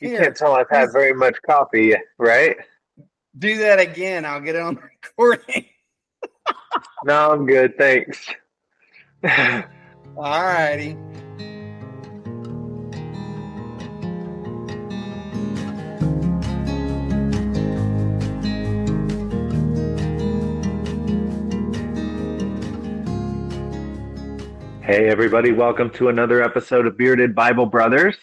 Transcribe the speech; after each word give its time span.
You 0.00 0.10
Here, 0.10 0.20
can't 0.22 0.36
tell 0.36 0.54
I've 0.54 0.70
had 0.70 0.92
very 0.92 1.12
much 1.12 1.34
coffee, 1.44 1.94
right? 2.18 2.56
do 3.38 3.58
that 3.58 3.80
again. 3.80 4.24
I'll 4.24 4.40
get 4.40 4.54
it 4.54 4.62
on 4.62 4.76
recording. 5.18 5.64
No, 7.04 7.32
I'm 7.32 7.46
good. 7.46 7.76
Thanks. 7.76 8.28
All 9.24 9.64
righty. 10.16 10.96
hey, 24.82 25.08
everybody. 25.08 25.52
Welcome 25.52 25.90
to 25.90 26.08
another 26.08 26.42
episode 26.42 26.86
of 26.86 26.96
Bearded 26.96 27.34
Bible 27.34 27.66
Brothers. 27.66 28.16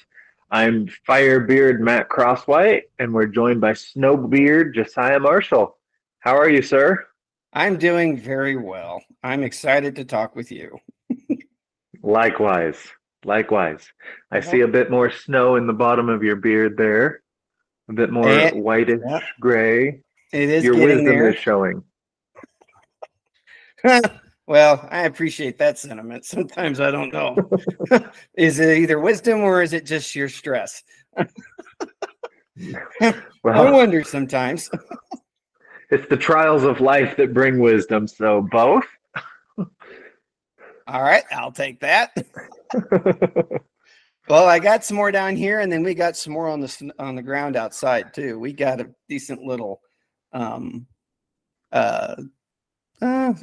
I'm 0.55 0.87
Firebeard 1.05 1.81
Matt 1.81 2.07
Crosswhite, 2.07 2.83
and 2.97 3.13
we're 3.13 3.25
joined 3.25 3.59
by 3.59 3.73
Snowbeard 3.73 4.73
Josiah 4.73 5.19
Marshall. 5.19 5.77
How 6.19 6.37
are 6.37 6.47
you, 6.49 6.61
sir? 6.61 7.05
I'm 7.51 7.77
doing 7.77 8.17
very 8.17 8.55
well. 8.55 9.03
I'm 9.21 9.43
excited 9.43 9.97
to 9.97 10.05
talk 10.05 10.33
with 10.33 10.53
you. 10.53 10.77
Likewise. 12.01 12.77
Likewise. 13.25 13.85
I 14.31 14.39
see 14.39 14.61
a 14.61 14.67
bit 14.69 14.89
more 14.89 15.11
snow 15.11 15.57
in 15.57 15.67
the 15.67 15.73
bottom 15.73 16.07
of 16.07 16.23
your 16.23 16.37
beard 16.37 16.77
there, 16.77 17.21
a 17.89 17.93
bit 17.93 18.09
more 18.09 18.29
Eh, 18.29 18.51
whitish 18.51 19.01
yeah. 19.05 19.19
gray. 19.41 20.03
It 20.31 20.49
is 20.49 20.63
Your 20.63 20.75
wisdom 20.75 21.03
there. 21.03 21.31
is 21.31 21.35
showing. 21.37 21.83
well, 24.47 24.87
I 24.91 25.03
appreciate 25.03 25.57
that 25.59 25.77
sentiment. 25.77 26.25
Sometimes 26.25 26.79
I 26.79 26.91
don't 26.91 27.13
know. 27.13 27.35
is 28.37 28.59
it 28.59 28.77
either 28.77 28.99
wisdom 28.99 29.41
or 29.41 29.61
is 29.61 29.73
it 29.73 29.85
just 29.85 30.09
sheer 30.09 30.29
stress? 30.29 30.83
I 31.17 33.13
wonder 33.43 34.03
sometimes. 34.03 34.69
it's 35.91 36.07
the 36.07 36.17
trials 36.17 36.63
of 36.63 36.79
life 36.79 37.17
that 37.17 37.33
bring 37.33 37.59
wisdom. 37.59 38.07
So 38.07 38.47
both. 38.51 38.85
All 40.87 41.01
right, 41.01 41.23
I'll 41.31 41.51
take 41.51 41.81
that. 41.81 42.15
Well, 44.27 44.47
I 44.47 44.57
got 44.57 44.83
some 44.83 44.97
more 44.97 45.11
down 45.11 45.35
here, 45.35 45.59
and 45.59 45.71
then 45.71 45.83
we 45.83 45.93
got 45.93 46.17
some 46.17 46.33
more 46.33 46.49
on 46.49 46.59
the 46.59 46.91
on 46.97 47.15
the 47.15 47.21
ground 47.21 47.55
outside 47.55 48.13
too. 48.13 48.39
We 48.39 48.53
got 48.53 48.81
a 48.81 48.89
decent 49.07 49.43
little, 49.43 49.81
um, 50.33 50.87
uh, 51.71 52.15
uh, 53.01 53.33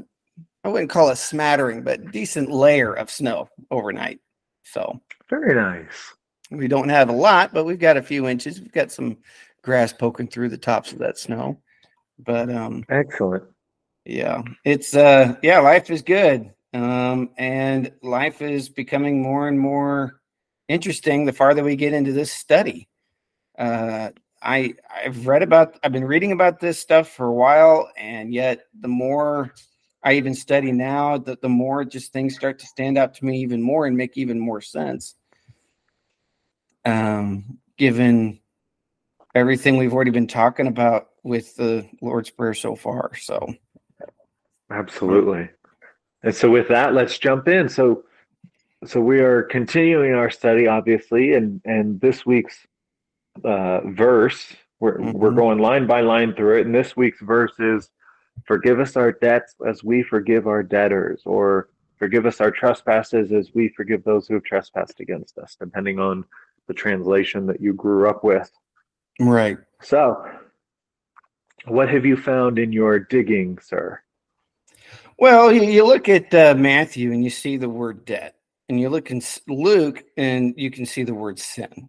I 0.65 0.69
wouldn't 0.69 0.91
call 0.91 1.11
a 1.11 1.17
smattering, 1.17 1.83
but 1.83 2.13
decent 2.13 2.51
layer 2.51 2.93
of 2.95 3.11
snow 3.11 3.49
overnight. 3.71 4.21
So 4.65 5.01
Very 5.29 5.55
nice. 5.55 6.13
we 6.51 6.69
don't 6.69 6.89
have 6.89 7.09
a 7.09 7.13
lot, 7.13 7.53
but 7.53 7.65
we've 7.65 7.79
got 7.79 7.97
a 7.97 8.03
few 8.03 8.29
inches. 8.29 8.61
We've 8.61 8.73
got 8.73 8.93
some 8.93 9.19
grass 9.63 9.93
poking 9.93 10.29
through 10.29 10.51
the 10.51 10.59
tops 10.59 10.93
of 10.93 10.99
that 10.99 11.19
snow, 11.19 11.59
but 12.19 12.51
um, 12.51 12.85
Excellent. 12.89 13.45
yeah, 14.05 14.43
it's 14.65 14.95
uh, 14.95 15.35
yeah, 15.43 15.59
life 15.59 15.91
is 15.91 16.03
good, 16.03 16.53
um, 16.75 17.31
and 17.39 17.91
life 18.03 18.41
is 18.43 18.69
becoming 18.69 19.21
more 19.21 19.49
and 19.49 19.59
more 19.59 20.21
interesting 20.69 21.25
the 21.25 21.33
farther 21.33 21.65
we 21.65 21.77
get 21.77 21.93
into 21.93 22.13
this 22.13 22.33
study. 22.33 22.89
Uh, 23.59 24.11
I 24.43 24.75
I've 25.05 25.27
read 25.27 25.43
about 25.43 25.79
I've 25.83 25.93
been 25.93 26.05
reading 26.05 26.33
about 26.33 26.61
this 26.61 26.79
stuff 26.79 27.09
for 27.09 27.27
a 27.27 27.33
while, 27.35 27.89
and 27.97 28.33
yet 28.33 28.67
the 28.81 28.89
more 28.89 29.53
I 30.05 30.15
even 30.15 30.35
study 30.35 30.73
now, 30.73 31.19
the, 31.19 31.39
the 31.41 31.49
more 31.49 31.85
just 31.85 32.13
things 32.13 32.35
start 32.35 32.59
to 32.61 32.67
stand 32.67 32.99
out 32.99 33.15
to 33.15 33.25
me 33.25 33.39
even 33.41 33.63
more 33.63 33.87
and 33.87 33.97
make 33.97 34.17
even 34.17 34.39
more 34.39 34.61
sense. 34.61 35.15
Um, 36.85 37.59
given 37.79 38.41
everything 39.35 39.77
we've 39.77 39.93
already 39.95 40.11
been 40.11 40.27
talking 40.27 40.67
about 40.67 41.11
with 41.23 41.55
the 41.57 41.89
Lord's 42.01 42.31
Prayer 42.31 42.55
so 42.55 42.75
far, 42.75 43.13
so 43.15 43.55
Absolutely. 44.71 45.49
And 46.23 46.35
so 46.35 46.51
with 46.51 46.69
that, 46.69 46.95
let's 46.95 47.19
jump 47.19 47.47
in. 47.47 47.69
So 47.69 48.05
so 48.85 49.01
we 49.01 49.21
are 49.21 49.43
continuing 49.45 50.15
our 50.15 50.31
study, 50.31 50.67
obviously, 50.67 51.35
and 51.35 51.61
and 51.65 52.01
this 52.01 52.27
week's 52.27 52.67
uh, 53.45 53.81
verse, 53.85 54.55
we're 54.81 54.99
we're 55.13 55.31
Mhm. 55.31 55.37
going 55.37 55.59
line 55.59 55.87
by 55.87 56.01
line 56.01 56.35
through 56.35 56.59
it. 56.61 56.67
And 56.67 56.75
this 56.75 56.97
week's 56.97 57.21
verse 57.21 57.53
is 57.61 57.91
forgive 58.45 58.81
us 58.81 58.97
our 58.97 59.13
debts 59.13 59.55
as 59.67 59.85
we 59.85 60.03
forgive 60.03 60.47
our 60.47 60.63
debtors, 60.63 61.23
or 61.25 61.69
forgive 61.99 62.27
us 62.27 62.41
our 62.41 62.51
trespasses 62.51 63.33
as 63.33 63.51
we 63.55 63.69
forgive 63.69 64.05
those 64.05 64.27
who 64.27 64.35
have 64.35 64.45
trespassed 64.45 65.01
against 65.01 65.39
us, 65.39 65.57
depending 65.59 65.99
on 65.99 66.25
the 66.69 66.75
translation 66.75 67.47
that 67.47 67.61
you 67.61 67.73
grew 67.73 68.09
up 68.09 68.25
with. 68.25 68.51
right. 69.21 69.59
So 69.83 70.25
what 71.67 71.89
have 71.89 72.05
you 72.05 72.17
found 72.17 72.59
in 72.59 72.73
your 72.73 72.99
digging, 72.99 73.59
sir? 73.63 74.01
Well, 75.19 75.53
you, 75.53 75.87
look 75.87 76.09
at 76.09 76.35
uh, 76.35 76.55
Matthew 76.57 77.13
and 77.13 77.23
you 77.23 77.31
see 77.31 77.57
the 77.57 77.69
word 77.69 78.05
debt, 78.05 78.35
and 78.69 78.81
you 78.81 78.89
look 78.89 79.11
in 79.11 79.23
Luke 79.47 80.03
and 80.17 80.55
you 80.57 80.71
can 80.71 80.87
see 80.87 81.05
the 81.05 81.15
word 81.15 81.39
sin. 81.39 81.89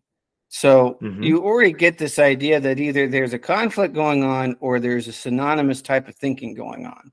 So 0.56 1.00
Mhm. 1.02 1.24
you 1.24 1.44
already 1.44 1.74
get 1.74 1.98
this 1.98 2.20
idea 2.20 2.60
that 2.60 2.80
either 2.80 3.08
there's 3.08 3.34
a 3.34 3.40
conflict 3.40 3.96
going 3.96 4.24
on 4.24 4.56
or 4.60 4.80
there's 4.80 5.08
a 5.08 5.12
synonymous 5.12 5.82
type 5.82 6.08
of 6.08 6.16
thinking 6.16 6.54
going 6.54 6.86
on. 6.86 7.12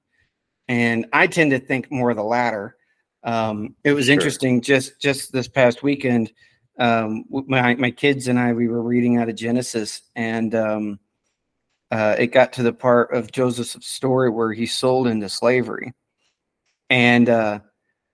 And 0.68 1.06
I 1.14 1.26
tend 1.26 1.50
to 1.52 1.58
think 1.58 1.90
more 1.90 2.10
of 2.10 2.18
the 2.18 2.22
latter. 2.22 2.76
Um, 3.24 3.74
it 3.82 3.92
was 3.94 4.06
Sure. 4.06 4.12
interesting 4.14 4.60
just 4.60 5.00
just 5.00 5.32
this 5.32 5.48
past 5.48 5.82
weekend. 5.82 6.32
Um, 6.78 7.24
my 7.30 7.74
my 7.76 7.90
kids 7.90 8.28
and 8.28 8.38
I 8.38 8.52
we 8.52 8.68
were 8.68 8.82
reading 8.82 9.16
out 9.16 9.30
of 9.30 9.36
Genesis, 9.36 10.02
and 10.16 10.54
um, 10.54 11.00
uh, 11.90 12.16
it 12.18 12.26
got 12.28 12.52
to 12.54 12.62
the 12.62 12.74
part 12.74 13.14
of 13.14 13.32
Joseph's 13.32 13.86
story 13.86 14.28
where 14.28 14.52
he's 14.52 14.74
sold 14.74 15.06
into 15.06 15.30
slavery, 15.30 15.94
and 16.90 17.30
uh, 17.30 17.60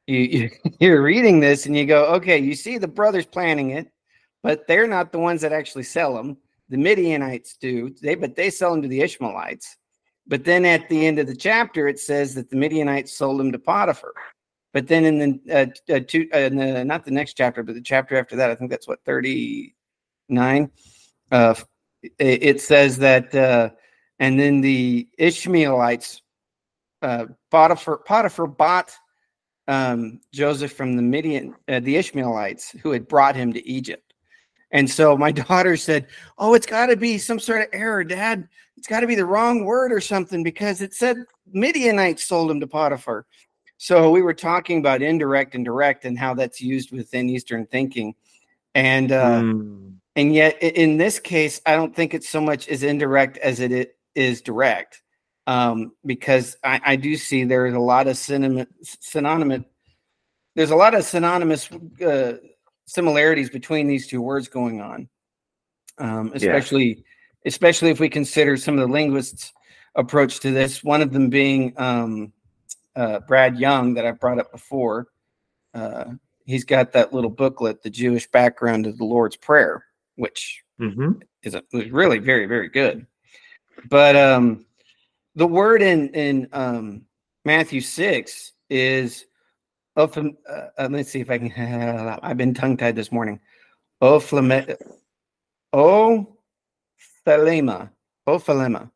you, 0.06 0.18
you 0.20 0.50
you're 0.80 1.02
reading 1.02 1.40
this 1.40 1.66
and 1.66 1.76
you 1.76 1.84
go, 1.84 2.06
okay, 2.14 2.38
you 2.38 2.54
see 2.54 2.78
the 2.78 2.88
brothers 2.88 3.26
planning 3.26 3.70
it, 3.70 3.88
but 4.46 4.66
they're 4.66 4.86
not 4.86 5.12
the 5.12 5.18
ones 5.18 5.40
that 5.42 5.52
actually 5.52 5.82
sell 5.82 6.14
them. 6.14 6.36
The 6.68 6.78
Midianites 6.78 7.56
do. 7.60 7.94
They 8.02 8.14
but 8.14 8.36
they 8.36 8.50
sell 8.50 8.72
them 8.72 8.82
to 8.82 8.88
the 8.88 9.00
Ishmaelites. 9.00 9.76
But 10.26 10.44
then 10.44 10.64
at 10.64 10.88
the 10.88 11.06
end 11.06 11.18
of 11.18 11.26
the 11.26 11.36
chapter, 11.36 11.86
it 11.86 11.98
says 11.98 12.34
that 12.34 12.50
the 12.50 12.56
Midianites 12.56 13.16
sold 13.16 13.38
them 13.38 13.52
to 13.52 13.58
Potiphar. 13.58 14.12
But 14.72 14.88
then 14.88 15.04
in 15.04 15.18
the 15.18 15.54
uh, 15.54 15.94
uh, 15.94 16.00
two, 16.06 16.28
uh, 16.34 16.38
in 16.38 16.56
the, 16.56 16.84
not 16.84 17.04
the 17.04 17.10
next 17.10 17.34
chapter, 17.34 17.62
but 17.62 17.74
the 17.74 17.80
chapter 17.80 18.16
after 18.16 18.36
that, 18.36 18.50
I 18.50 18.54
think 18.54 18.70
that's 18.70 18.88
what 18.88 19.04
thirty 19.04 19.74
nine. 20.28 20.70
Uh, 21.30 21.54
it, 22.02 22.42
it 22.42 22.60
says 22.60 22.98
that, 22.98 23.34
uh, 23.34 23.70
and 24.18 24.38
then 24.38 24.60
the 24.60 25.08
Ishmaelites, 25.18 26.22
uh, 27.02 27.26
Potiphar, 27.50 27.98
Potiphar 27.98 28.46
bought 28.46 28.92
um, 29.68 30.20
Joseph 30.32 30.72
from 30.72 30.96
the 30.96 31.02
Midian, 31.02 31.54
uh, 31.68 31.80
the 31.80 31.96
Ishmaelites 31.96 32.70
who 32.82 32.92
had 32.92 33.08
brought 33.08 33.34
him 33.34 33.52
to 33.52 33.66
Egypt. 33.66 34.05
And 34.70 34.90
so 34.90 35.16
my 35.16 35.32
daughter 35.48 35.76
said, 35.76 36.06
"Oh, 36.38 36.54
it's 36.54 36.66
got 36.66 36.86
to 36.86 36.96
be 36.96 37.18
some 37.18 37.38
sort 37.38 37.62
of 37.62 37.68
error, 37.72 38.04
Dad. 38.04 38.48
It's 38.76 38.86
got 38.86 39.00
to 39.00 39.06
be 39.06 39.14
the 39.14 39.24
wrong 39.24 39.64
word 39.64 39.92
or 39.92 40.00
something 40.00 40.42
because 40.42 40.82
it 40.82 40.92
said 40.94 41.16
Midianites 41.52 42.24
sold 42.24 42.50
him 42.50 42.60
to 42.60 42.66
Potiphar." 42.66 43.26
So 43.78 44.10
we 44.10 44.22
were 44.22 44.34
talking 44.34 44.78
about 44.78 45.02
indirect 45.02 45.54
and 45.54 45.64
direct 45.64 46.04
and 46.06 46.18
how 46.18 46.34
that's 46.34 46.60
used 46.60 46.92
within 46.92 47.28
Eastern 47.28 47.66
thinking, 47.66 48.14
and 48.74 49.12
uh, 49.12 49.40
Mm. 49.42 49.96
and 50.16 50.34
yet 50.34 50.62
in 50.62 50.96
this 50.96 51.18
case, 51.20 51.60
I 51.66 51.76
don't 51.76 51.94
think 51.94 52.14
it's 52.14 52.28
so 52.28 52.40
much 52.40 52.68
as 52.68 52.82
indirect 52.82 53.38
as 53.38 53.60
it 53.60 53.96
is 54.14 54.40
direct, 54.40 55.02
um, 55.46 55.92
because 56.06 56.56
I, 56.64 56.80
I 56.84 56.96
do 56.96 57.16
see 57.16 57.44
there 57.44 57.66
is 57.66 57.74
a 57.74 57.78
lot 57.78 58.06
of 58.06 58.16
synonymous 58.16 58.66
synonymous. 59.00 59.62
There's 60.54 60.70
a 60.70 60.76
lot 60.76 60.94
of 60.94 61.04
synonymous 61.04 61.70
uh, 62.02 62.38
similarities 62.86 63.50
between 63.50 63.86
these 63.86 64.06
two 64.06 64.22
words 64.22 64.48
going 64.48 64.80
on, 64.80 65.08
um, 65.98 66.32
especially 66.34 67.04
especially 67.44 67.90
if 67.90 68.00
we 68.00 68.08
consider 68.08 68.56
some 68.56 68.74
of 68.78 68.80
the 68.80 68.92
linguists' 68.92 69.52
approach 69.94 70.40
to 70.40 70.50
this. 70.50 70.82
One 70.82 71.02
of 71.02 71.12
them 71.12 71.28
being 71.30 71.74
um, 71.76 72.32
uh, 72.96 73.20
Brad 73.20 73.58
Young 73.58 73.94
that 73.94 74.06
I 74.06 74.12
brought 74.12 74.38
up 74.38 74.50
before. 74.50 75.08
Uh, 75.74 76.14
he's 76.44 76.64
got 76.64 76.92
that 76.92 77.12
little 77.12 77.30
booklet, 77.30 77.82
"The 77.82 77.90
Jewish 77.90 78.28
Background 78.30 78.86
of 78.86 78.98
the 78.98 79.04
Lord's 79.04 79.36
Prayer," 79.36 79.84
which 80.16 80.62
Mhm. 80.80 81.22
is 81.42 81.54
a, 81.54 81.62
really 81.72 82.18
very 82.18 82.46
very 82.46 82.68
good. 82.68 83.06
But 83.88 84.16
um, 84.16 84.66
the 85.34 85.46
word 85.46 85.82
in 85.82 86.08
in 86.10 86.48
um, 86.52 87.06
Matthew 87.44 87.80
six 87.80 88.52
is 88.70 89.26
often. 89.96 90.36
Uh, 90.48 90.68
uh, 90.78 90.88
let's 90.90 91.10
see 91.10 91.20
if 91.20 91.30
I 91.30 91.38
can. 91.38 92.18
I've 92.22 92.36
been 92.36 92.54
tongue 92.54 92.76
tied 92.76 92.96
this 92.96 93.12
morning. 93.12 93.40
Ophleme, 94.02 94.76
ophelema, 95.74 96.30
ophelema, 98.28 98.90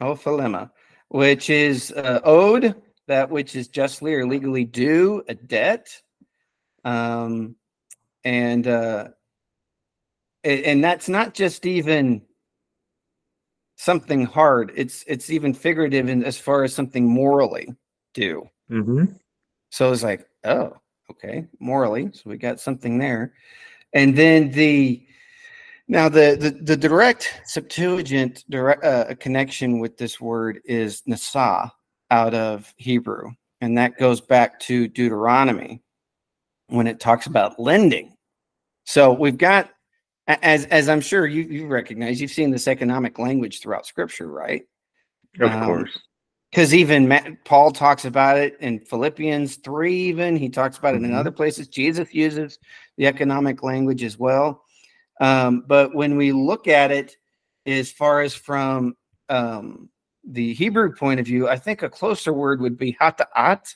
ophelema, 0.00 0.70
which 1.08 1.50
is 1.50 1.92
uh, 1.92 2.20
owed, 2.24 2.74
that 3.08 3.30
which 3.30 3.56
is 3.56 3.68
justly 3.68 4.14
or 4.14 4.26
legally 4.26 4.64
due, 4.64 5.22
a 5.28 5.34
debt, 5.34 6.00
um, 6.84 7.56
and 8.22 8.66
uh, 8.66 9.08
and 10.44 10.84
that's 10.84 11.08
not 11.08 11.34
just 11.34 11.66
even 11.66 12.22
something 13.76 14.24
hard. 14.24 14.72
It's 14.76 15.04
it's 15.06 15.30
even 15.30 15.54
figurative 15.54 16.08
in 16.08 16.24
as 16.24 16.38
far 16.38 16.64
as 16.64 16.74
something 16.74 17.08
morally 17.08 17.74
due. 18.12 18.48
Mm-hmm. 18.70 19.04
So 19.74 19.90
it's 19.90 20.04
like, 20.04 20.28
oh, 20.44 20.76
okay, 21.10 21.48
morally. 21.58 22.08
So 22.12 22.30
we 22.30 22.36
got 22.36 22.60
something 22.60 22.96
there. 22.96 23.32
And 23.92 24.16
then 24.16 24.52
the 24.52 25.04
now 25.88 26.08
the 26.08 26.36
the, 26.38 26.50
the 26.50 26.76
direct 26.76 27.40
Septuagint 27.44 28.44
direct 28.48 28.84
uh, 28.84 29.16
connection 29.18 29.80
with 29.80 29.96
this 29.98 30.20
word 30.20 30.60
is 30.64 31.02
nasa 31.08 31.72
out 32.12 32.34
of 32.34 32.72
Hebrew, 32.76 33.32
and 33.60 33.76
that 33.76 33.98
goes 33.98 34.20
back 34.20 34.60
to 34.60 34.86
Deuteronomy 34.86 35.82
when 36.68 36.86
it 36.86 37.00
talks 37.00 37.26
about 37.26 37.58
lending. 37.58 38.14
So 38.84 39.12
we've 39.12 39.36
got 39.36 39.70
as 40.28 40.66
as 40.66 40.88
I'm 40.88 41.00
sure 41.00 41.26
you 41.26 41.42
you 41.42 41.66
recognize, 41.66 42.20
you've 42.20 42.30
seen 42.30 42.52
this 42.52 42.68
economic 42.68 43.18
language 43.18 43.60
throughout 43.60 43.86
Scripture, 43.86 44.28
right? 44.28 44.62
Of 45.40 45.50
um, 45.50 45.64
course. 45.64 45.98
Because 46.54 46.72
even 46.72 47.08
Matt, 47.08 47.44
Paul 47.44 47.72
talks 47.72 48.04
about 48.04 48.36
it 48.36 48.56
in 48.60 48.78
Philippians 48.78 49.56
three. 49.56 49.92
Even 49.92 50.36
he 50.36 50.48
talks 50.48 50.78
about 50.78 50.94
mm-hmm. 50.94 51.06
it 51.06 51.08
in 51.08 51.14
other 51.14 51.32
places. 51.32 51.66
Jesus 51.66 52.14
uses 52.14 52.60
the 52.96 53.08
economic 53.08 53.64
language 53.64 54.04
as 54.04 54.20
well. 54.20 54.62
Um, 55.20 55.64
but 55.66 55.96
when 55.96 56.16
we 56.16 56.30
look 56.30 56.68
at 56.68 56.92
it, 56.92 57.16
as 57.66 57.90
far 57.90 58.20
as 58.20 58.36
from 58.36 58.96
um, 59.28 59.88
the 60.22 60.54
Hebrew 60.54 60.94
point 60.94 61.18
of 61.18 61.26
view, 61.26 61.48
I 61.48 61.56
think 61.56 61.82
a 61.82 61.90
closer 61.90 62.32
word 62.32 62.60
would 62.60 62.78
be 62.78 62.96
hata'at, 63.00 63.74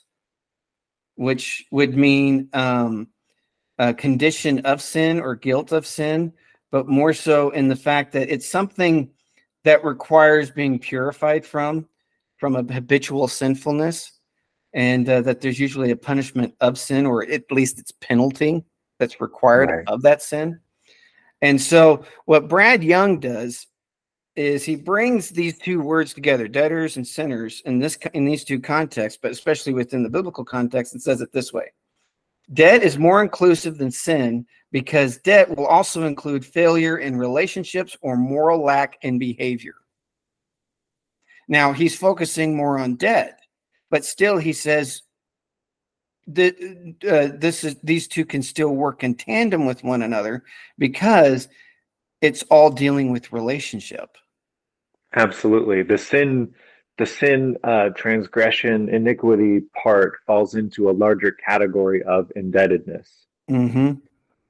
which 1.17 1.67
would 1.73 1.97
mean 1.97 2.49
um, 2.53 3.09
a 3.81 3.93
condition 3.93 4.61
of 4.61 4.81
sin 4.81 5.19
or 5.19 5.35
guilt 5.35 5.73
of 5.73 5.85
sin, 5.85 6.33
but 6.71 6.87
more 6.87 7.13
so 7.13 7.51
in 7.51 7.67
the 7.67 7.75
fact 7.75 8.13
that 8.13 8.29
it's 8.29 8.49
something 8.49 9.11
that 9.65 9.83
requires 9.83 10.53
being 10.53 10.79
purified 10.79 11.45
from, 11.45 11.89
from 12.39 12.57
a 12.57 12.73
habitual 12.73 13.29
sinfulness, 13.29 14.13
and 14.73 15.09
uh, 15.09 15.21
that 15.23 15.41
there's 15.41 15.59
usually 15.59 15.91
a 15.91 15.97
punishment 15.97 16.55
of 16.61 16.79
sin, 16.79 17.07
or 17.07 17.29
at 17.29 17.51
least 17.51 17.79
it's 17.79 17.93
penalty 17.93 18.65
that's 18.99 19.21
required 19.21 19.71
right. 19.71 19.85
of 19.89 20.03
that 20.03 20.23
sin. 20.23 20.61
And 21.43 21.61
so, 21.61 22.05
what 22.25 22.49
Brad 22.49 22.83
Young 22.83 23.21
does 23.21 23.67
is 24.37 24.65
he 24.65 24.77
brings 24.77 25.31
these 25.31 25.59
two 25.59 25.81
words 25.81 26.15
together, 26.15 26.47
debtors 26.47 26.97
and 26.97 27.07
sinners, 27.07 27.63
in 27.65 27.79
this 27.79 27.99
in 28.15 28.25
these 28.25 28.45
two 28.45 28.61
contexts, 28.61 29.19
but 29.21 29.33
especially 29.33 29.73
within 29.73 30.03
the 30.03 30.11
biblical 30.11 30.45
context, 30.45 30.93
and 30.93 31.03
says 31.03 31.21
it 31.21 31.33
this 31.33 31.53
way: 31.53 31.73
Debt 32.55 32.83
is 32.83 32.99
more 32.99 33.23
inclusive 33.23 33.79
than 33.79 33.91
sin 33.91 34.47
because 34.71 35.19
debt 35.19 35.57
will 35.57 35.67
also 35.67 36.05
include 36.05 36.45
failure 36.45 36.99
in 36.99 37.17
relationships 37.17 37.97
or 38.01 38.17
moral 38.17 38.63
lack 38.63 38.99
in 39.03 39.19
behavior. 39.19 39.75
Now, 41.49 41.73
he's 41.73 41.97
focusing 41.97 42.57
more 42.57 42.79
on 42.79 42.97
debt, 42.97 43.41
but 43.91 44.05
still 44.05 44.39
he 44.39 44.53
says 44.53 45.03
that 46.29 46.55
uh, 47.09 47.35
this 47.37 47.65
is 47.65 47.77
these 47.83 48.07
two 48.07 48.27
can 48.27 48.43
still 48.43 48.75
work 48.75 49.03
in 49.03 49.15
tandem 49.15 49.65
with 49.65 49.83
one 49.83 50.03
another 50.03 50.45
because 50.77 51.49
it's 52.21 52.43
all 52.45 52.71
dealing 52.71 53.13
with 53.13 53.33
relationship. 53.33 54.17
Absolutely. 55.15 55.83
The 55.83 55.97
sin 55.97 56.55
the 56.99 57.07
sin, 57.07 57.57
uh, 57.63 57.91
transgression, 57.91 58.89
iniquity 58.89 59.61
part 59.83 60.19
falls 60.27 60.57
into 60.57 60.91
a 60.91 60.93
larger 60.93 61.31
category 61.31 62.03
of 62.03 62.31
indebtedness. 62.37 63.09
Mm-hmm. 63.49 63.93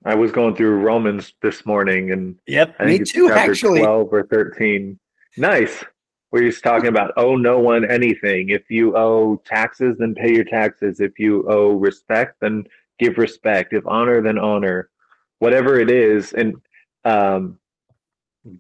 I 0.05 0.15
was 0.15 0.33
going 0.33 0.57
through 0.57 0.81
Romans 0.81 1.35
this 1.43 1.67
morning, 1.67 2.11
and 2.11 2.37
yep, 2.47 2.79
me 2.81 3.01
too. 3.01 3.31
Actually, 3.31 3.81
twelve 3.81 4.09
or 4.13 4.25
thirteen. 4.25 4.99
Nice. 5.37 5.85
Where 6.31 6.43
he's 6.43 6.61
talking 6.61 6.89
about 6.89 7.13
owe 7.17 7.37
no 7.37 7.59
one 7.59 7.91
anything. 7.91 8.51
If 8.51 8.71
you 8.71 8.97
owe 8.97 9.37
taxes, 9.47 9.97
then 9.99 10.15
pay 10.15 10.35
your 10.35 10.45
taxes. 10.45 11.01
If 11.01 11.19
you 11.19 11.49
owe 11.49 11.73
respect, 11.73 12.37
then 12.41 12.65
give 12.99 13.17
respect. 13.17 13.73
If 13.73 13.87
honor, 13.87 14.21
then 14.21 14.39
honor. 14.39 14.91
Whatever 15.39 15.79
it 15.81 15.91
is, 15.91 16.33
and 16.33 16.57
um, 17.05 17.59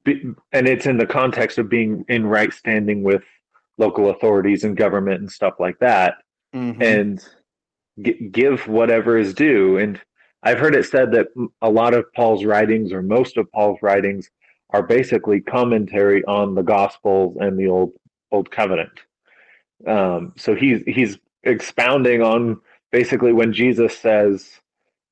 be, 0.04 0.32
and 0.52 0.66
it's 0.68 0.86
in 0.86 0.98
the 0.98 1.06
context 1.06 1.58
of 1.58 1.68
being 1.68 2.04
in 2.08 2.26
right 2.26 2.52
standing 2.52 3.02
with 3.02 3.22
local 3.78 4.10
authorities 4.10 4.64
and 4.64 4.76
government 4.76 5.20
and 5.20 5.30
stuff 5.30 5.54
like 5.58 5.78
that 5.78 6.14
mm-hmm. 6.54 6.82
and 6.82 7.24
g- 8.02 8.28
give 8.30 8.66
whatever 8.66 9.16
is 9.16 9.32
due 9.32 9.78
and 9.78 10.00
i've 10.42 10.58
heard 10.58 10.74
it 10.74 10.84
said 10.84 11.12
that 11.12 11.28
a 11.62 11.70
lot 11.70 11.94
of 11.94 12.12
paul's 12.12 12.44
writings 12.44 12.92
or 12.92 13.02
most 13.02 13.36
of 13.36 13.50
paul's 13.52 13.78
writings 13.82 14.30
are 14.70 14.82
basically 14.82 15.40
commentary 15.40 16.24
on 16.24 16.54
the 16.54 16.62
gospels 16.62 17.36
and 17.40 17.58
the 17.58 17.68
old 17.68 17.92
old 18.30 18.50
covenant 18.50 19.00
um, 19.86 20.32
so 20.36 20.54
he's 20.54 20.82
he's 20.86 21.18
expounding 21.44 22.22
on 22.22 22.60
basically 22.92 23.32
when 23.32 23.52
jesus 23.52 23.96
says 23.96 24.50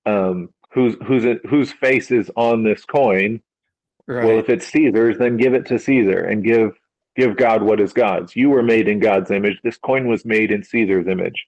um, 0.05 0.51
whose 0.73 0.97
whose 1.05 1.39
whose 1.49 1.73
face 1.73 2.11
is 2.11 2.31
on 2.37 2.65
this 2.65 2.85
coin 2.85 3.41
right. 4.07 4.25
well 4.25 4.39
if 4.39 4.49
it's 4.49 4.67
caesar's 4.67 5.19
then 5.19 5.37
give 5.37 5.55
it 5.55 5.67
to 5.67 5.79
caesar 5.79 6.21
and 6.25 6.45
give 6.45 6.77
Give 7.17 7.35
God 7.35 7.63
what 7.63 7.81
is 7.81 7.95
God's. 7.95 8.37
You 8.37 8.51
were 8.51 8.63
made 8.63 8.89
in 8.89 8.99
God's 9.01 9.31
image. 9.31 9.59
This 9.65 9.79
coin 9.79 10.07
was 10.07 10.25
made 10.25 10.51
in 10.51 10.63
Caesar's 10.63 11.09
image. 11.09 11.47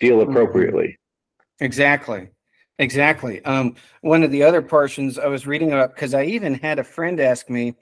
Deal 0.00 0.18
mm-hmm. 0.18 0.30
appropriately. 0.30 0.98
Exactly. 1.60 2.28
Exactly. 2.78 3.44
Um, 3.44 3.76
one 4.00 4.22
of 4.24 4.30
the 4.32 4.42
other 4.42 4.60
portions 4.60 5.18
I 5.18 5.26
was 5.26 5.46
reading 5.46 5.72
about 5.72 5.94
because 5.94 6.12
I 6.12 6.24
even 6.24 6.54
had 6.54 6.78
a 6.78 6.84
friend 6.84 7.20
ask 7.20 7.48
me. 7.48 7.74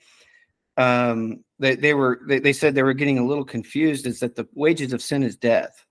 Um, 0.77 1.44
they, 1.59 1.77
they 1.77 1.94
were 1.94 2.21
they, 2.27 2.39
they 2.39 2.53
said 2.53 2.75
they 2.75 2.83
were 2.83 2.93
getting 2.93 3.19
a 3.19 3.25
little 3.25 3.44
confused. 3.44 4.06
Is 4.06 4.21
that 4.21 4.35
the 4.37 4.49
wages 4.55 4.93
of 4.93 5.03
sin 5.03 5.23
is 5.23 5.37
death, 5.37 5.87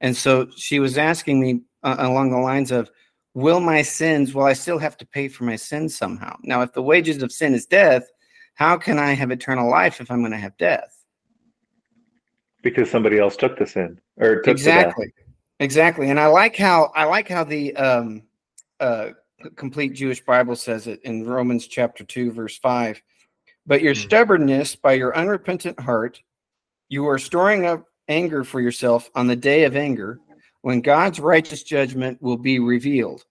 and 0.00 0.16
so 0.16 0.48
she 0.56 0.78
was 0.78 0.96
asking 0.96 1.40
me 1.40 1.60
uh, 1.82 1.96
along 1.98 2.30
the 2.30 2.38
lines 2.38 2.70
of, 2.70 2.90
"Will 3.34 3.60
my 3.60 3.82
sins? 3.82 4.34
Will 4.34 4.44
I 4.44 4.54
still 4.54 4.78
have 4.78 4.96
to 4.98 5.06
pay 5.06 5.28
for 5.28 5.44
my 5.44 5.56
sins 5.56 5.96
somehow?" 5.96 6.36
Now, 6.42 6.62
if 6.62 6.72
the 6.72 6.82
wages 6.82 7.22
of 7.22 7.32
sin 7.32 7.54
is 7.54 7.66
death, 7.66 8.06
how 8.54 8.78
can 8.78 8.98
I 8.98 9.12
have 9.12 9.30
eternal 9.30 9.70
life 9.70 10.00
if 10.00 10.10
I'm 10.10 10.20
going 10.20 10.32
to 10.32 10.38
have 10.38 10.56
death? 10.56 10.96
Because 12.62 12.90
somebody 12.90 13.18
else 13.18 13.36
took 13.36 13.58
the 13.58 13.66
sin 13.66 14.00
or 14.16 14.42
exactly, 14.46 15.12
exactly. 15.58 16.08
And 16.08 16.20
I 16.20 16.26
like 16.26 16.56
how 16.56 16.90
I 16.94 17.04
like 17.04 17.28
how 17.28 17.44
the 17.44 17.74
um, 17.76 18.22
uh, 18.80 19.10
complete 19.56 19.94
Jewish 19.94 20.24
Bible 20.24 20.56
says 20.56 20.86
it 20.86 21.00
in 21.04 21.26
Romans 21.26 21.66
chapter 21.66 22.04
two, 22.04 22.32
verse 22.32 22.58
five. 22.58 23.00
But 23.66 23.82
your 23.82 23.94
mm. 23.94 24.02
stubbornness 24.02 24.74
by 24.74 24.94
your 24.94 25.16
unrepentant 25.16 25.78
heart, 25.78 26.20
you 26.88 27.06
are 27.08 27.18
storing 27.18 27.66
up 27.66 27.84
anger 28.08 28.42
for 28.42 28.60
yourself 28.60 29.10
on 29.14 29.26
the 29.26 29.36
day 29.36 29.64
of 29.64 29.76
anger, 29.76 30.18
when 30.62 30.80
God's 30.80 31.20
righteous 31.20 31.62
judgment 31.62 32.20
will 32.20 32.36
be 32.36 32.58
revealed. 32.58 33.24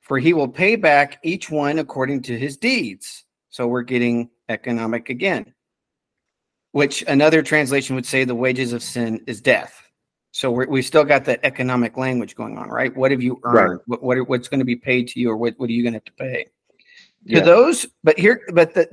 For 0.00 0.18
he 0.18 0.32
will 0.32 0.48
pay 0.48 0.76
back 0.76 1.18
each 1.22 1.50
one 1.50 1.78
according 1.80 2.22
to 2.22 2.38
his 2.38 2.56
deeds. 2.56 3.24
So 3.50 3.66
we're 3.66 3.82
getting 3.82 4.30
economic 4.48 5.08
again, 5.10 5.52
which 6.72 7.02
another 7.08 7.42
translation 7.42 7.96
would 7.96 8.06
say 8.06 8.24
the 8.24 8.34
wages 8.34 8.72
of 8.72 8.82
sin 8.82 9.24
is 9.26 9.40
death. 9.40 9.82
So 10.36 10.50
we 10.50 10.80
have 10.80 10.86
still 10.86 11.04
got 11.04 11.24
that 11.24 11.40
economic 11.44 11.96
language 11.96 12.36
going 12.36 12.58
on, 12.58 12.68
right? 12.68 12.94
What 12.94 13.10
have 13.10 13.22
you 13.22 13.40
earned? 13.42 13.70
Right. 13.70 13.80
What, 13.86 14.02
what, 14.02 14.28
what's 14.28 14.48
going 14.48 14.58
to 14.58 14.66
be 14.66 14.76
paid 14.76 15.08
to 15.08 15.18
you, 15.18 15.30
or 15.30 15.36
what, 15.38 15.54
what 15.56 15.70
are 15.70 15.72
you 15.72 15.82
going 15.82 15.94
to 15.94 15.96
have 15.96 16.04
to 16.04 16.12
pay? 16.12 16.46
Yeah. 17.24 17.38
To 17.38 17.46
those, 17.46 17.86
but 18.04 18.18
here, 18.18 18.42
but 18.52 18.74
the, 18.74 18.86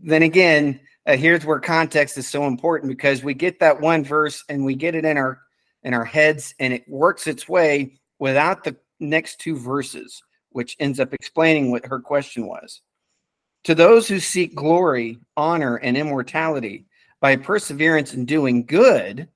then 0.00 0.22
again, 0.22 0.78
uh, 1.04 1.16
here's 1.16 1.44
where 1.44 1.58
context 1.58 2.16
is 2.16 2.28
so 2.28 2.46
important 2.46 2.90
because 2.90 3.24
we 3.24 3.34
get 3.34 3.58
that 3.58 3.80
one 3.80 4.04
verse 4.04 4.44
and 4.48 4.64
we 4.64 4.76
get 4.76 4.94
it 4.94 5.04
in 5.04 5.16
our 5.16 5.40
in 5.82 5.94
our 5.94 6.04
heads, 6.04 6.54
and 6.60 6.72
it 6.72 6.88
works 6.88 7.26
its 7.26 7.48
way 7.48 7.98
without 8.20 8.62
the 8.62 8.76
next 9.00 9.40
two 9.40 9.58
verses, 9.58 10.22
which 10.50 10.76
ends 10.78 11.00
up 11.00 11.12
explaining 11.12 11.72
what 11.72 11.84
her 11.86 11.98
question 11.98 12.46
was. 12.46 12.82
To 13.64 13.74
those 13.74 14.06
who 14.06 14.20
seek 14.20 14.54
glory, 14.54 15.18
honor, 15.36 15.74
and 15.74 15.96
immortality 15.96 16.86
by 17.20 17.34
perseverance 17.34 18.14
in 18.14 18.26
doing 18.26 18.64
good, 18.64 19.28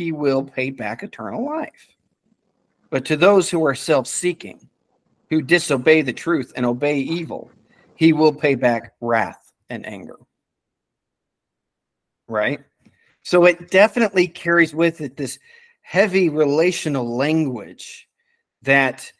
he 0.00 0.12
will 0.12 0.42
pay 0.42 0.70
back 0.70 1.02
eternal 1.02 1.44
life. 1.44 1.94
But 2.88 3.04
to 3.04 3.18
those 3.18 3.50
who 3.50 3.66
are 3.66 3.74
self 3.74 4.06
seeking, 4.06 4.66
who 5.28 5.42
disobey 5.42 6.00
the 6.00 6.14
truth 6.14 6.54
and 6.56 6.64
obey 6.64 7.00
evil, 7.00 7.50
he 7.96 8.14
will 8.14 8.32
pay 8.32 8.54
back 8.54 8.94
wrath 9.02 9.52
and 9.68 9.84
anger. 9.84 10.16
Right? 12.28 12.60
So 13.24 13.44
it 13.44 13.70
definitely 13.70 14.26
carries 14.26 14.74
with 14.74 15.02
it 15.02 15.18
this 15.18 15.38
heavy 15.82 16.30
relational 16.30 17.14
language 17.14 18.08
that 18.62 19.12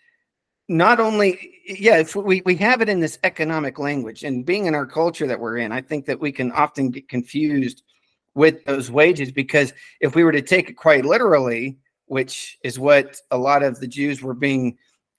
not 0.67 0.99
only 0.99 1.53
yeah 1.67 1.99
if 1.99 2.17
we, 2.17 2.41
we 2.47 2.57
have 2.57 2.81
it 2.81 2.89
in 2.89 3.01
this 3.01 3.19
economic 3.25 3.79
language 3.79 4.23
and 4.23 4.47
being 4.47 4.65
in 4.67 4.75
our 4.75 4.87
culture 4.87 5.27
that 5.27 5.41
we're 5.41 5.57
in 5.57 5.73
i 5.73 5.81
think 5.81 6.07
that 6.07 6.21
we 6.21 6.31
can 6.31 6.53
often 6.53 6.91
get 6.91 7.09
confused 7.09 7.83
with 8.35 8.65
those 8.65 8.91
wages 8.91 9.33
because 9.33 9.73
if 10.01 10.15
we 10.15 10.25
were 10.25 10.33
to 10.33 10.43
take 10.43 10.71
it 10.71 10.75
quite 10.75 11.05
literally 11.05 11.77
which 12.11 12.59
is 12.65 12.77
what 12.77 13.21
a 13.31 13.39
lot 13.39 13.63
of 13.63 13.79
the 13.79 13.87
jews 13.87 14.21
were 14.21 14.35
being 14.35 14.77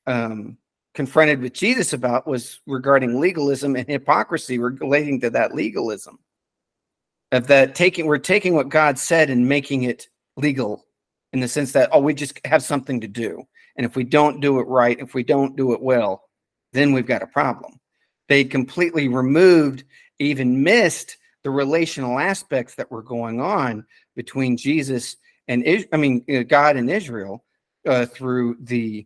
um, 0.08 0.58
confronted 0.94 1.40
with 1.40 1.54
Jesus 1.54 1.94
about 1.94 2.28
was 2.28 2.60
regarding 2.68 3.22
legalism 3.22 3.78
and 3.78 3.88
hypocrisy 3.88 4.58
relating 4.58 5.22
to 5.22 5.30
that 5.30 5.56
legalism. 5.56 6.20
Of 7.32 7.48
that 7.48 7.76
taking, 7.76 8.08
we're 8.08 8.18
taking 8.18 8.56
what 8.56 8.68
God 8.68 9.00
said 9.00 9.30
and 9.30 9.48
making 9.48 9.84
it 9.84 10.10
legal 10.36 10.86
in 11.32 11.40
the 11.40 11.48
sense 11.48 11.72
that, 11.72 11.90
oh, 11.94 12.02
we 12.02 12.14
just 12.14 12.46
have 12.46 12.62
something 12.62 13.00
to 13.00 13.08
do. 13.08 13.44
And 13.78 13.86
if 13.86 13.96
we 13.96 14.04
don't 14.04 14.42
do 14.42 14.60
it 14.60 14.68
right, 14.68 15.00
if 15.00 15.14
we 15.14 15.24
don't 15.24 15.56
do 15.56 15.72
it 15.72 15.82
well, 15.82 16.24
then 16.74 16.92
we've 16.92 17.08
got 17.08 17.24
a 17.24 17.28
problem. 17.28 17.80
They 18.28 18.44
completely 18.44 19.08
removed, 19.08 19.86
even 20.20 20.62
missed 20.62 21.16
the 21.44 21.50
relational 21.50 22.20
aspects 22.20 22.76
that 22.76 22.92
were 22.92 23.02
going 23.02 23.42
on 23.42 23.86
between 24.16 24.58
Jesus 24.58 25.18
and 25.48 25.64
I 25.92 25.98
mean 25.98 26.24
uh, 26.34 26.44
God 26.44 26.78
and 26.78 26.90
Israel 26.90 27.44
uh, 27.88 28.06
through 28.06 28.58
the 28.62 29.06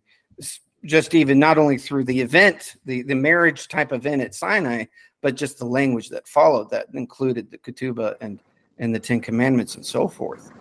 just 0.86 1.16
even 1.16 1.40
not 1.40 1.58
only 1.58 1.78
through 1.78 2.04
the 2.04 2.20
event, 2.20 2.76
the 2.86 3.02
the 3.04 3.16
marriage 3.16 3.68
type 3.68 3.92
event 3.92 4.22
at 4.22 4.36
Sinai, 4.36 4.86
but 5.22 5.36
just 5.36 5.58
the 5.58 5.66
language 5.66 6.10
that 6.10 6.28
followed 6.28 6.70
that 6.72 6.88
included 6.94 7.50
the 7.50 7.58
ketubah 7.58 8.16
and 8.22 8.40
and 8.78 8.94
the 8.94 9.00
Ten 9.00 9.22
Commandments 9.22 9.76
and 9.76 9.86
so 9.86 10.08
forth. 10.08 10.52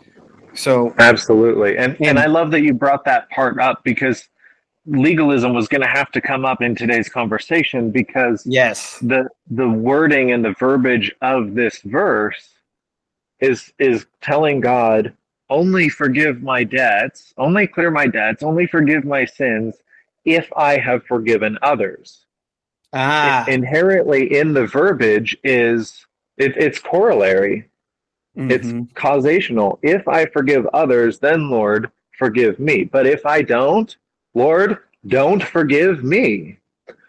So 0.54 0.94
absolutely, 0.98 1.76
and 1.76 1.94
and, 1.96 2.06
and 2.06 2.18
I 2.18 2.26
love 2.26 2.50
that 2.52 2.62
you 2.62 2.72
brought 2.72 3.04
that 3.04 3.28
part 3.30 3.60
up 3.60 3.82
because 3.84 4.28
legalism 4.86 5.54
was 5.54 5.68
going 5.68 5.80
to 5.80 5.86
have 5.86 6.10
to 6.12 6.20
come 6.20 6.44
up 6.44 6.60
in 6.60 6.74
today's 6.74 7.08
conversation 7.08 7.90
because 7.90 8.44
yes. 8.46 8.98
the 9.00 9.28
the 9.50 9.68
wording 9.68 10.32
and 10.32 10.44
the 10.44 10.54
verbiage 10.58 11.10
of 11.22 11.54
this 11.54 11.80
verse 11.82 12.50
is 13.40 13.72
is 13.78 14.06
telling 14.20 14.60
god 14.60 15.14
only 15.48 15.88
forgive 15.88 16.42
my 16.42 16.62
debts 16.64 17.32
only 17.38 17.66
clear 17.66 17.90
my 17.90 18.06
debts 18.06 18.42
only 18.42 18.66
forgive 18.66 19.04
my 19.04 19.24
sins 19.24 19.74
if 20.24 20.50
i 20.56 20.76
have 20.78 21.04
forgiven 21.04 21.58
others. 21.62 22.26
Ah. 22.92 23.44
It, 23.46 23.52
inherently 23.52 24.38
in 24.38 24.52
the 24.52 24.66
verbiage 24.66 25.36
is 25.42 26.06
it, 26.36 26.56
it's 26.56 26.78
corollary. 26.78 27.68
Mm-hmm. 28.36 28.50
it's 28.50 28.66
causational. 28.94 29.78
If 29.82 30.06
i 30.08 30.26
forgive 30.26 30.66
others 30.74 31.20
then 31.20 31.48
lord 31.48 31.90
forgive 32.18 32.58
me. 32.58 32.84
But 32.84 33.06
if 33.06 33.24
i 33.24 33.40
don't 33.40 33.96
Lord, 34.34 34.78
don't 35.06 35.42
forgive 35.42 36.04
me. 36.04 36.58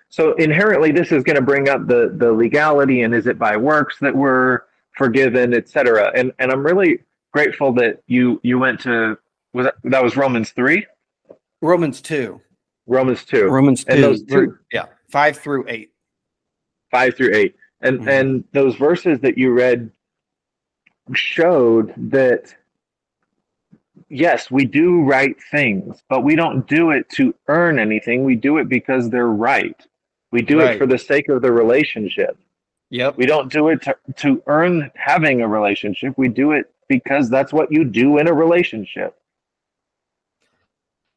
So 0.09 0.33
inherently, 0.35 0.91
this 0.91 1.11
is 1.11 1.23
going 1.23 1.35
to 1.35 1.41
bring 1.41 1.67
up 1.67 1.87
the 1.87 2.13
the 2.15 2.31
legality 2.31 3.01
and 3.01 3.13
is 3.13 3.27
it 3.27 3.37
by 3.37 3.57
works 3.57 3.97
that 3.99 4.15
we're 4.15 4.61
forgiven, 4.95 5.53
etc. 5.53 6.11
And 6.15 6.31
and 6.39 6.51
I'm 6.51 6.65
really 6.65 6.99
grateful 7.33 7.73
that 7.73 8.01
you 8.07 8.39
you 8.43 8.57
went 8.57 8.79
to 8.81 9.17
was 9.53 9.65
that, 9.65 9.75
that 9.83 10.03
was 10.03 10.15
Romans 10.15 10.51
three, 10.51 10.85
Romans 11.61 12.01
two, 12.01 12.39
Romans 12.87 13.25
two, 13.25 13.47
Romans 13.47 13.83
two, 13.83 13.91
and 13.91 14.03
those 14.03 14.23
two 14.23 14.57
yeah, 14.71 14.85
five 15.09 15.37
through 15.37 15.65
eight, 15.67 15.91
five 16.91 17.15
through 17.15 17.33
eight, 17.33 17.55
and 17.81 17.99
mm-hmm. 17.99 18.09
and 18.09 18.43
those 18.53 18.75
verses 18.75 19.19
that 19.19 19.37
you 19.37 19.51
read 19.51 19.91
showed 21.13 21.93
that 21.97 22.55
yes, 24.09 24.51
we 24.51 24.65
do 24.65 25.01
right 25.01 25.35
things, 25.51 26.03
but 26.09 26.21
we 26.21 26.35
don't 26.35 26.67
do 26.67 26.91
it 26.91 27.09
to 27.09 27.33
earn 27.47 27.79
anything. 27.79 28.23
We 28.23 28.35
do 28.35 28.57
it 28.57 28.69
because 28.69 29.09
they're 29.09 29.27
right. 29.27 29.79
We 30.31 30.41
do 30.41 30.59
right. 30.59 30.75
it 30.75 30.77
for 30.77 30.85
the 30.85 30.97
sake 30.97 31.29
of 31.29 31.41
the 31.41 31.51
relationship. 31.51 32.37
Yep. 32.89 33.17
We 33.17 33.25
don't 33.25 33.51
do 33.51 33.69
it 33.69 33.81
to, 33.83 33.95
to 34.17 34.43
earn 34.47 34.91
having 34.95 35.41
a 35.41 35.47
relationship. 35.47 36.17
We 36.17 36.27
do 36.27 36.51
it 36.51 36.71
because 36.87 37.29
that's 37.29 37.51
what 37.51 37.71
you 37.71 37.83
do 37.83 38.17
in 38.17 38.27
a 38.27 38.33
relationship. 38.33 39.17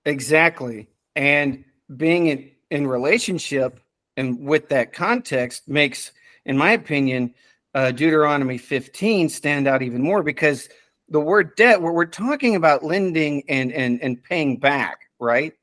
Exactly. 0.04 0.88
And 1.14 1.64
being 1.94 2.28
in, 2.28 2.50
in 2.70 2.86
relationship 2.86 3.80
and 4.16 4.40
with 4.40 4.70
that 4.70 4.92
context 4.92 5.68
makes, 5.68 6.12
in 6.44 6.56
my 6.56 6.72
opinion, 6.72 7.34
uh, 7.74 7.90
Deuteronomy 7.90 8.56
15 8.56 9.28
stand 9.28 9.68
out 9.68 9.82
even 9.82 10.02
more 10.02 10.22
because– 10.22 10.68
the 11.08 11.20
word 11.20 11.56
debt, 11.56 11.80
where 11.80 11.92
we're 11.92 12.06
talking 12.06 12.54
about 12.56 12.84
lending 12.84 13.42
and 13.48 13.72
and 13.72 14.00
and 14.02 14.22
paying 14.22 14.58
back, 14.58 15.02
right? 15.18 15.54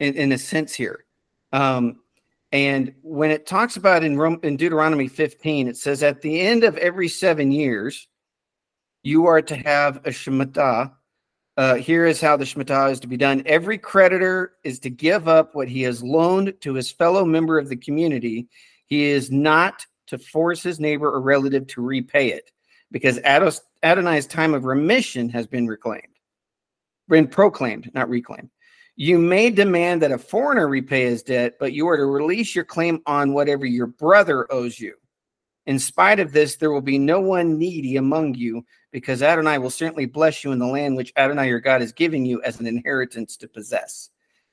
In, 0.00 0.14
in 0.14 0.32
a 0.32 0.38
sense 0.38 0.74
here. 0.74 1.04
Um, 1.52 2.00
and 2.52 2.92
when 3.02 3.30
it 3.30 3.46
talks 3.46 3.76
about 3.76 4.04
in, 4.04 4.18
Rome, 4.18 4.38
in 4.42 4.56
Deuteronomy 4.56 5.08
15, 5.08 5.68
it 5.68 5.76
says 5.76 6.02
at 6.02 6.20
the 6.20 6.40
end 6.40 6.64
of 6.64 6.76
every 6.76 7.08
seven 7.08 7.50
years, 7.50 8.08
you 9.02 9.26
are 9.26 9.40
to 9.42 9.56
have 9.56 9.98
a 9.98 10.10
Shemitah. 10.10 10.92
Uh, 11.56 11.74
here 11.76 12.04
is 12.04 12.20
how 12.20 12.36
the 12.36 12.44
Shemitah 12.44 12.92
is 12.92 13.00
to 13.00 13.06
be 13.06 13.16
done. 13.16 13.42
Every 13.46 13.78
creditor 13.78 14.54
is 14.64 14.78
to 14.80 14.90
give 14.90 15.28
up 15.28 15.54
what 15.54 15.68
he 15.68 15.82
has 15.82 16.02
loaned 16.02 16.54
to 16.60 16.74
his 16.74 16.90
fellow 16.90 17.24
member 17.24 17.58
of 17.58 17.68
the 17.68 17.76
community. 17.76 18.48
He 18.86 19.04
is 19.04 19.30
not 19.30 19.86
to 20.08 20.18
force 20.18 20.62
his 20.62 20.78
neighbor 20.78 21.10
or 21.10 21.20
relative 21.20 21.66
to 21.68 21.80
repay 21.80 22.32
it 22.32 22.50
because 22.90 23.18
Adonai's 23.82 24.26
time 24.26 24.54
of 24.54 24.64
remission 24.64 25.28
has 25.28 25.46
been 25.46 25.66
reclaimed, 25.66 26.18
been 27.08 27.26
proclaimed, 27.26 27.90
not 27.94 28.08
reclaimed. 28.08 28.50
You 28.96 29.18
may 29.18 29.50
demand 29.50 30.02
that 30.02 30.12
a 30.12 30.18
foreigner 30.18 30.68
repay 30.68 31.04
his 31.04 31.22
debt, 31.22 31.54
but 31.58 31.72
you 31.72 31.88
are 31.88 31.96
to 31.96 32.04
release 32.04 32.54
your 32.54 32.64
claim 32.64 33.00
on 33.06 33.32
whatever 33.32 33.66
your 33.66 33.86
brother 33.86 34.46
owes 34.52 34.78
you. 34.78 34.94
In 35.66 35.78
spite 35.78 36.20
of 36.20 36.32
this, 36.32 36.56
there 36.56 36.72
will 36.72 36.82
be 36.82 36.98
no 36.98 37.20
one 37.20 37.58
needy 37.58 37.96
among 37.96 38.34
you, 38.34 38.64
because 38.90 39.22
Adonai 39.22 39.58
will 39.58 39.70
certainly 39.70 40.06
bless 40.06 40.44
you 40.44 40.52
in 40.52 40.58
the 40.58 40.66
land 40.66 40.96
which 40.96 41.12
Adonai 41.16 41.48
your 41.48 41.60
God 41.60 41.80
is 41.80 41.92
giving 41.92 42.26
you 42.26 42.42
as 42.42 42.60
an 42.60 42.66
inheritance 42.66 43.36
to 43.38 43.48
possess. 43.48 44.10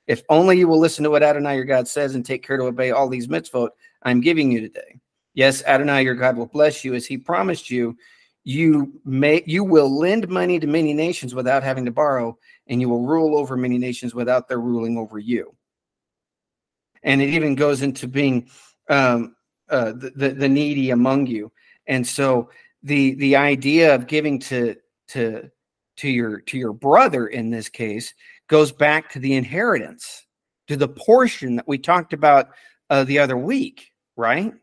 If 0.07 0.23
only 0.29 0.57
you 0.57 0.67
will 0.67 0.79
listen 0.79 1.03
to 1.03 1.09
what 1.09 1.23
Adonai 1.23 1.55
your 1.55 1.65
God 1.65 1.87
says 1.87 2.15
and 2.15 2.25
take 2.25 2.41
care 2.41 2.57
to 2.57 2.63
obey 2.63 2.91
all 2.91 3.09
these 3.09 3.27
mitzvot 3.27 3.69
I'm 4.03 4.21
giving 4.21 4.51
you 4.51 4.61
today. 4.61 4.95
Yes, 5.33 5.63
Adonai 5.65 6.03
your 6.03 6.15
God 6.15 6.37
will 6.37 6.47
bless 6.47 6.83
you 6.83 6.93
as 6.93 7.05
he 7.05 7.17
promised 7.17 7.69
you 7.69 7.97
you 8.43 8.99
may 9.05 9.43
you 9.45 9.63
will 9.63 9.95
lend 9.97 10.29
money 10.29 10.59
to 10.59 10.67
many 10.67 10.93
nations 10.93 11.35
without 11.35 11.63
having 11.63 11.85
to 11.85 11.91
borrow 11.91 12.37
and 12.67 12.81
you 12.81 12.89
will 12.89 13.05
rule 13.05 13.37
over 13.37 13.57
many 13.57 13.77
nations 13.77 14.15
without 14.15 14.47
their 14.47 14.59
ruling 14.59 14.97
over 14.97 15.19
you. 15.19 15.55
And 17.03 17.21
it 17.21 17.29
even 17.29 17.55
goes 17.55 17.81
into 17.81 18.07
being 18.07 18.49
um, 18.89 19.35
uh, 19.69 19.93
the, 19.93 20.11
the, 20.15 20.29
the 20.29 20.49
needy 20.49 20.91
among 20.91 21.27
you. 21.27 21.51
And 21.87 22.05
so 22.05 22.49
the 22.83 23.15
the 23.15 23.35
idea 23.35 23.93
of 23.93 24.07
giving 24.07 24.39
to 24.39 24.75
to 25.09 25.49
to 25.97 26.09
your 26.09 26.39
to 26.41 26.57
your 26.57 26.73
brother 26.73 27.27
in 27.27 27.49
this 27.49 27.69
case 27.69 28.13
goes 28.47 28.71
back 28.71 29.09
to 29.11 29.19
the 29.19 29.35
inheritance 29.35 30.25
to 30.67 30.77
the 30.77 30.87
portion 30.87 31.55
that 31.57 31.67
we 31.67 31.77
talked 31.77 32.13
about 32.13 32.49
uh, 32.89 33.03
the 33.03 33.19
other 33.19 33.37
week 33.37 33.89
right? 34.19 34.53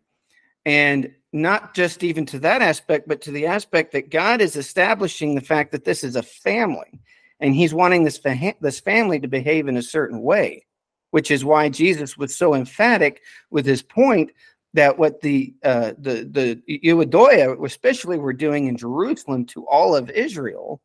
And 0.66 1.12
not 1.36 1.74
just 1.74 2.02
even 2.02 2.26
to 2.26 2.38
that 2.40 2.62
aspect, 2.62 3.06
but 3.06 3.20
to 3.22 3.30
the 3.30 3.46
aspect 3.46 3.92
that 3.92 4.10
God 4.10 4.40
is 4.40 4.56
establishing 4.56 5.34
the 5.34 5.40
fact 5.40 5.72
that 5.72 5.84
this 5.84 6.02
is 6.02 6.16
a 6.16 6.22
family 6.22 7.00
and 7.40 7.54
he's 7.54 7.74
wanting 7.74 8.04
this, 8.04 8.18
fa- 8.18 8.54
this 8.60 8.80
family 8.80 9.20
to 9.20 9.28
behave 9.28 9.68
in 9.68 9.76
a 9.76 9.82
certain 9.82 10.22
way, 10.22 10.64
which 11.10 11.30
is 11.30 11.44
why 11.44 11.68
Jesus 11.68 12.16
was 12.16 12.34
so 12.34 12.54
emphatic 12.54 13.22
with 13.50 13.66
his 13.66 13.82
point 13.82 14.30
that 14.74 14.98
what 14.98 15.22
the 15.22 15.54
uh, 15.64 15.92
the 15.98 16.28
the 16.30 16.80
Euodia 16.84 17.64
especially 17.64 18.18
were 18.18 18.34
doing 18.34 18.66
in 18.66 18.76
Jerusalem 18.76 19.46
to 19.46 19.66
all 19.66 19.96
of 19.96 20.10
Israel 20.10 20.82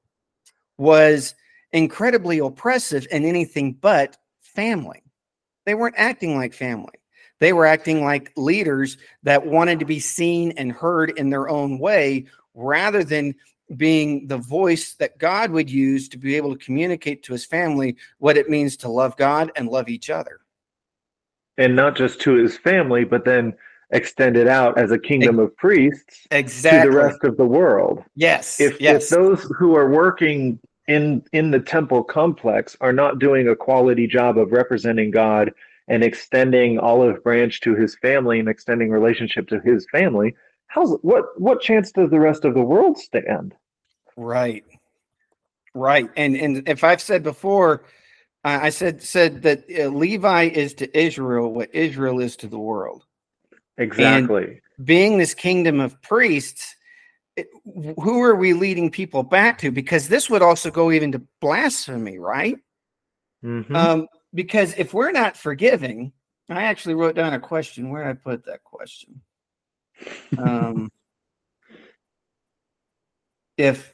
was 0.78 1.36
incredibly 1.74 2.40
oppressive 2.40 3.06
and 3.12 3.26
anything 3.26 3.74
but 3.74 4.18
family. 4.40 5.04
They 5.66 5.76
weren't 5.76 5.96
acting 5.98 6.38
like 6.38 6.54
family. 6.54 7.01
They 7.42 7.54
were 7.54 7.66
acting 7.66 8.04
like 8.04 8.32
leaders 8.38 8.98
that 9.24 9.48
wanted 9.48 9.80
to 9.80 9.86
be 9.86 10.00
seen 10.00 10.52
and 10.58 10.72
heard 10.72 11.10
in 11.18 11.32
their 11.32 11.50
own 11.50 11.80
way 11.80 12.26
rather 12.54 13.04
than 13.04 13.34
being 13.76 14.28
the 14.28 14.38
voice 14.38 14.94
that 15.00 15.18
God 15.18 15.50
would 15.50 15.68
use 15.68 16.08
to 16.10 16.20
be 16.20 16.36
able 16.36 16.56
to 16.56 16.64
communicate 16.64 17.24
to 17.24 17.34
his 17.34 17.44
family 17.44 17.98
what 18.20 18.38
it 18.38 18.48
means 18.48 18.78
to 18.78 18.90
love 18.90 19.18
God 19.18 19.52
and 19.56 19.70
love 19.70 19.90
each 19.90 20.12
other. 20.12 20.42
And 21.58 21.76
not 21.76 21.96
just 21.96 22.22
to 22.22 22.36
his 22.36 22.60
family, 22.60 23.06
but 23.06 23.26
then 23.26 23.56
extend 23.90 24.38
it 24.38 24.48
out 24.48 24.78
as 24.78 24.92
a 24.92 25.00
kingdom 25.00 25.40
of 25.40 25.58
priests 25.58 26.28
exactly. 26.30 26.92
to 26.92 26.92
the 26.92 27.04
rest 27.04 27.24
of 27.24 27.38
the 27.38 27.46
world. 27.46 28.04
Yes. 28.16 28.62
If, 28.62 28.80
yes. 28.80 29.06
if 29.06 29.10
those 29.10 29.44
who 29.58 29.76
are 29.76 29.90
working 29.90 30.60
in 30.88 31.24
in 31.34 31.50
the 31.50 31.60
temple 31.60 32.04
complex 32.04 32.78
are 32.82 32.94
not 32.94 33.18
doing 33.18 33.48
a 33.48 33.56
quality 33.56 34.06
job 34.06 34.38
of 34.38 34.52
representing 34.52 35.10
God 35.10 35.52
and 35.92 36.04
extending 36.04 36.80
olive 36.80 37.22
branch 37.24 37.60
to 37.62 37.76
his 37.76 37.96
family 37.98 38.40
and 38.40 38.50
extending 38.50 38.90
relationship 38.90 39.48
to 39.48 39.60
his 39.60 39.86
family 39.92 40.34
how's 40.72 40.98
what 41.02 41.40
what 41.40 41.62
chance 41.62 41.92
does 41.92 42.10
the 42.10 42.20
rest 42.20 42.46
of 42.46 42.54
the 42.54 42.62
world 42.62 42.98
stand? 42.98 43.54
Right. 44.16 44.64
Right. 45.74 46.10
And 46.16 46.36
and 46.36 46.68
if 46.68 46.84
i've 46.84 47.02
said 47.02 47.24
before 47.24 47.84
i 48.44 48.70
said 48.70 49.04
said 49.04 49.44
that 49.44 49.64
uh, 49.80 49.88
levi 49.88 50.46
is 50.46 50.74
to 50.74 50.98
israel 50.98 51.54
what 51.54 51.74
israel 51.76 52.20
is 52.20 52.36
to 52.38 52.48
the 52.48 52.60
world. 52.60 53.04
Exactly. 53.78 54.44
and 54.78 54.86
being 54.86 55.18
this 55.18 55.34
kingdom 55.34 55.80
of 55.80 56.02
priests 56.02 56.76
it, 57.38 57.48
who 57.64 58.22
are 58.24 58.36
we 58.36 58.52
leading 58.52 58.92
people 58.92 59.24
back 59.24 59.58
to? 59.60 59.72
Because 59.72 60.10
this 60.10 60.30
would 60.30 60.42
also 60.42 60.70
go 60.70 60.92
even 60.92 61.12
to 61.14 61.22
blasphemy 61.40 62.18
right? 62.18 62.58
Mm-hmm. 63.44 63.76
um 63.76 64.08
because 64.34 64.74
if 64.78 64.94
we're 64.94 65.12
not 65.12 65.38
forgiving 65.38 66.14
I 66.52 66.64
actually 66.64 66.96
wrote 66.96 67.16
down 67.16 67.34
a 67.34 67.40
question. 67.40 67.90
Where 67.90 68.08
I 68.08 68.14
put 68.14 68.46
that 68.46 68.64
question? 68.64 69.22
Um, 70.38 70.92
if, 73.58 73.94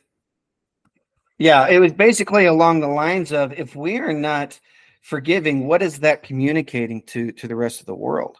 yeah, 1.38 1.68
it 1.68 1.80
was 1.80 1.94
basically 1.94 2.46
along 2.46 2.80
the 2.80 2.88
lines 2.88 3.32
of 3.32 3.54
if 3.54 3.76
we 3.76 3.98
are 3.98 4.14
not 4.14 4.60
forgiving, 5.02 5.68
what 5.68 5.82
is 5.82 6.00
that 6.00 6.24
communicating 6.24 7.04
to 7.04 7.32
to 7.34 7.48
the 7.48 7.56
rest 7.56 7.80
of 7.80 7.86
the 7.86 7.96
world? 7.96 8.38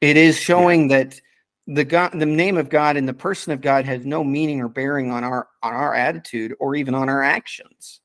It 0.00 0.16
is 0.16 0.38
showing 0.38 0.90
yeah. 0.90 0.98
that 0.98 1.20
the 1.66 1.84
God, 1.84 2.12
the 2.12 2.26
name 2.26 2.58
of 2.58 2.68
God 2.68 2.98
and 2.98 3.08
the 3.08 3.14
person 3.14 3.52
of 3.52 3.62
God 3.62 3.86
has 3.86 4.04
no 4.04 4.22
meaning 4.22 4.60
or 4.60 4.68
bearing 4.68 5.10
on 5.10 5.24
our 5.24 5.48
on 5.62 5.72
our 5.72 5.94
attitude 5.94 6.54
or 6.60 6.74
even 6.74 6.94
on 6.94 7.08
our 7.08 7.22
actions, 7.22 8.00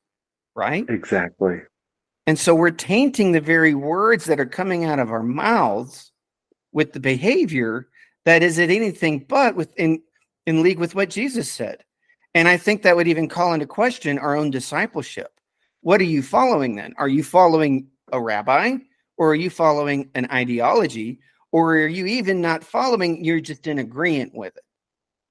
right? 0.54 0.86
Exactly. 0.88 1.60
And 2.26 2.38
so 2.38 2.54
we're 2.54 2.70
tainting 2.70 3.32
the 3.32 3.40
very 3.40 3.74
words 3.74 4.26
that 4.26 4.40
are 4.40 4.46
coming 4.46 4.84
out 4.84 4.98
of 4.98 5.10
our 5.10 5.22
mouths 5.22 6.12
with 6.72 6.92
the 6.92 7.00
behavior 7.00 7.88
that 8.24 8.42
is 8.42 8.58
at 8.58 8.70
anything 8.70 9.24
but 9.28 9.56
within 9.56 10.02
in 10.46 10.62
league 10.62 10.78
with 10.78 10.94
what 10.94 11.10
Jesus 11.10 11.50
said. 11.50 11.84
And 12.34 12.48
I 12.48 12.56
think 12.56 12.82
that 12.82 12.96
would 12.96 13.08
even 13.08 13.28
call 13.28 13.52
into 13.52 13.66
question 13.66 14.18
our 14.18 14.36
own 14.36 14.50
discipleship. 14.50 15.32
What 15.80 16.00
are 16.00 16.04
you 16.04 16.22
following 16.22 16.76
then? 16.76 16.94
Are 16.96 17.08
you 17.08 17.24
following 17.24 17.88
a 18.12 18.20
rabbi 18.20 18.76
or 19.16 19.30
are 19.30 19.36
you 19.36 19.50
following 19.50 20.10
an 20.14 20.28
ideology 20.30 21.18
or 21.52 21.74
are 21.74 21.88
you 21.88 22.06
even 22.06 22.40
not 22.40 22.62
following? 22.62 23.24
You're 23.24 23.40
just 23.40 23.66
in 23.66 23.78
agreement 23.78 24.34
with 24.34 24.56
it. 24.56 24.62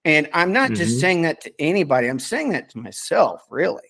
And 0.06 0.30
I'm 0.34 0.52
not 0.52 0.72
mm-hmm. 0.72 0.76
just 0.76 1.00
saying 1.00 1.24
that 1.24 1.42
to 1.42 1.54
anybody, 1.60 2.08
I'm 2.08 2.20
saying 2.20 2.50
that 2.50 2.70
to 2.72 2.78
myself, 2.80 3.42
really, 3.50 3.89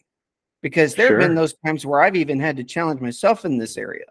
because 0.61 0.95
there 0.95 1.07
sure. 1.07 1.19
have 1.19 1.27
been 1.27 1.35
those 1.35 1.55
times 1.65 1.85
where 1.85 2.01
I've 2.01 2.15
even 2.15 2.39
had 2.39 2.57
to 2.57 2.63
challenge 2.63 3.01
myself 3.01 3.45
in 3.45 3.57
this 3.57 3.77
area. 3.77 4.05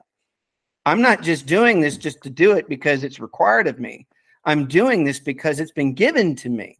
I'm 0.87 1.03
not 1.03 1.23
just 1.23 1.47
doing 1.47 1.81
this 1.81 1.97
just 1.97 2.23
to 2.23 2.31
do 2.31 2.53
it 2.53 2.69
because 2.69 3.05
it's 3.05 3.21
required 3.21 3.67
of 3.67 3.79
me. 3.79 4.07
I'm 4.45 4.67
doing 4.67 5.05
this 5.05 5.21
because 5.21 5.61
it's 5.61 5.73
been 5.73 5.93
given 5.93 6.35
to 6.37 6.49
me. 6.49 6.79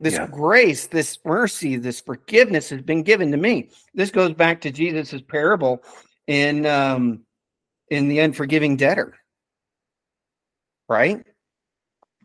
This 0.00 0.14
yeah. 0.14 0.26
grace, 0.26 0.86
this 0.86 1.18
mercy, 1.24 1.76
this 1.76 2.00
forgiveness 2.00 2.70
has 2.70 2.82
been 2.82 3.02
given 3.02 3.32
to 3.32 3.36
me. 3.36 3.70
This 3.94 4.10
goes 4.10 4.32
back 4.32 4.60
to 4.60 4.70
Jesus's 4.70 5.22
parable 5.22 5.82
in 6.26 6.66
um, 6.66 7.20
in 7.88 8.08
the 8.08 8.20
unforgiving 8.20 8.76
debtor. 8.76 9.14
Right? 10.88 11.24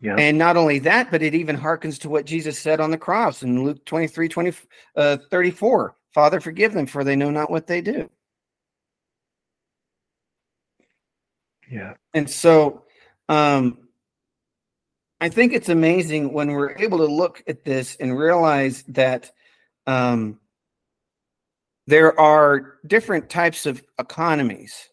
Yeah. 0.04 0.16
And 0.18 0.36
not 0.36 0.58
only 0.58 0.80
that, 0.80 1.10
but 1.10 1.22
it 1.22 1.34
even 1.34 1.56
harkens 1.56 1.98
to 2.00 2.10
what 2.10 2.26
Jesus 2.26 2.58
said 2.58 2.78
on 2.78 2.90
the 2.90 2.98
cross 2.98 3.42
in 3.42 3.64
Luke 3.64 3.82
23, 3.86 4.28
20, 4.28 4.52
uh, 4.96 5.16
34. 5.30 5.94
Father, 6.12 6.40
forgive 6.42 6.74
them, 6.74 6.84
for 6.84 7.04
they 7.04 7.16
know 7.16 7.30
not 7.30 7.50
what 7.50 7.66
they 7.66 7.80
do. 7.80 8.10
Yeah. 11.70 11.94
And 12.12 12.28
so 12.28 12.84
um, 13.30 13.78
I 15.22 15.30
think 15.30 15.54
it's 15.54 15.70
amazing 15.70 16.34
when 16.34 16.50
we're 16.50 16.76
able 16.76 16.98
to 16.98 17.06
look 17.06 17.42
at 17.48 17.64
this 17.64 17.96
and 17.98 18.18
realize 18.18 18.82
that 18.88 19.30
um, 19.86 20.38
there 21.86 22.20
are 22.20 22.74
different 22.86 23.30
types 23.30 23.64
of 23.64 23.82
economies 23.98 24.90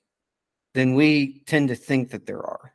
than 0.73 0.95
we 0.95 1.43
tend 1.47 1.67
to 1.67 1.75
think 1.75 2.11
that 2.11 2.25
there 2.25 2.41
are. 2.41 2.70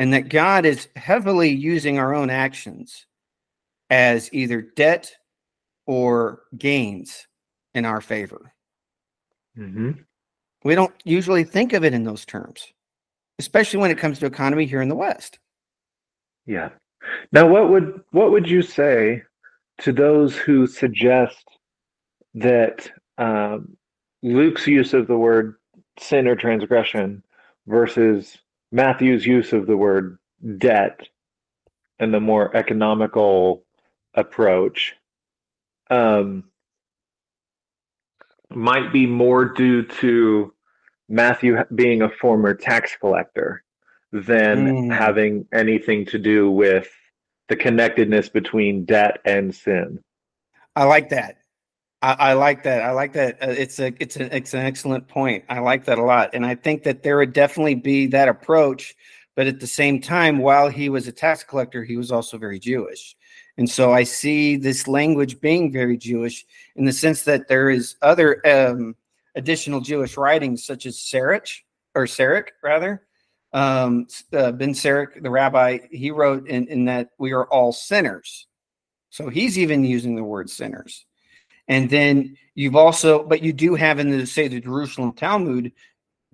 And 0.00 0.14
that 0.14 0.30
God 0.30 0.64
is 0.64 0.88
heavily 0.96 1.50
using 1.50 1.98
our 1.98 2.14
own 2.14 2.30
actions 2.30 3.04
as 3.90 4.32
either 4.32 4.62
debt 4.62 5.12
or 5.86 6.40
gains 6.56 7.26
in 7.74 7.84
our 7.84 8.00
favor. 8.00 8.54
Mm-hmm. 9.58 9.90
We 10.64 10.74
don't 10.74 10.94
usually 11.04 11.44
think 11.44 11.74
of 11.74 11.84
it 11.84 11.92
in 11.92 12.04
those 12.04 12.24
terms, 12.24 12.72
especially 13.38 13.80
when 13.80 13.90
it 13.90 13.98
comes 13.98 14.18
to 14.20 14.26
economy 14.26 14.64
here 14.64 14.80
in 14.80 14.88
the 14.88 14.94
West. 14.94 15.38
Yeah. 16.46 16.70
Now, 17.32 17.46
what 17.46 17.68
would 17.68 18.00
what 18.12 18.30
would 18.30 18.48
you 18.48 18.62
say 18.62 19.22
to 19.80 19.92
those 19.92 20.34
who 20.34 20.66
suggest 20.66 21.44
that 22.32 22.90
um, 23.18 23.76
Luke's 24.22 24.66
use 24.66 24.94
of 24.94 25.08
the 25.08 25.18
word 25.18 25.56
sin 25.98 26.26
or 26.26 26.36
transgression 26.36 27.22
versus 27.66 28.38
Matthew's 28.72 29.26
use 29.26 29.52
of 29.52 29.66
the 29.66 29.76
word 29.76 30.18
debt 30.58 31.00
and 31.98 32.14
the 32.14 32.20
more 32.20 32.56
economical 32.56 33.64
approach 34.14 34.94
um, 35.90 36.44
might 38.48 38.92
be 38.92 39.06
more 39.06 39.44
due 39.44 39.82
to 39.82 40.52
Matthew 41.08 41.58
being 41.74 42.02
a 42.02 42.08
former 42.08 42.54
tax 42.54 42.96
collector 42.98 43.64
than 44.12 44.88
mm. 44.88 44.96
having 44.96 45.46
anything 45.52 46.06
to 46.06 46.18
do 46.18 46.50
with 46.50 46.88
the 47.48 47.56
connectedness 47.56 48.28
between 48.28 48.84
debt 48.84 49.18
and 49.24 49.54
sin. 49.54 50.02
I 50.76 50.84
like 50.84 51.10
that. 51.10 51.39
I, 52.02 52.12
I, 52.12 52.32
like 52.32 52.62
that. 52.62 52.82
I 52.82 52.92
like 52.92 53.12
that. 53.12 53.42
Uh, 53.42 53.50
it's 53.50 53.78
a 53.78 53.92
it's 54.00 54.16
an 54.16 54.30
it's 54.32 54.54
an 54.54 54.60
excellent 54.60 55.06
point. 55.06 55.44
I 55.48 55.58
like 55.58 55.84
that 55.84 55.98
a 55.98 56.02
lot, 56.02 56.30
and 56.32 56.46
I 56.46 56.54
think 56.54 56.82
that 56.84 57.02
there 57.02 57.18
would 57.18 57.32
definitely 57.32 57.74
be 57.74 58.06
that 58.08 58.28
approach. 58.28 58.96
But 59.36 59.46
at 59.46 59.60
the 59.60 59.66
same 59.66 60.00
time, 60.00 60.38
while 60.38 60.68
he 60.68 60.88
was 60.88 61.06
a 61.08 61.12
tax 61.12 61.44
collector, 61.44 61.84
he 61.84 61.96
was 61.96 62.10
also 62.10 62.38
very 62.38 62.58
Jewish, 62.58 63.16
and 63.58 63.68
so 63.70 63.92
I 63.92 64.04
see 64.04 64.56
this 64.56 64.88
language 64.88 65.40
being 65.40 65.72
very 65.72 65.96
Jewish 65.96 66.46
in 66.76 66.84
the 66.84 66.92
sense 66.92 67.22
that 67.24 67.48
there 67.48 67.70
is 67.70 67.96
other 68.02 68.40
um, 68.46 68.96
additional 69.34 69.80
Jewish 69.80 70.16
writings, 70.16 70.64
such 70.64 70.86
as 70.86 70.98
Sirach 70.98 71.48
or 71.94 72.06
Sirach 72.06 72.52
rather. 72.62 73.02
Um, 73.52 74.06
uh, 74.32 74.52
ben 74.52 74.74
Sirach, 74.74 75.20
the 75.20 75.30
rabbi, 75.30 75.78
he 75.90 76.10
wrote 76.12 76.46
in, 76.46 76.68
in 76.68 76.84
that 76.84 77.10
we 77.18 77.32
are 77.32 77.46
all 77.46 77.72
sinners. 77.72 78.46
So 79.10 79.28
he's 79.28 79.58
even 79.58 79.84
using 79.84 80.14
the 80.14 80.22
word 80.22 80.48
sinners. 80.48 81.04
And 81.70 81.88
then 81.88 82.36
you've 82.56 82.74
also, 82.74 83.22
but 83.22 83.42
you 83.42 83.52
do 83.52 83.76
have 83.76 84.00
in 84.00 84.10
the 84.10 84.26
say 84.26 84.48
the 84.48 84.60
Jerusalem 84.60 85.12
Talmud, 85.12 85.72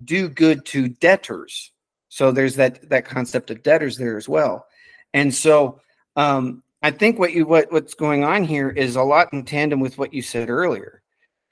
do 0.03 0.27
good 0.27 0.65
to 0.65 0.89
debtors. 0.89 1.71
So 2.09 2.31
there's 2.31 2.55
that 2.55 2.89
that 2.89 3.05
concept 3.05 3.51
of 3.51 3.61
debtors 3.61 3.97
there 3.97 4.17
as 4.17 4.27
well. 4.27 4.65
And 5.13 5.33
so 5.33 5.79
um, 6.15 6.63
I 6.81 6.89
think 6.89 7.19
what 7.19 7.33
you 7.33 7.45
what 7.45 7.71
what's 7.71 7.93
going 7.93 8.23
on 8.23 8.43
here 8.43 8.69
is 8.69 8.95
a 8.95 9.03
lot 9.03 9.31
in 9.31 9.45
tandem 9.45 9.79
with 9.79 9.99
what 9.99 10.11
you 10.11 10.23
said 10.23 10.49
earlier, 10.49 11.03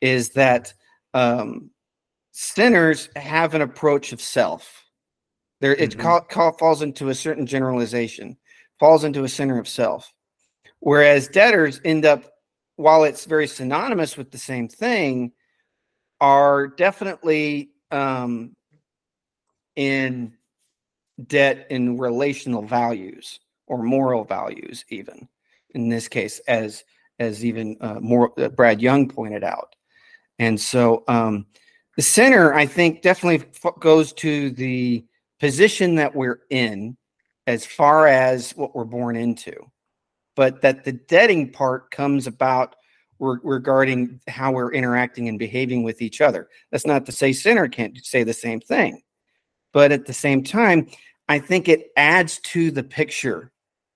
is 0.02 0.32
that 0.32 0.74
um, 1.14 1.70
sinners 2.32 3.08
have 3.16 3.54
an 3.54 3.62
approach 3.62 4.14
of 4.14 4.20
self. 4.20 4.84
There, 5.62 5.76
it 5.76 5.96
mm-hmm. 5.96 6.58
falls 6.58 6.82
into 6.82 7.10
a 7.10 7.16
certain 7.16 7.46
generalization, 7.46 8.36
falls 8.80 9.04
into 9.04 9.24
a 9.24 9.30
center 9.30 9.60
of 9.60 9.68
self. 9.68 10.12
Whereas 10.80 11.28
debtors 11.28 11.80
end 11.86 12.06
up 12.06 12.35
while 12.76 13.04
it's 13.04 13.26
very 13.26 13.48
synonymous 13.48 14.18
with 14.18 14.32
the 14.32 14.38
same 14.38 14.68
thing, 14.68 15.32
are 16.22 16.68
definitely 16.68 17.72
um, 17.92 18.56
in 19.76 20.34
debt 21.28 21.68
in 21.70 21.98
relational 21.98 22.62
values 22.62 23.40
or 23.68 23.82
moral 23.82 24.24
values, 24.24 24.86
even 24.90 25.28
in 25.74 25.90
this 25.90 26.08
case, 26.08 26.40
as 26.48 26.84
as 27.20 27.46
even 27.46 27.78
uh, 27.80 28.00
more 28.02 28.34
uh, 28.40 28.50
Brad 28.50 28.82
Young 28.82 29.08
pointed 29.08 29.44
out. 29.44 29.76
And 30.40 30.60
so 30.60 31.04
um, 31.08 31.46
the 31.96 32.02
center, 32.02 32.54
I 32.54 32.66
think, 32.66 33.02
definitely 33.02 33.48
f- 33.64 33.80
goes 33.80 34.12
to 34.14 34.52
the 34.52 35.06
position 35.40 35.96
that 35.96 36.14
we're 36.14 36.42
in 36.50 36.98
as 37.48 37.66
far 37.66 38.08
as 38.08 38.52
what 38.52 38.76
we're 38.76 38.84
born 38.84 39.16
into 39.16 39.54
but 40.36 40.62
that 40.62 40.84
the 40.84 40.92
debting 40.92 41.52
part 41.52 41.92
comes 41.92 42.28
about 42.28 42.76
re- 43.20 43.40
regarding 43.44 44.20
how 44.28 44.52
we're 44.52 44.74
interacting 44.74 45.28
and 45.28 45.40
behaving 45.40 45.84
with 45.84 46.02
each 46.02 46.22
other. 46.22 46.50
That's 46.72 46.86
not 46.86 47.06
to 47.06 47.12
say 47.12 47.34
sinner 47.34 47.68
can't 47.68 47.98
say 48.06 48.24
the 48.24 48.34
same 48.34 48.60
thing, 48.60 49.02
but 49.74 49.92
at 49.92 50.06
the 50.06 50.14
same 50.14 50.44
time, 50.44 50.88
I 51.28 51.40
think 51.40 51.68
it 51.68 51.92
adds 51.98 52.40
to 52.40 52.72
the 52.72 52.84
picture 52.84 53.52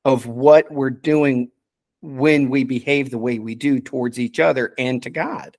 of 0.06 0.26
what 0.26 0.72
we're 0.72 0.90
doing 0.90 1.52
when 2.02 2.50
we 2.50 2.64
behave 2.64 3.12
the 3.12 3.18
way 3.18 3.40
we 3.40 3.56
do 3.56 3.80
towards 3.80 4.20
each 4.20 4.40
other 4.40 4.74
and 4.78 5.04
to 5.04 5.10
God, 5.10 5.58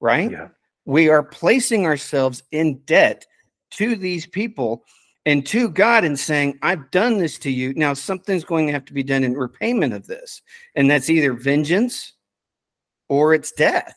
right? 0.00 0.30
Yeah. 0.30 0.48
We 0.84 1.08
are 1.08 1.22
placing 1.22 1.86
ourselves 1.86 2.42
in 2.52 2.78
debt 2.84 3.26
to 3.72 3.96
these 3.96 4.26
people 4.26 4.84
and 5.26 5.46
to 5.46 5.68
God 5.68 6.04
and 6.04 6.18
saying, 6.18 6.58
I've 6.62 6.90
done 6.90 7.18
this 7.18 7.38
to 7.40 7.50
you. 7.50 7.72
Now, 7.74 7.94
something's 7.94 8.44
going 8.44 8.66
to 8.66 8.72
have 8.72 8.84
to 8.86 8.92
be 8.92 9.02
done 9.02 9.24
in 9.24 9.34
repayment 9.34 9.94
of 9.94 10.06
this. 10.06 10.42
And 10.74 10.90
that's 10.90 11.08
either 11.08 11.32
vengeance 11.32 12.12
or 13.08 13.34
it's 13.34 13.52
death, 13.52 13.96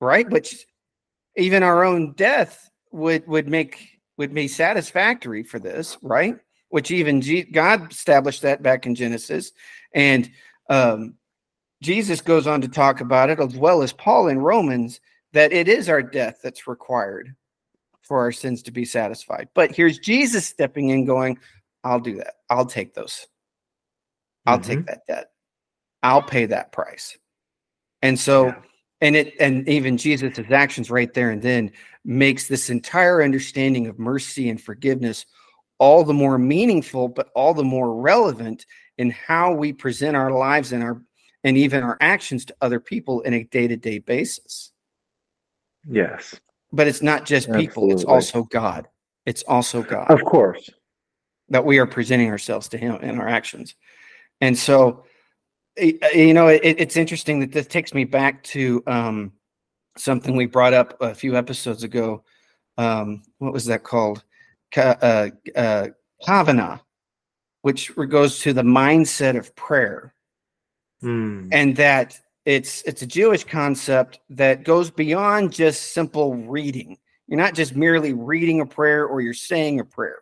right? 0.00 0.28
Which 0.28 0.66
even 1.36 1.62
our 1.62 1.84
own 1.84 2.12
death 2.12 2.70
would 2.90 3.26
would 3.26 3.48
make 3.48 3.88
would 4.18 4.34
be 4.34 4.48
satisfactory 4.48 5.42
for 5.42 5.58
this, 5.58 5.96
right? 6.02 6.36
Which 6.68 6.90
even 6.90 7.20
G- 7.20 7.42
God 7.42 7.90
established 7.90 8.42
that 8.42 8.62
back 8.62 8.86
in 8.86 8.94
Genesis, 8.94 9.52
and 9.94 10.30
um, 10.68 11.14
Jesus 11.82 12.20
goes 12.20 12.46
on 12.46 12.60
to 12.60 12.68
talk 12.68 13.00
about 13.00 13.30
it 13.30 13.40
as 13.40 13.56
well 13.56 13.82
as 13.82 13.92
Paul 13.92 14.28
in 14.28 14.38
Romans 14.38 15.00
that 15.32 15.52
it 15.52 15.68
is 15.68 15.88
our 15.88 16.02
death 16.02 16.40
that's 16.42 16.68
required 16.68 17.34
for 18.02 18.18
our 18.20 18.32
sins 18.32 18.62
to 18.64 18.70
be 18.70 18.84
satisfied. 18.84 19.48
But 19.54 19.74
here's 19.74 19.98
Jesus 19.98 20.46
stepping 20.46 20.90
in, 20.90 21.04
going, 21.04 21.38
I'll 21.84 22.00
do 22.00 22.16
that. 22.16 22.34
I'll 22.50 22.66
take 22.66 22.94
those. 22.94 23.26
I'll 24.46 24.58
mm-hmm. 24.58 24.70
take 24.70 24.86
that 24.86 25.06
debt. 25.06 25.30
I'll 26.02 26.22
pay 26.22 26.46
that 26.46 26.72
price. 26.72 27.16
And 28.02 28.18
so, 28.18 28.46
yeah. 28.46 28.54
and 29.00 29.16
it, 29.16 29.34
and 29.38 29.68
even 29.68 29.96
Jesus' 29.96 30.38
actions 30.50 30.90
right 30.90 31.12
there 31.14 31.30
and 31.30 31.40
then 31.40 31.70
makes 32.04 32.48
this 32.48 32.70
entire 32.70 33.22
understanding 33.22 33.86
of 33.86 33.98
mercy 33.98 34.48
and 34.48 34.60
forgiveness 34.60 35.24
all 35.78 36.04
the 36.04 36.14
more 36.14 36.38
meaningful, 36.38 37.08
but 37.08 37.30
all 37.34 37.54
the 37.54 37.64
more 37.64 37.94
relevant 37.94 38.66
in 38.98 39.10
how 39.10 39.52
we 39.52 39.72
present 39.72 40.16
our 40.16 40.30
lives 40.30 40.72
and 40.72 40.82
our 40.82 41.00
and 41.44 41.56
even 41.58 41.82
our 41.82 41.96
actions 42.00 42.44
to 42.44 42.56
other 42.60 42.78
people 42.78 43.20
in 43.22 43.34
a 43.34 43.42
day-to-day 43.42 43.98
basis. 43.98 44.70
Yes. 45.88 46.38
But 46.72 46.86
it's 46.86 47.02
not 47.02 47.26
just 47.26 47.46
people, 47.48 47.84
Absolutely. 47.84 47.94
it's 47.94 48.04
also 48.04 48.44
God. 48.44 48.88
It's 49.26 49.42
also 49.44 49.82
God. 49.82 50.10
Of 50.10 50.24
course. 50.24 50.70
That 51.48 51.64
we 51.64 51.78
are 51.78 51.86
presenting 51.86 52.30
ourselves 52.30 52.68
to 52.68 52.78
him 52.78 52.96
in 52.96 53.20
our 53.20 53.28
actions. 53.28 53.74
And 54.40 54.58
so 54.58 55.04
you 55.76 56.34
know, 56.34 56.48
it, 56.48 56.60
it's 56.62 56.96
interesting 56.96 57.40
that 57.40 57.52
this 57.52 57.66
takes 57.66 57.94
me 57.94 58.04
back 58.04 58.42
to 58.44 58.82
um, 58.86 59.32
something 59.96 60.36
we 60.36 60.46
brought 60.46 60.74
up 60.74 61.00
a 61.00 61.14
few 61.14 61.36
episodes 61.36 61.82
ago. 61.82 62.24
Um, 62.78 63.22
what 63.38 63.52
was 63.52 63.66
that 63.66 63.82
called? 63.82 64.24
Ka- 64.70 64.98
uh, 65.00 65.30
uh, 65.56 65.88
Kavanah, 66.26 66.80
which 67.62 67.94
goes 68.08 68.38
to 68.40 68.52
the 68.52 68.62
mindset 68.62 69.38
of 69.38 69.54
prayer, 69.56 70.14
mm. 71.02 71.48
and 71.52 71.76
that 71.76 72.20
it's 72.44 72.82
it's 72.82 73.02
a 73.02 73.06
Jewish 73.06 73.44
concept 73.44 74.20
that 74.30 74.64
goes 74.64 74.90
beyond 74.90 75.52
just 75.52 75.92
simple 75.92 76.34
reading. 76.34 76.98
You're 77.28 77.38
not 77.38 77.54
just 77.54 77.76
merely 77.76 78.12
reading 78.12 78.60
a 78.60 78.66
prayer 78.66 79.06
or 79.06 79.20
you're 79.20 79.34
saying 79.34 79.80
a 79.80 79.84
prayer, 79.84 80.18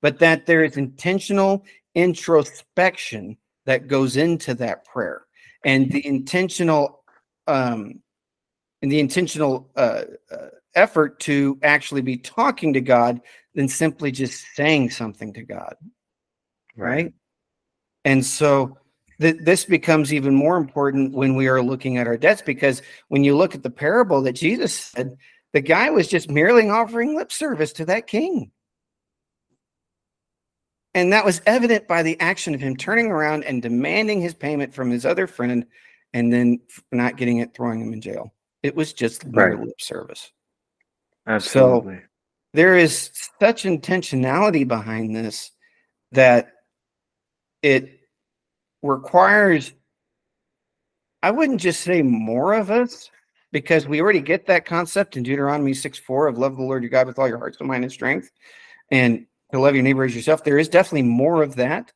but 0.00 0.20
that 0.20 0.46
there 0.46 0.64
is 0.64 0.76
intentional 0.76 1.64
introspection 1.94 3.36
that 3.66 3.88
goes 3.88 4.16
into 4.16 4.54
that 4.54 4.84
prayer 4.84 5.22
and 5.64 5.90
the 5.90 6.06
intentional 6.06 7.02
um, 7.46 8.00
and 8.80 8.92
the 8.92 9.00
intentional 9.00 9.70
uh, 9.76 10.04
uh, 10.30 10.48
effort 10.74 11.18
to 11.20 11.58
actually 11.62 12.02
be 12.02 12.16
talking 12.16 12.72
to 12.74 12.80
God 12.80 13.20
than 13.54 13.68
simply 13.68 14.12
just 14.12 14.44
saying 14.54 14.90
something 14.90 15.32
to 15.32 15.42
God. 15.42 15.74
Right. 16.76 16.88
right? 16.88 17.12
And 18.04 18.24
so 18.24 18.78
th- 19.20 19.38
this 19.40 19.64
becomes 19.64 20.12
even 20.12 20.34
more 20.34 20.56
important 20.56 21.12
when 21.12 21.36
we 21.36 21.48
are 21.48 21.62
looking 21.62 21.96
at 21.96 22.06
our 22.06 22.16
debts 22.16 22.42
because 22.42 22.82
when 23.08 23.24
you 23.24 23.36
look 23.36 23.54
at 23.54 23.62
the 23.62 23.70
parable 23.70 24.22
that 24.22 24.32
Jesus 24.32 24.74
said, 24.74 25.16
the 25.52 25.60
guy 25.60 25.90
was 25.90 26.08
just 26.08 26.30
merely 26.30 26.68
offering 26.68 27.16
lip 27.16 27.32
service 27.32 27.72
to 27.74 27.84
that 27.86 28.06
king. 28.06 28.50
And 30.94 31.12
that 31.12 31.24
was 31.24 31.40
evident 31.46 31.86
by 31.86 32.02
the 32.02 32.18
action 32.20 32.54
of 32.54 32.60
him 32.60 32.76
turning 32.76 33.06
around 33.06 33.44
and 33.44 33.62
demanding 33.62 34.20
his 34.20 34.34
payment 34.34 34.74
from 34.74 34.90
his 34.90 35.06
other 35.06 35.26
friend 35.26 35.66
and 36.12 36.32
then 36.32 36.60
not 36.90 37.16
getting 37.16 37.38
it, 37.38 37.54
throwing 37.54 37.80
him 37.80 37.92
in 37.92 38.00
jail. 38.00 38.32
It 38.62 38.74
was 38.74 38.92
just 38.92 39.24
right. 39.28 39.58
lip 39.58 39.80
service. 39.80 40.32
Absolutely. 41.26 41.96
So 41.96 42.02
there 42.54 42.76
is 42.76 43.10
such 43.38 43.64
intentionality 43.64 44.66
behind 44.66 45.14
this 45.14 45.50
that 46.12 46.52
it 47.62 47.97
requires, 48.82 49.72
I 51.22 51.30
wouldn't 51.30 51.60
just 51.60 51.80
say 51.80 52.02
more 52.02 52.54
of 52.54 52.70
us, 52.70 53.10
because 53.50 53.86
we 53.86 54.00
already 54.00 54.20
get 54.20 54.46
that 54.46 54.66
concept 54.66 55.16
in 55.16 55.22
Deuteronomy 55.22 55.74
6 55.74 55.98
4 55.98 56.28
of 56.28 56.38
love 56.38 56.56
the 56.56 56.62
Lord 56.62 56.82
your 56.82 56.90
God 56.90 57.06
with 57.06 57.18
all 57.18 57.28
your 57.28 57.38
heart, 57.38 57.56
soul, 57.56 57.66
mind, 57.66 57.84
and 57.84 57.92
strength. 57.92 58.30
And 58.90 59.26
to 59.52 59.60
love 59.60 59.74
your 59.74 59.82
neighbor 59.82 60.04
as 60.04 60.14
yourself. 60.14 60.44
There 60.44 60.58
is 60.58 60.68
definitely 60.68 61.08
more 61.08 61.42
of 61.42 61.56
that, 61.56 61.92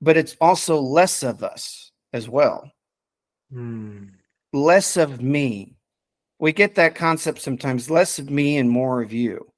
but 0.00 0.16
it's 0.16 0.36
also 0.40 0.80
less 0.80 1.22
of 1.22 1.42
us 1.42 1.92
as 2.12 2.28
well. 2.28 2.70
Mm. 3.54 4.10
Less 4.52 4.96
of 4.96 5.22
me. 5.22 5.76
We 6.38 6.52
get 6.52 6.74
that 6.74 6.96
concept 6.96 7.40
sometimes 7.40 7.90
less 7.90 8.18
of 8.18 8.30
me 8.30 8.58
and 8.58 8.68
more 8.68 9.00
of 9.00 9.12
you. 9.12 9.52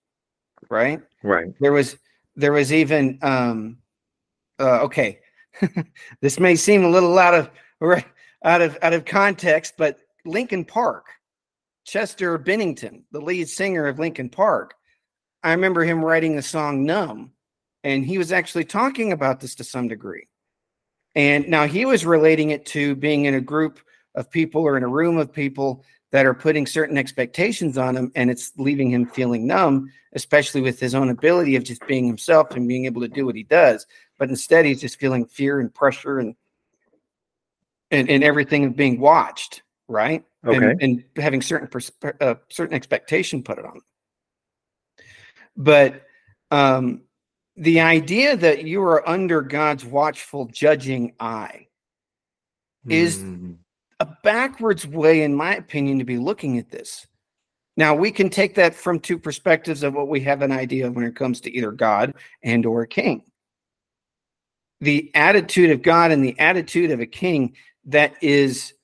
Right? 0.69 1.01
Right. 1.23 1.47
There 1.61 1.73
was 1.73 1.97
there 2.37 2.53
was 2.53 2.73
even 2.73 3.19
um 3.23 3.79
uh 4.61 4.81
okay. 4.83 5.21
this 6.21 6.38
may 6.38 6.57
seem 6.57 6.85
a 6.85 6.88
little 6.88 7.19
out 7.19 7.35
of 7.35 7.51
out 8.45 8.62
of 8.62 8.79
out 8.83 8.93
of 8.93 9.05
context, 9.05 9.75
but 9.77 9.99
Linkin 10.25 10.64
Park, 10.64 11.07
Chester 11.85 12.38
Bennington, 12.38 13.05
the 13.12 13.21
lead 13.21 13.49
singer 13.49 13.87
of 13.87 13.99
Linkin 13.99 14.29
Park, 14.29 14.75
I 15.43 15.53
remember 15.53 15.85
him 15.85 16.05
writing 16.05 16.37
the 16.37 16.43
song 16.43 16.85
Numb, 16.85 17.33
and 17.83 18.05
he 18.05 18.17
was 18.17 18.33
actually 18.33 18.64
talking 18.64 19.12
about 19.12 19.40
this 19.40 19.55
to 19.57 19.64
some 19.64 19.88
degree. 19.88 20.27
And 21.14 21.49
now 21.49 21.67
he 21.67 21.85
was 21.85 22.07
relating 22.07 22.51
it 22.51 22.67
to 22.67 22.97
being 22.97 23.27
in 23.27 23.35
a 23.35 23.40
group 23.40 23.79
of 24.14 24.31
people 24.31 24.62
or 24.62 24.77
in 24.77 24.83
a 24.83 24.88
room 24.88 25.19
of 25.19 25.33
people 25.33 25.85
that 26.14 26.27
are 26.27 26.33
putting 26.33 26.64
certain 26.64 26.96
expectations 26.96 27.77
on 27.77 27.96
him, 27.96 28.12
and 28.14 28.31
it's 28.31 28.53
leaving 28.57 28.88
him 28.88 29.05
feeling 29.05 29.48
numb, 29.48 29.90
especially 30.12 30.61
with 30.61 30.79
his 30.79 30.94
own 30.94 31.11
ability 31.11 31.57
of 31.57 31.64
just 31.64 31.85
being 31.88 32.07
himself 32.07 32.53
and 32.53 32.68
being 32.68 32.85
able 32.85 33.00
to 33.00 33.09
do 33.09 33.27
what 33.27 33.35
he 33.35 33.42
does. 33.42 33.85
But 34.16 34.29
instead, 34.29 34.64
he's 34.64 34.81
just 34.81 35.00
feeling 35.00 35.27
fear 35.27 35.59
and 35.59 35.74
pressure 35.74 36.20
and 36.20 36.37
and, 37.90 38.09
and 38.09 38.22
everything 38.22 38.64
of 38.64 38.77
being 38.77 39.00
watched, 39.00 39.64
right? 39.88 40.24
Okay. 40.46 40.57
And, 40.57 40.83
and 40.83 41.05
having 41.16 41.42
certain 41.42 41.66
persp- 41.66 42.22
uh, 42.22 42.37
certain 42.48 42.77
expectation 42.77 43.42
put 43.42 43.59
it 43.59 43.64
on. 43.64 43.81
But 45.57 46.03
um, 46.53 47.03
the 47.57 47.81
idea 47.81 48.37
that 48.37 48.64
you 48.64 48.81
are 48.83 49.09
under 49.09 49.42
God's 49.42 49.85
watchful, 49.85 50.46
judging 50.46 51.14
eye 51.18 51.66
is 52.88 53.18
mm. 53.18 53.57
A 54.05 54.19
backwards 54.23 54.87
way, 54.87 55.23
in 55.23 55.35
my 55.35 55.55
opinion, 55.57 55.99
to 55.99 56.05
be 56.05 56.19
looking 56.19 56.59
at 56.59 56.71
this. 56.71 57.07
Now 57.75 57.95
we 57.95 58.11
can 58.11 58.29
take 58.29 58.55
that 58.57 58.75
from 58.75 59.01
two 59.01 59.19
perspectives 59.19 59.83
of 59.83 59.95
what 59.95 60.09
we 60.09 60.21
have 60.21 60.43
an 60.43 60.53
idea 60.53 60.87
of 60.87 60.95
when 60.95 61.07
it 61.07 61.17
comes 61.17 61.40
to 61.40 61.57
either 61.57 61.73
God 61.73 62.14
and 62.43 62.67
or 62.67 62.83
a 62.83 62.87
king. 62.87 63.23
The 64.83 65.11
attitude 65.14 65.71
of 65.71 65.81
God 65.81 66.11
and 66.11 66.23
the 66.23 66.38
attitude 66.38 66.90
of 66.90 67.01
a 67.01 67.07
king 67.07 67.57
that 67.87 68.14
is 68.23 68.75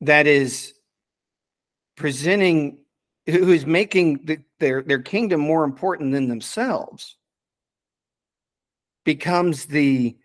that 0.00 0.26
is 0.26 0.72
presenting 1.96 2.78
who 3.26 3.52
is 3.52 3.66
making 3.66 4.24
the, 4.24 4.38
their 4.60 4.82
their 4.82 5.02
kingdom 5.02 5.40
more 5.40 5.64
important 5.64 6.12
than 6.12 6.28
themselves 6.28 7.16
becomes 9.04 9.66
the 9.66 10.16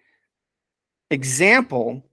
example 1.12 2.10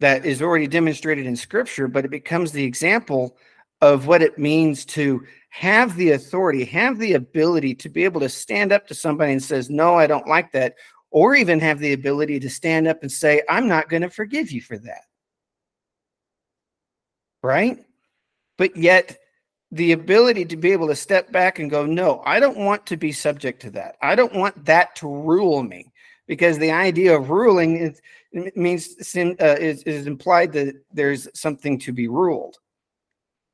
that 0.00 0.24
is 0.24 0.42
already 0.42 0.66
demonstrated 0.66 1.26
in 1.26 1.36
scripture 1.36 1.88
but 1.88 2.04
it 2.04 2.10
becomes 2.10 2.52
the 2.52 2.64
example 2.64 3.36
of 3.80 4.06
what 4.06 4.22
it 4.22 4.38
means 4.38 4.84
to 4.84 5.22
have 5.50 5.96
the 5.96 6.12
authority 6.12 6.64
have 6.64 6.98
the 6.98 7.14
ability 7.14 7.74
to 7.74 7.88
be 7.88 8.04
able 8.04 8.20
to 8.20 8.28
stand 8.28 8.72
up 8.72 8.86
to 8.86 8.94
somebody 8.94 9.32
and 9.32 9.42
says 9.42 9.70
no 9.70 9.94
i 9.94 10.06
don't 10.06 10.28
like 10.28 10.52
that 10.52 10.74
or 11.10 11.36
even 11.36 11.60
have 11.60 11.78
the 11.78 11.92
ability 11.92 12.40
to 12.40 12.50
stand 12.50 12.88
up 12.88 13.02
and 13.02 13.12
say 13.12 13.42
i'm 13.48 13.68
not 13.68 13.88
going 13.88 14.02
to 14.02 14.10
forgive 14.10 14.50
you 14.50 14.60
for 14.60 14.78
that. 14.78 15.02
Right? 17.42 17.78
But 18.56 18.76
yet 18.76 19.18
the 19.70 19.92
ability 19.92 20.44
to 20.46 20.56
be 20.56 20.72
able 20.72 20.86
to 20.88 20.96
step 20.96 21.32
back 21.32 21.58
and 21.58 21.70
go, 21.70 21.84
no, 21.84 22.22
I 22.24 22.38
don't 22.38 22.58
want 22.58 22.86
to 22.86 22.96
be 22.96 23.10
subject 23.12 23.62
to 23.62 23.70
that. 23.72 23.96
I 24.00 24.14
don't 24.14 24.34
want 24.34 24.66
that 24.66 24.94
to 24.96 25.08
rule 25.08 25.62
me 25.62 25.92
because 26.26 26.58
the 26.58 26.70
idea 26.70 27.16
of 27.16 27.30
ruling 27.30 27.76
is, 27.76 28.00
means 28.56 28.96
uh, 29.16 29.56
is, 29.58 29.82
is 29.82 30.06
implied 30.06 30.52
that 30.52 30.74
there's 30.92 31.28
something 31.34 31.78
to 31.80 31.92
be 31.92 32.08
ruled. 32.08 32.56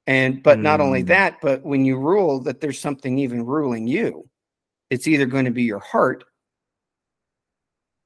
And 0.07 0.43
but 0.43 0.59
mm. 0.59 0.63
not 0.63 0.81
only 0.81 1.03
hmm. 1.03 1.09
that, 1.09 1.37
but 1.41 1.63
when 1.63 1.85
you 1.85 1.97
rule, 1.97 2.41
that 2.41 2.61
there's 2.61 2.81
something 2.81 3.19
even 3.19 3.45
ruling 3.45 3.87
you. 3.87 4.29
It's 4.89 5.07
either 5.07 5.27
going 5.27 5.45
to 5.45 5.51
be 5.51 5.63
your 5.63 5.79
heart 5.79 6.25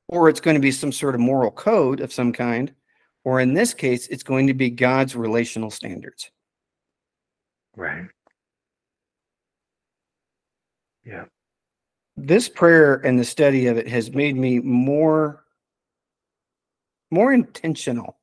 or 0.09 0.29
it's 0.29 0.41
going 0.41 0.55
to 0.55 0.61
be 0.61 0.71
some 0.71 0.93
sort 0.93 1.15
of 1.15 1.21
moral 1.21 1.51
code 1.51 2.01
of 2.01 2.13
some 2.13 2.33
kind, 2.33 2.75
or 3.25 3.41
in 3.41 3.55
this 3.55 3.73
case, 3.73 4.07
it's 4.09 4.23
going 4.23 4.47
to 4.49 4.55
be 4.55 4.71
God's 4.71 5.17
relational 5.17 5.71
standards. 5.71 6.31
Right. 7.77 8.07
Yeah. 11.05 11.25
This 12.17 12.49
prayer 12.49 12.95
and 12.95 13.19
the 13.19 13.25
study 13.25 13.67
of 13.67 13.77
it 13.77 13.89
has 13.89 14.13
made 14.13 14.37
me 14.37 14.61
more 14.61 15.45
more 17.11 17.33
intentional 17.33 18.17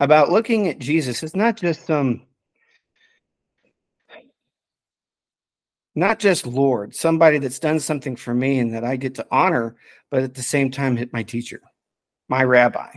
about 0.00 0.30
looking 0.30 0.68
at 0.68 0.78
Jesus. 0.78 1.22
It's 1.22 1.36
not 1.36 1.56
just 1.56 1.86
some 1.86 1.98
um, 1.98 2.22
not 5.94 6.18
just 6.18 6.46
Lord, 6.46 6.94
somebody 6.94 7.38
that's 7.38 7.58
done 7.58 7.80
something 7.80 8.16
for 8.16 8.32
me 8.32 8.58
and 8.58 8.74
that 8.74 8.84
I 8.84 8.96
get 8.96 9.16
to 9.16 9.26
honor, 9.30 9.76
but 10.10 10.22
at 10.22 10.34
the 10.34 10.42
same 10.42 10.70
time 10.70 10.96
hit 10.96 11.12
my 11.12 11.22
teacher, 11.22 11.60
my 12.28 12.44
rabbi. 12.44 12.96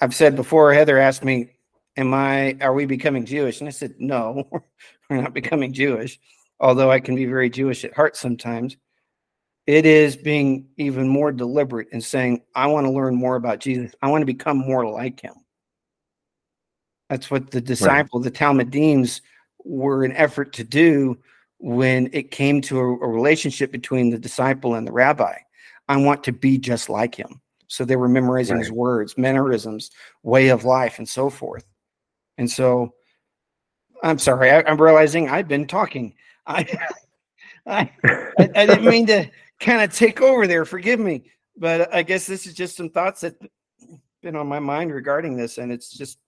I've 0.00 0.14
said 0.14 0.34
before, 0.34 0.72
Heather 0.72 0.98
asked 0.98 1.24
me 1.24 1.50
am 1.96 2.14
I 2.14 2.56
are 2.60 2.72
we 2.72 2.86
becoming 2.86 3.26
Jewish? 3.26 3.60
And 3.60 3.68
I 3.68 3.72
said, 3.72 3.94
No, 3.98 4.48
we're 5.10 5.20
not 5.20 5.34
becoming 5.34 5.72
Jewish, 5.72 6.18
although 6.62 6.90
I 6.90 7.00
can 7.00 7.16
be 7.16 7.26
very 7.26 7.50
Jewish 7.50 7.84
at 7.84 7.94
heart 7.94 8.16
sometimes. 8.16 8.76
It 9.66 9.84
is 9.84 10.16
being 10.16 10.66
even 10.76 11.08
more 11.08 11.30
deliberate 11.30 11.88
and 11.92 12.02
saying, 12.02 12.42
I 12.54 12.66
want 12.68 12.86
to 12.86 12.90
learn 12.90 13.14
more 13.14 13.36
about 13.36 13.60
Jesus. 13.60 13.94
I 14.00 14.08
want 14.08 14.22
to 14.22 14.26
become 14.26 14.56
more 14.56 14.88
like 14.88 15.20
him. 15.20 15.34
That's 17.10 17.30
what 17.30 17.50
the 17.50 17.60
disciple, 17.60 18.20
right. 18.20 18.24
the 18.24 18.30
Talmudims, 18.30 19.20
were 19.64 20.04
an 20.04 20.12
effort 20.12 20.52
to 20.54 20.64
do 20.64 21.18
when 21.58 22.08
it 22.12 22.30
came 22.30 22.60
to 22.62 22.78
a, 22.80 22.82
a 22.82 23.08
relationship 23.08 23.70
between 23.70 24.10
the 24.10 24.18
disciple 24.18 24.74
and 24.74 24.86
the 24.86 24.92
rabbi. 24.92 25.34
I 25.88 25.96
want 25.98 26.24
to 26.24 26.32
be 26.32 26.58
just 26.58 26.88
like 26.88 27.14
him. 27.14 27.40
So 27.68 27.84
they 27.84 27.96
were 27.96 28.08
memorizing 28.08 28.56
right. 28.56 28.64
his 28.64 28.72
words, 28.72 29.16
mannerisms, 29.16 29.90
way 30.22 30.48
of 30.48 30.64
life, 30.64 30.98
and 30.98 31.08
so 31.08 31.30
forth. 31.30 31.64
And 32.38 32.50
so 32.50 32.94
I'm 34.02 34.18
sorry, 34.18 34.50
I, 34.50 34.60
am 34.68 34.80
realizing 34.80 35.28
I've 35.28 35.48
been 35.48 35.66
talking. 35.66 36.14
I, 36.46 36.66
I, 37.66 37.90
I, 38.04 38.50
I 38.54 38.66
didn't 38.66 38.84
mean 38.84 39.06
to 39.06 39.30
kind 39.60 39.82
of 39.82 39.94
take 39.94 40.20
over 40.20 40.46
there. 40.46 40.64
Forgive 40.64 41.00
me, 41.00 41.24
but 41.56 41.92
I 41.94 42.02
guess 42.02 42.26
this 42.26 42.46
is 42.46 42.54
just 42.54 42.76
some 42.76 42.90
thoughts 42.90 43.20
that 43.20 43.34
been 44.22 44.36
on 44.36 44.46
my 44.46 44.58
mind 44.58 44.92
regarding 44.92 45.36
this, 45.36 45.58
and 45.58 45.72
it's 45.72 45.90
just 45.90 46.18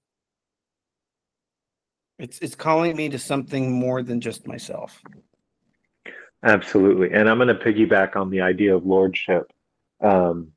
it's 2.19 2.39
it's 2.41 2.55
calling 2.55 2.97
me 2.97 3.09
to 3.09 3.19
something 3.19 3.73
more 3.73 4.03
than 4.03 4.21
just 4.21 4.47
myself. 4.47 5.01
Absolutely, 6.43 7.13
and 7.13 7.29
I'm 7.29 7.39
going 7.39 7.49
to 7.49 7.55
piggyback 7.55 8.17
on 8.17 8.31
the 8.31 8.41
idea 8.41 8.77
of 8.77 8.85
lordship, 8.85 9.51
um, 10.03 10.53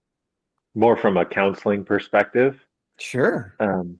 more 0.75 0.97
from 0.97 1.17
a 1.17 1.25
counseling 1.25 1.85
perspective. 1.85 2.59
Sure. 2.99 3.55
Um, 3.59 3.99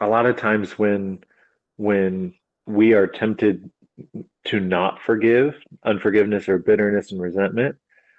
a 0.00 0.06
lot 0.06 0.26
of 0.26 0.36
times 0.36 0.78
when 0.78 1.20
when 1.76 2.34
we 2.66 2.92
are 2.92 3.06
tempted 3.06 3.70
to 4.46 4.60
not 4.60 5.00
forgive, 5.04 5.54
unforgiveness 5.84 6.48
or 6.48 6.58
bitterness 6.58 7.12
and 7.12 7.20
resentment, 7.20 7.76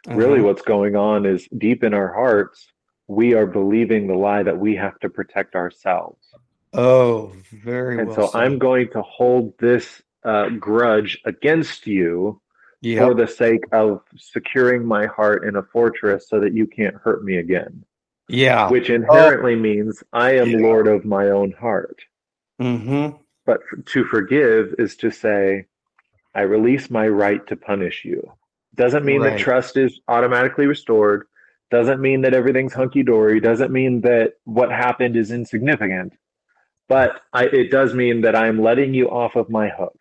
uh-huh. 0.07 0.17
really 0.17 0.41
what's 0.41 0.61
going 0.61 0.95
on 0.95 1.25
is 1.25 1.47
deep 1.57 1.83
in 1.83 1.93
our 1.93 2.13
hearts, 2.13 2.67
we 3.07 3.33
are 3.33 3.45
believing 3.45 4.07
the 4.07 4.15
lie 4.15 4.43
that 4.43 4.57
we 4.57 4.75
have 4.75 4.99
to 4.99 5.09
protect 5.09 5.55
ourselves. 5.55 6.23
Oh, 6.73 7.33
very 7.51 7.99
and 7.99 8.09
well. 8.09 8.15
so 8.15 8.31
said. 8.31 8.41
I'm 8.41 8.59
going 8.59 8.89
to 8.91 9.01
hold 9.01 9.57
this 9.57 10.01
uh, 10.23 10.49
grudge 10.49 11.19
against 11.25 11.87
you 11.87 12.41
yep. 12.81 13.03
for 13.03 13.13
the 13.15 13.27
sake 13.27 13.63
of 13.71 14.01
securing 14.17 14.85
my 14.85 15.07
heart 15.07 15.45
in 15.45 15.55
a 15.55 15.63
fortress 15.63 16.29
so 16.29 16.39
that 16.39 16.53
you 16.53 16.67
can't 16.67 16.95
hurt 16.95 17.23
me 17.23 17.37
again. 17.37 17.83
Yeah. 18.27 18.69
Which 18.69 18.89
inherently 18.89 19.55
oh. 19.55 19.59
means 19.59 20.03
I 20.13 20.37
am 20.37 20.51
yeah. 20.51 20.57
Lord 20.59 20.87
of 20.87 21.05
my 21.05 21.29
own 21.29 21.51
heart. 21.51 22.01
Mm-hmm. 22.61 23.17
But 23.45 23.61
to 23.87 24.03
forgive 24.05 24.75
is 24.77 24.95
to 24.97 25.09
say, 25.09 25.65
I 26.39 26.43
release 26.43 26.89
my 26.89 27.05
right 27.05 27.45
to 27.47 27.57
punish 27.57 28.05
you. 28.05 28.23
Doesn't 28.73 29.03
mean 29.03 29.21
right. 29.21 29.31
that 29.31 29.39
trust 29.39 29.75
is 29.75 29.99
automatically 30.07 30.67
restored. 30.67 31.27
Doesn't 31.69 31.99
mean 31.99 32.21
that 32.21 32.33
everything's 32.33 32.71
hunky 32.71 33.03
dory. 33.03 33.41
Doesn't 33.41 33.73
mean 33.73 33.99
that 34.01 34.35
what 34.45 34.71
happened 34.71 35.17
is 35.17 35.31
insignificant. 35.31 36.13
But 36.87 37.19
I, 37.33 37.47
it 37.47 37.71
does 37.71 37.93
mean 37.93 38.21
that 38.21 38.37
I'm 38.37 38.61
letting 38.61 38.93
you 38.93 39.09
off 39.09 39.35
of 39.35 39.49
my 39.49 39.67
hook. 39.67 39.97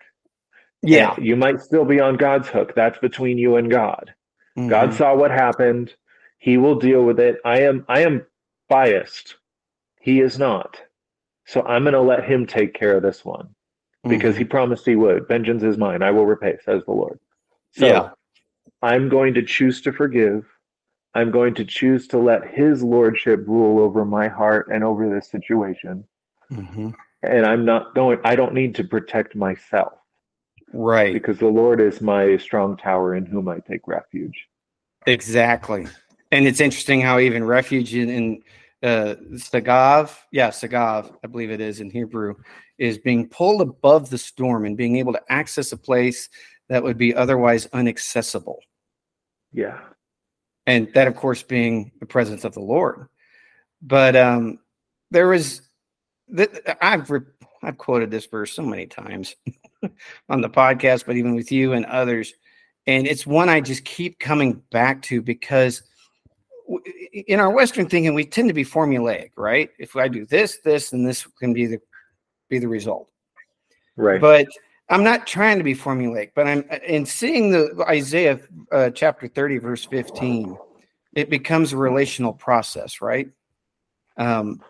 Yeah. 0.81 1.17
And 1.17 1.27
you 1.27 1.35
might 1.35 1.61
still 1.61 1.85
be 1.85 1.99
on 1.99 2.17
God's 2.17 2.47
hook. 2.47 2.73
That's 2.77 3.01
between 3.01 3.37
you 3.37 3.57
and 3.57 3.69
God. 3.69 4.15
Mm-hmm. 4.57 4.69
God 4.69 4.95
saw 4.95 5.17
what 5.17 5.33
happened. 5.33 5.93
He 6.39 6.57
will 6.57 6.77
deal 6.77 7.03
with 7.03 7.19
it. 7.19 7.39
I 7.45 7.63
am 7.63 7.85
I 7.89 8.03
am 8.03 8.25
biased. 8.69 9.35
He 10.01 10.21
is 10.21 10.39
not. 10.39 10.81
So 11.47 11.63
I'm 11.63 11.83
going 11.83 11.95
to 11.95 12.01
let 12.01 12.31
him 12.31 12.47
take 12.47 12.75
care 12.75 12.97
of 12.97 13.03
this 13.03 13.25
one 13.25 13.57
because 14.05 14.35
mm-hmm. 14.35 14.39
he 14.39 14.45
promised 14.45 14.87
he 14.87 14.97
would. 14.97 15.27
Vengeance 15.29 15.63
is 15.63 15.77
mine. 15.77 16.03
I 16.03 16.11
will 16.11 16.27
repay, 16.27 16.57
says 16.65 16.83
the 16.87 16.93
Lord. 16.93 17.19
So 17.73 17.87
yeah. 17.87 18.11
I'm 18.83 19.09
going 19.09 19.35
to 19.35 19.43
choose 19.43 19.81
to 19.83 19.93
forgive. 19.93 20.47
I'm 21.15 21.31
going 21.31 21.55
to 21.55 21.65
choose 21.65 22.07
to 22.09 22.19
let 22.19 22.47
his 22.47 22.83
lordship 22.83 23.45
rule 23.47 23.83
over 23.83 24.05
my 24.05 24.29
heart 24.29 24.69
and 24.73 24.85
over 24.85 25.13
this 25.13 25.31
situation. 25.31 26.05
Mm-hmm. 26.53 26.91
And 27.23 27.47
I'm 27.47 27.65
not 27.65 27.95
going, 27.95 28.21
I 28.25 28.37
don't 28.37 28.55
need 28.55 28.75
to 28.77 28.85
protect 28.85 29.35
myself. 29.35 29.95
Right. 30.73 31.13
Because 31.13 31.39
the 31.39 31.47
Lord 31.47 31.81
is 31.81 32.01
my 32.01 32.37
strong 32.37 32.77
tower 32.77 33.15
in 33.15 33.27
whom 33.27 33.49
I 33.49 33.59
take 33.59 33.89
refuge. 33.89 34.47
Exactly. 35.07 35.89
And 36.31 36.47
it's 36.47 36.61
interesting 36.61 37.01
how 37.01 37.19
even 37.19 37.45
refuge 37.45 37.95
in, 37.95 38.11
in 38.11 38.43
uh, 38.83 39.17
Sagav, 39.35 40.17
yeah, 40.31 40.49
Sagav, 40.51 41.15
I 41.25 41.27
believe 41.27 41.51
it 41.51 41.61
is 41.61 41.81
in 41.81 41.91
Hebrew, 41.91 42.35
is 42.79 42.99
being 42.99 43.29
pulled 43.29 43.61
above 43.61 44.11
the 44.11 44.19
storm 44.19 44.65
and 44.65 44.77
being 44.77 44.97
able 44.97 45.13
to 45.13 45.23
access 45.29 45.73
a 45.73 45.77
place 45.77 46.29
that 46.69 46.83
would 46.83 46.99
be 46.99 47.15
otherwise 47.15 47.69
inaccessible. 47.73 48.61
Yeah. 49.53 49.81
And 50.67 50.93
that, 50.95 51.09
of 51.09 51.17
course, 51.17 51.43
being 51.43 51.91
the 51.99 52.07
presence 52.07 52.45
of 52.45 52.55
the 52.55 52.61
Lord. 52.61 53.09
But 53.83 54.15
um, 54.15 54.59
there 55.11 55.29
was, 55.29 55.63
that 56.29 56.79
I've, 56.85 57.11
I've 57.63 57.79
quoted 57.79 58.11
this 58.11 58.27
verse 58.27 58.53
so 58.53 58.63
many 58.63 58.87
times 58.87 59.35
on 60.29 60.41
the 60.41 60.51
podcast, 60.51 61.07
but 61.07 61.17
even 61.17 61.35
with 61.35 61.51
you 61.51 61.73
and 61.73 61.87
others. 61.87 62.33
And 62.87 63.07
it's 63.07 63.27
one 63.27 63.49
I 63.49 63.61
just 63.61 63.85
keep 63.85 64.19
coming 64.19 64.63
back 64.71 65.03
to 65.03 65.21
because 65.21 65.83
in 67.13 67.41
our 67.41 67.51
Western 67.51 67.89
thinking, 67.89 68.15
we 68.15 68.25
tend 68.25 68.49
to 68.49 68.55
be 68.55 68.65
formulaic, 68.65 69.31
right? 69.37 69.71
If 69.79 69.97
I 69.97 70.09
do 70.09 70.27
this, 70.27 70.59
this, 70.59 70.93
and 70.93 71.07
this 71.07 71.27
can 71.39 71.53
be 71.53 71.67
the 71.67 71.81
be 72.49 72.59
the 72.59 72.69
result. 72.69 73.09
Right. 73.97 74.21
But 74.21 74.47
I'm 74.89 75.05
not 75.05 75.27
trying 75.27 75.59
to 75.59 75.65
be 75.65 75.75
formulaic, 75.75 76.31
but 76.35 76.47
I'm 76.47 76.65
in 76.87 77.05
seeing 77.05 77.51
the 77.51 77.85
Isaiah 77.89 78.41
uh, 78.73 78.91
chapter 78.91 79.29
30, 79.29 79.59
verse 79.59 79.85
15, 79.85 80.57
it 81.15 81.29
becomes 81.29 81.73
a 81.73 81.77
relational 81.77 82.33
process, 82.33 83.03
right? 83.03 83.29
Um, 84.17 84.63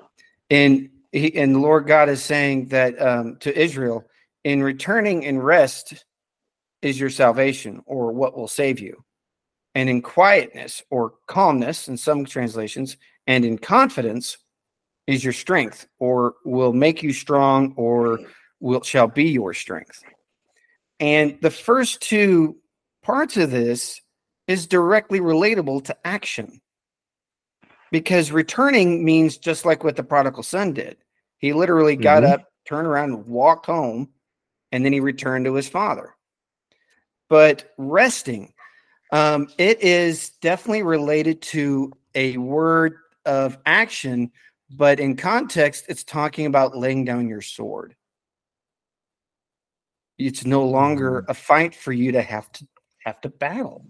and 0.50 0.88
he, 1.12 1.36
and 1.36 1.54
the 1.54 1.60
Lord 1.60 1.86
God 1.86 2.08
is 2.08 2.22
saying 2.22 2.68
that 2.68 3.00
um, 3.00 3.36
to 3.40 3.56
Israel, 3.56 4.04
in 4.44 4.62
returning 4.62 5.24
and 5.24 5.44
rest 5.44 6.04
is 6.82 6.98
your 6.98 7.10
salvation, 7.10 7.82
or 7.86 8.12
what 8.12 8.36
will 8.36 8.48
save 8.48 8.80
you 8.80 9.04
and 9.74 9.88
in 9.88 10.02
quietness 10.02 10.82
or 10.90 11.14
calmness 11.26 11.88
in 11.88 11.96
some 11.96 12.24
translations, 12.24 12.96
and 13.26 13.44
in 13.44 13.58
confidence 13.58 14.38
is 15.06 15.24
your 15.24 15.32
strength, 15.32 15.86
or 15.98 16.34
will 16.44 16.72
make 16.72 17.02
you 17.02 17.12
strong, 17.12 17.72
or 17.76 18.20
will 18.60 18.82
shall 18.82 19.08
be 19.08 19.30
your 19.30 19.54
strength. 19.54 20.02
And 21.00 21.38
the 21.40 21.50
first 21.50 22.00
two 22.00 22.56
parts 23.02 23.36
of 23.36 23.50
this 23.50 24.00
is 24.46 24.66
directly 24.66 25.20
relatable 25.20 25.84
to 25.84 25.96
action. 26.06 26.60
Because 27.90 28.32
returning 28.32 29.04
means 29.04 29.38
just 29.38 29.64
like 29.64 29.84
what 29.84 29.96
the 29.96 30.02
prodigal 30.02 30.42
son 30.42 30.72
did. 30.72 30.98
He 31.38 31.52
literally 31.52 31.96
got 31.96 32.22
mm-hmm. 32.22 32.32
up, 32.32 32.44
turned 32.66 32.86
around, 32.86 33.26
walked 33.26 33.66
home, 33.66 34.10
and 34.72 34.84
then 34.84 34.92
he 34.92 35.00
returned 35.00 35.46
to 35.46 35.54
his 35.54 35.68
father. 35.68 36.14
But 37.30 37.72
resting 37.78 38.52
um, 39.10 39.48
it 39.58 39.80
is 39.82 40.30
definitely 40.40 40.82
related 40.82 41.40
to 41.42 41.92
a 42.14 42.36
word 42.36 42.96
of 43.24 43.58
action, 43.66 44.30
but 44.70 45.00
in 45.00 45.16
context, 45.16 45.84
it's 45.88 46.04
talking 46.04 46.46
about 46.46 46.76
laying 46.76 47.04
down 47.04 47.28
your 47.28 47.40
sword. 47.40 47.94
It's 50.18 50.44
no 50.44 50.66
longer 50.66 51.22
mm. 51.22 51.28
a 51.28 51.34
fight 51.34 51.74
for 51.74 51.92
you 51.92 52.12
to 52.12 52.22
have 52.22 52.50
to 52.52 52.66
have 53.04 53.20
to 53.22 53.28
battle. 53.28 53.84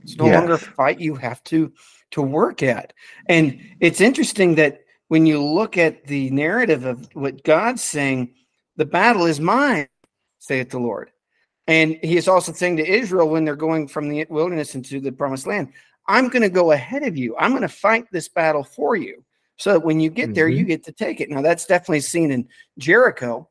It's 0.00 0.16
no 0.16 0.26
yes. 0.26 0.34
longer 0.34 0.54
a 0.54 0.58
fight 0.58 1.00
you 1.00 1.14
have 1.16 1.42
to 1.44 1.72
to 2.12 2.22
work 2.22 2.62
at. 2.62 2.92
And 3.26 3.60
it's 3.78 4.00
interesting 4.00 4.56
that 4.56 4.80
when 5.08 5.26
you 5.26 5.42
look 5.42 5.76
at 5.76 6.06
the 6.06 6.30
narrative 6.30 6.84
of 6.84 7.08
what 7.14 7.44
God's 7.44 7.82
saying, 7.82 8.34
the 8.76 8.86
battle 8.86 9.26
is 9.26 9.40
mine, 9.40 9.88
saith 10.38 10.70
the 10.70 10.78
Lord. 10.78 11.10
And 11.70 11.98
he 12.02 12.16
is 12.16 12.26
also 12.26 12.52
saying 12.52 12.78
to 12.78 12.84
Israel 12.86 13.28
when 13.28 13.44
they're 13.44 13.54
going 13.54 13.86
from 13.86 14.08
the 14.08 14.26
wilderness 14.28 14.74
into 14.74 14.98
the 14.98 15.12
promised 15.12 15.46
land, 15.46 15.72
I'm 16.08 16.28
going 16.28 16.42
to 16.42 16.50
go 16.50 16.72
ahead 16.72 17.04
of 17.04 17.16
you. 17.16 17.36
I'm 17.38 17.52
going 17.52 17.62
to 17.62 17.68
fight 17.68 18.06
this 18.10 18.28
battle 18.28 18.64
for 18.64 18.96
you. 18.96 19.24
So 19.56 19.74
that 19.74 19.84
when 19.84 20.00
you 20.00 20.10
get 20.10 20.24
mm-hmm. 20.24 20.32
there, 20.32 20.48
you 20.48 20.62
mm-hmm. 20.62 20.68
get 20.68 20.84
to 20.86 20.92
take 20.92 21.20
it. 21.20 21.30
Now, 21.30 21.42
that's 21.42 21.66
definitely 21.66 22.00
seen 22.00 22.32
in 22.32 22.48
Jericho 22.78 23.48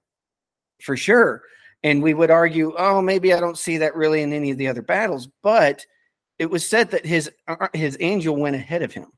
for 0.82 0.97
sure. 0.97 1.43
And 1.82 2.03
we 2.03 2.13
would 2.13 2.29
argue, 2.29 2.73
oh, 2.77 3.01
maybe 3.01 3.34
I 3.34 3.39
don't 3.39 3.58
see 3.58 3.77
that 3.77 3.95
really 3.95 4.21
in 4.21 4.34
any 4.34 4.51
of 4.51 4.58
the 4.58 4.67
other 4.67 4.82
battles. 4.82 5.29
But 5.41 5.86
it 6.39 6.49
was 6.49 6.67
said 6.67 6.91
that 6.91 7.05
his 7.05 7.32
uh, 7.47 7.69
his 7.73 7.95
angel 8.01 8.36
went 8.36 8.58
ahead 8.58 8.82
of 8.82 8.91
him. 8.91 9.13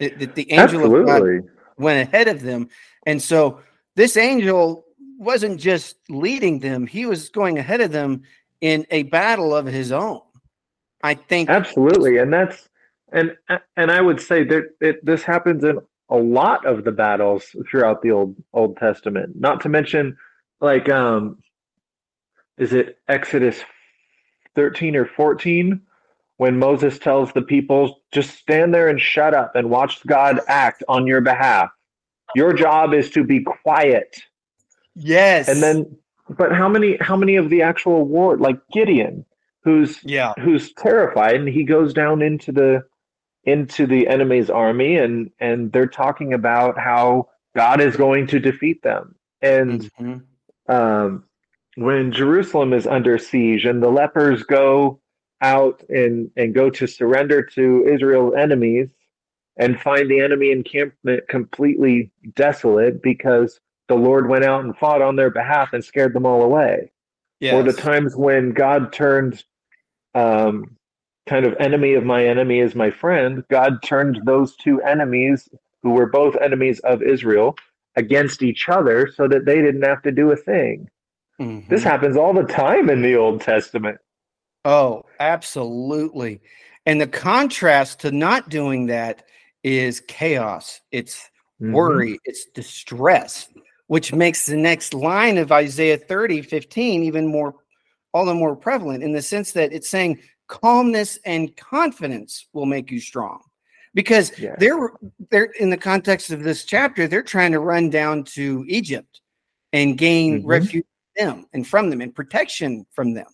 That 0.00 0.18
the, 0.18 0.26
the 0.26 0.52
angel 0.52 0.82
Absolutely. 0.82 1.00
of 1.00 1.06
God 1.06 1.50
went 1.78 2.08
ahead 2.08 2.28
of 2.28 2.42
them. 2.42 2.68
And 3.06 3.22
so 3.22 3.60
this 3.96 4.18
angel 4.18 4.84
wasn't 5.22 5.60
just 5.60 5.96
leading 6.08 6.58
them, 6.58 6.86
he 6.86 7.06
was 7.06 7.28
going 7.28 7.58
ahead 7.58 7.80
of 7.80 7.92
them 7.92 8.22
in 8.60 8.86
a 8.90 9.04
battle 9.04 9.54
of 9.54 9.66
his 9.66 9.92
own. 9.92 10.20
I 11.02 11.14
think 11.14 11.48
absolutely, 11.48 12.18
and 12.18 12.32
that's 12.32 12.68
and 13.12 13.36
and 13.76 13.90
I 13.90 14.00
would 14.00 14.20
say 14.20 14.44
that 14.44 14.70
it, 14.80 15.04
this 15.04 15.22
happens 15.22 15.64
in 15.64 15.78
a 16.08 16.16
lot 16.16 16.64
of 16.66 16.84
the 16.84 16.92
battles 16.92 17.44
throughout 17.68 18.02
the 18.02 18.10
old 18.10 18.36
Old 18.52 18.76
Testament. 18.76 19.32
Not 19.34 19.60
to 19.62 19.68
mention, 19.68 20.16
like, 20.60 20.88
um, 20.88 21.38
is 22.58 22.72
it 22.72 22.98
Exodus 23.08 23.62
thirteen 24.54 24.94
or 24.94 25.06
fourteen? 25.06 25.80
When 26.36 26.58
Moses 26.58 26.98
tells 26.98 27.32
the 27.32 27.42
people, 27.42 28.00
just 28.10 28.36
stand 28.36 28.74
there 28.74 28.88
and 28.88 29.00
shut 29.00 29.34
up 29.34 29.54
and 29.54 29.70
watch 29.70 30.04
God 30.06 30.40
act 30.48 30.82
on 30.88 31.06
your 31.06 31.20
behalf. 31.20 31.70
Your 32.34 32.52
job 32.52 32.94
is 32.94 33.10
to 33.10 33.22
be 33.22 33.44
quiet. 33.44 34.20
Yes. 34.94 35.48
And 35.48 35.62
then 35.62 35.96
but 36.28 36.52
how 36.52 36.68
many 36.68 36.96
how 37.00 37.16
many 37.16 37.36
of 37.36 37.50
the 37.50 37.62
actual 37.62 38.04
war 38.04 38.36
like 38.36 38.58
Gideon, 38.72 39.24
who's 39.64 40.02
yeah, 40.04 40.32
who's 40.40 40.72
terrified 40.72 41.36
and 41.36 41.48
he 41.48 41.64
goes 41.64 41.92
down 41.92 42.22
into 42.22 42.52
the 42.52 42.84
into 43.44 43.86
the 43.86 44.06
enemy's 44.08 44.50
army 44.50 44.96
and 44.96 45.30
and 45.40 45.72
they're 45.72 45.86
talking 45.86 46.32
about 46.32 46.78
how 46.78 47.28
God 47.56 47.80
is 47.80 47.96
going 47.96 48.26
to 48.28 48.38
defeat 48.38 48.82
them. 48.82 49.14
And 49.40 49.90
mm-hmm. 50.00 50.72
um, 50.74 51.24
when 51.76 52.12
Jerusalem 52.12 52.72
is 52.72 52.86
under 52.86 53.18
siege 53.18 53.64
and 53.64 53.82
the 53.82 53.90
lepers 53.90 54.42
go 54.44 55.00
out 55.40 55.82
and 55.88 56.30
and 56.36 56.54
go 56.54 56.70
to 56.70 56.86
surrender 56.86 57.42
to 57.42 57.84
Israel's 57.86 58.34
enemies 58.36 58.90
and 59.56 59.80
find 59.80 60.10
the 60.10 60.20
enemy 60.20 60.50
encampment 60.50 61.28
completely 61.28 62.10
desolate 62.34 63.02
because 63.02 63.60
the 63.92 63.98
Lord 63.98 64.26
went 64.26 64.44
out 64.44 64.64
and 64.64 64.74
fought 64.78 65.02
on 65.02 65.16
their 65.16 65.28
behalf 65.28 65.74
and 65.74 65.84
scared 65.84 66.14
them 66.14 66.24
all 66.24 66.42
away. 66.42 66.90
Yes. 67.40 67.52
Or 67.52 67.62
the 67.62 67.74
times 67.74 68.16
when 68.16 68.52
God 68.52 68.90
turned 68.90 69.44
um, 70.14 70.78
kind 71.26 71.44
of 71.44 71.54
enemy 71.60 71.92
of 71.92 72.04
my 72.04 72.24
enemy 72.24 72.60
is 72.60 72.74
my 72.74 72.90
friend, 72.90 73.44
God 73.50 73.82
turned 73.82 74.20
those 74.24 74.56
two 74.56 74.80
enemies 74.80 75.46
who 75.82 75.90
were 75.90 76.06
both 76.06 76.36
enemies 76.36 76.78
of 76.80 77.02
Israel 77.02 77.54
against 77.96 78.42
each 78.42 78.70
other 78.70 79.10
so 79.14 79.28
that 79.28 79.44
they 79.44 79.60
didn't 79.60 79.82
have 79.82 80.00
to 80.02 80.10
do 80.10 80.30
a 80.30 80.36
thing. 80.36 80.88
Mm-hmm. 81.38 81.68
This 81.68 81.82
happens 81.82 82.16
all 82.16 82.32
the 82.32 82.44
time 82.44 82.88
in 82.88 83.02
the 83.02 83.16
Old 83.16 83.42
Testament. 83.42 83.98
Oh, 84.64 85.04
absolutely. 85.20 86.40
And 86.86 86.98
the 86.98 87.06
contrast 87.06 88.00
to 88.00 88.10
not 88.10 88.48
doing 88.48 88.86
that 88.86 89.24
is 89.62 90.00
chaos. 90.08 90.80
It's 90.92 91.28
mm-hmm. 91.60 91.72
worry, 91.72 92.18
it's 92.24 92.46
distress 92.54 93.48
which 93.92 94.14
makes 94.14 94.46
the 94.46 94.56
next 94.56 94.94
line 94.94 95.36
of 95.36 95.52
Isaiah 95.52 95.98
30, 95.98 96.40
15 96.40 97.02
even 97.02 97.26
more, 97.26 97.56
all 98.14 98.24
the 98.24 98.32
more 98.32 98.56
prevalent 98.56 99.04
in 99.04 99.12
the 99.12 99.20
sense 99.20 99.52
that 99.52 99.70
it's 99.70 99.90
saying 99.90 100.18
calmness 100.48 101.18
and 101.26 101.54
confidence 101.58 102.46
will 102.54 102.64
make 102.64 102.90
you 102.90 102.98
strong. 102.98 103.42
Because 103.92 104.32
yeah. 104.38 104.56
they're 104.58 104.92
they're 105.30 105.52
in 105.60 105.68
the 105.68 105.76
context 105.76 106.30
of 106.30 106.42
this 106.42 106.64
chapter, 106.64 107.06
they're 107.06 107.22
trying 107.22 107.52
to 107.52 107.60
run 107.60 107.90
down 107.90 108.24
to 108.36 108.64
Egypt 108.66 109.20
and 109.74 109.98
gain 109.98 110.38
mm-hmm. 110.38 110.48
refuge 110.48 110.86
from 111.14 111.26
them 111.26 111.46
and 111.52 111.66
from 111.66 111.90
them 111.90 112.00
and 112.00 112.14
protection 112.14 112.86
from 112.92 113.12
them. 113.12 113.28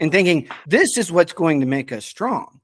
And 0.00 0.10
thinking 0.10 0.48
this 0.66 0.98
is 0.98 1.12
what's 1.12 1.32
going 1.32 1.60
to 1.60 1.66
make 1.66 1.92
us 1.92 2.04
strong. 2.04 2.58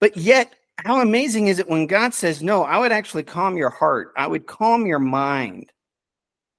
But 0.00 0.16
yet, 0.16 0.54
how 0.78 1.02
amazing 1.02 1.48
is 1.48 1.58
it 1.58 1.68
when 1.68 1.86
God 1.86 2.14
says, 2.14 2.42
No, 2.42 2.62
I 2.62 2.78
would 2.78 2.90
actually 2.90 3.24
calm 3.24 3.58
your 3.58 3.68
heart, 3.68 4.14
I 4.16 4.26
would 4.26 4.46
calm 4.46 4.86
your 4.86 4.98
mind 4.98 5.72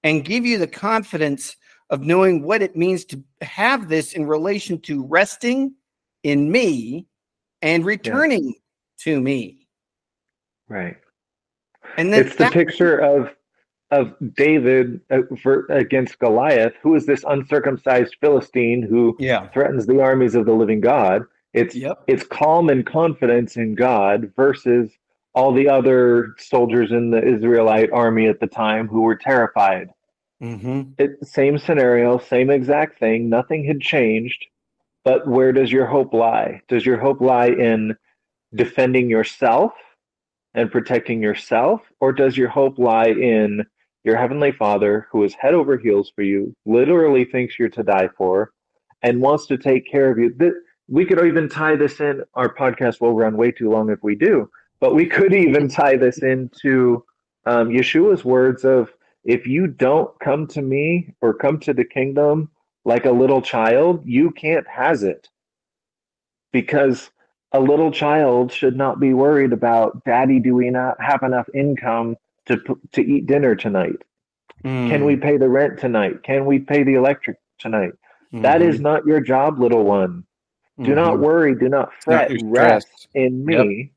and 0.07 0.23
give 0.23 0.45
you 0.45 0.57
the 0.57 0.67
confidence 0.67 1.57
of 1.89 2.01
knowing 2.01 2.41
what 2.41 2.61
it 2.61 2.77
means 2.77 3.03
to 3.03 3.21
have 3.41 3.89
this 3.89 4.13
in 4.13 4.25
relation 4.25 4.79
to 4.79 5.05
resting 5.05 5.73
in 6.23 6.49
me 6.49 7.05
and 7.61 7.83
returning 7.85 8.45
yeah. 8.45 8.53
to 8.99 9.19
me. 9.19 9.67
Right. 10.69 10.95
And 11.97 12.13
then 12.13 12.25
it's 12.25 12.37
the 12.37 12.49
picture 12.49 12.97
of 12.99 13.33
of 13.91 14.13
David 14.35 14.99
uh, 15.11 15.21
for, 15.41 15.65
against 15.67 16.19
Goliath, 16.19 16.73
who 16.81 16.95
is 16.95 17.05
this 17.05 17.23
uncircumcised 17.25 18.17
Philistine 18.19 18.81
who 18.81 19.15
yeah. 19.17 19.47
threatens 19.49 19.85
the 19.85 20.01
armies 20.01 20.35
of 20.35 20.45
the 20.45 20.53
living 20.53 20.81
God. 20.81 21.23
It's 21.53 21.75
yep. 21.75 22.03
it's 22.07 22.25
calm 22.25 22.69
and 22.69 22.85
confidence 22.85 23.57
in 23.57 23.75
God 23.75 24.31
versus 24.37 24.89
all 25.35 25.53
the 25.53 25.67
other 25.67 26.33
soldiers 26.37 26.91
in 26.91 27.11
the 27.11 27.25
Israelite 27.25 27.91
army 27.91 28.27
at 28.27 28.39
the 28.39 28.47
time 28.47 28.87
who 28.87 29.01
were 29.01 29.15
terrified 29.15 29.89
Mm-hmm. 30.41 30.91
It, 30.97 31.25
same 31.25 31.57
scenario, 31.57 32.19
same 32.19 32.49
exact 32.49 32.99
thing. 32.99 33.29
Nothing 33.29 33.65
had 33.65 33.81
changed. 33.81 34.45
But 35.03 35.27
where 35.27 35.51
does 35.51 35.71
your 35.71 35.85
hope 35.85 36.13
lie? 36.13 36.61
Does 36.67 36.85
your 36.85 36.97
hope 36.97 37.21
lie 37.21 37.47
in 37.47 37.95
defending 38.53 39.09
yourself 39.09 39.71
and 40.53 40.71
protecting 40.71 41.21
yourself? 41.21 41.81
Or 41.99 42.11
does 42.11 42.37
your 42.37 42.49
hope 42.49 42.77
lie 42.77 43.07
in 43.07 43.65
your 44.03 44.17
Heavenly 44.17 44.51
Father 44.51 45.07
who 45.11 45.23
is 45.23 45.33
head 45.33 45.53
over 45.53 45.77
heels 45.77 46.11
for 46.15 46.23
you, 46.23 46.53
literally 46.65 47.25
thinks 47.25 47.57
you're 47.57 47.69
to 47.69 47.83
die 47.83 48.09
for, 48.17 48.51
and 49.01 49.21
wants 49.21 49.47
to 49.47 49.57
take 49.57 49.89
care 49.89 50.11
of 50.11 50.17
you? 50.17 50.35
We 50.87 51.05
could 51.05 51.25
even 51.25 51.49
tie 51.49 51.75
this 51.75 51.99
in. 51.99 52.23
Our 52.33 52.53
podcast 52.53 53.01
will 53.01 53.13
run 53.13 53.37
way 53.37 53.51
too 53.51 53.69
long 53.69 53.89
if 53.89 54.03
we 54.03 54.15
do, 54.15 54.49
but 54.79 54.95
we 54.95 55.05
could 55.05 55.33
even 55.33 55.67
tie 55.67 55.97
this 55.97 56.19
into 56.19 57.03
um, 57.45 57.69
Yeshua's 57.69 58.23
words 58.23 58.63
of 58.65 58.91
if 59.27 59.45
you 59.45 59.67
don't 59.67 60.17
come 60.19 60.47
to 60.47 60.61
me 60.61 61.13
or 61.21 61.33
come 61.33 61.59
to 61.59 61.73
the 61.73 61.83
kingdom 61.83 62.49
like 62.85 63.05
a 63.05 63.11
little 63.11 63.41
child, 63.41 64.01
you 64.05 64.31
can't 64.31 64.65
has 64.67 65.03
it. 65.03 65.27
Because 66.53 67.11
a 67.51 67.59
little 67.59 67.91
child 67.91 68.53
should 68.53 68.77
not 68.77 69.01
be 69.01 69.13
worried 69.13 69.51
about 69.51 70.03
daddy 70.05 70.39
do 70.39 70.55
we 70.55 70.69
not 70.69 70.99
have 71.01 71.21
enough 71.23 71.47
income 71.53 72.15
to 72.45 72.57
to 72.93 73.01
eat 73.01 73.27
dinner 73.27 73.53
tonight? 73.53 74.01
Mm. 74.63 74.89
Can 74.89 75.05
we 75.05 75.15
hmm. 75.15 75.21
pay 75.21 75.37
the 75.37 75.49
rent 75.49 75.77
tonight? 75.77 76.23
Can 76.23 76.45
we 76.45 76.59
pay 76.59 76.83
the 76.83 76.95
electric 76.95 77.37
tonight? 77.59 77.91
Mm-hmm. 78.33 78.41
That 78.41 78.61
is 78.61 78.79
not 78.79 79.05
your 79.05 79.19
job, 79.21 79.59
little 79.59 79.83
one. 79.83 80.23
Do 80.77 80.83
mm-hmm. 80.83 80.95
not 80.95 81.19
worry, 81.19 81.53
do 81.53 81.69
not 81.69 81.91
fret, 82.01 82.31
not 82.31 82.41
rest 82.43 83.07
in 83.13 83.45
me. 83.45 83.77
Yep. 83.77 83.89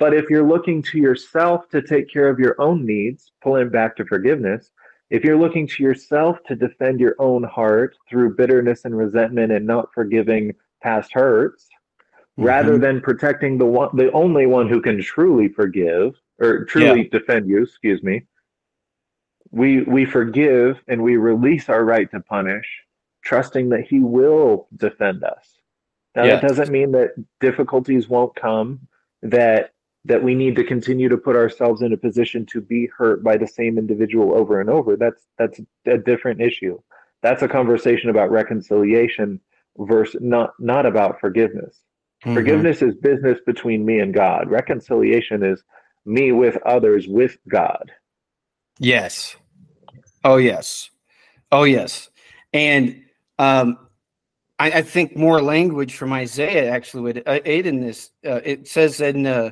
But 0.00 0.12
if 0.12 0.28
you're 0.28 0.46
looking 0.46 0.82
to 0.82 0.98
yourself 0.98 1.68
to 1.70 1.80
take 1.80 2.10
care 2.10 2.28
of 2.28 2.38
your 2.38 2.60
own 2.60 2.84
needs, 2.84 3.30
pulling 3.42 3.68
back 3.68 3.96
to 3.96 4.04
forgiveness, 4.04 4.72
if 5.08 5.22
you're 5.22 5.38
looking 5.38 5.68
to 5.68 5.82
yourself 5.82 6.38
to 6.46 6.56
defend 6.56 6.98
your 6.98 7.14
own 7.18 7.44
heart 7.44 7.96
through 8.08 8.34
bitterness 8.34 8.84
and 8.84 8.96
resentment 8.96 9.52
and 9.52 9.66
not 9.66 9.92
forgiving 9.94 10.54
past 10.82 11.12
hurts, 11.12 11.68
mm-hmm. 11.68 12.44
rather 12.44 12.76
than 12.76 13.00
protecting 13.00 13.56
the 13.56 13.66
one, 13.66 13.94
the 13.94 14.10
only 14.12 14.46
one 14.46 14.68
who 14.68 14.80
can 14.80 15.00
truly 15.00 15.48
forgive 15.48 16.14
or 16.40 16.64
truly 16.64 17.02
yeah. 17.02 17.08
defend 17.18 17.48
you, 17.48 17.62
excuse 17.62 18.02
me, 18.02 18.22
we 19.52 19.82
we 19.82 20.04
forgive 20.04 20.82
and 20.88 21.00
we 21.00 21.18
release 21.18 21.68
our 21.68 21.84
right 21.84 22.10
to 22.10 22.20
punish, 22.20 22.66
trusting 23.22 23.68
that 23.68 23.86
He 23.86 24.00
will 24.00 24.66
defend 24.76 25.22
us. 25.22 25.46
Now 26.16 26.24
that 26.24 26.42
doesn't 26.42 26.70
mean 26.70 26.92
that 26.92 27.14
difficulties 27.40 28.08
won't 28.08 28.34
come 28.34 28.88
that 29.22 29.72
that 30.04 30.22
we 30.22 30.34
need 30.34 30.56
to 30.56 30.64
continue 30.64 31.08
to 31.08 31.16
put 31.16 31.36
ourselves 31.36 31.80
in 31.80 31.92
a 31.92 31.96
position 31.96 32.44
to 32.44 32.60
be 32.60 32.86
hurt 32.86 33.22
by 33.22 33.36
the 33.36 33.46
same 33.46 33.78
individual 33.78 34.34
over 34.36 34.60
and 34.60 34.68
over. 34.68 34.96
That's 34.96 35.22
that's 35.38 35.60
a 35.86 35.98
different 35.98 36.40
issue. 36.40 36.80
That's 37.22 37.42
a 37.42 37.48
conversation 37.48 38.10
about 38.10 38.30
reconciliation 38.30 39.40
versus 39.78 40.20
not 40.20 40.54
not 40.58 40.86
about 40.86 41.20
forgiveness. 41.20 41.80
Mm-hmm. 42.24 42.34
forgiveness 42.34 42.82
is 42.82 42.94
business 42.94 43.38
between 43.44 43.84
me 43.84 43.98
and 43.98 44.14
god. 44.14 44.48
Reconciliation 44.48 45.42
is 45.42 45.62
me 46.04 46.30
with 46.30 46.56
others 46.64 47.08
with 47.08 47.36
god. 47.48 47.90
Yes. 48.78 49.36
Oh 50.24 50.36
yes. 50.36 50.90
Oh 51.50 51.64
yes. 51.64 52.10
And 52.52 53.02
um 53.38 53.78
I, 54.62 54.78
I, 54.78 54.82
think 54.82 55.16
more 55.16 55.42
language 55.42 55.96
from 55.96 56.12
Isaiah 56.12 56.70
actually 56.70 57.02
would 57.02 57.22
uh, 57.26 57.40
aid 57.44 57.66
in 57.66 57.80
this. 57.80 58.10
Uh, 58.24 58.40
it 58.44 58.68
says 58.68 59.00
in 59.00 59.26
uh, 59.26 59.50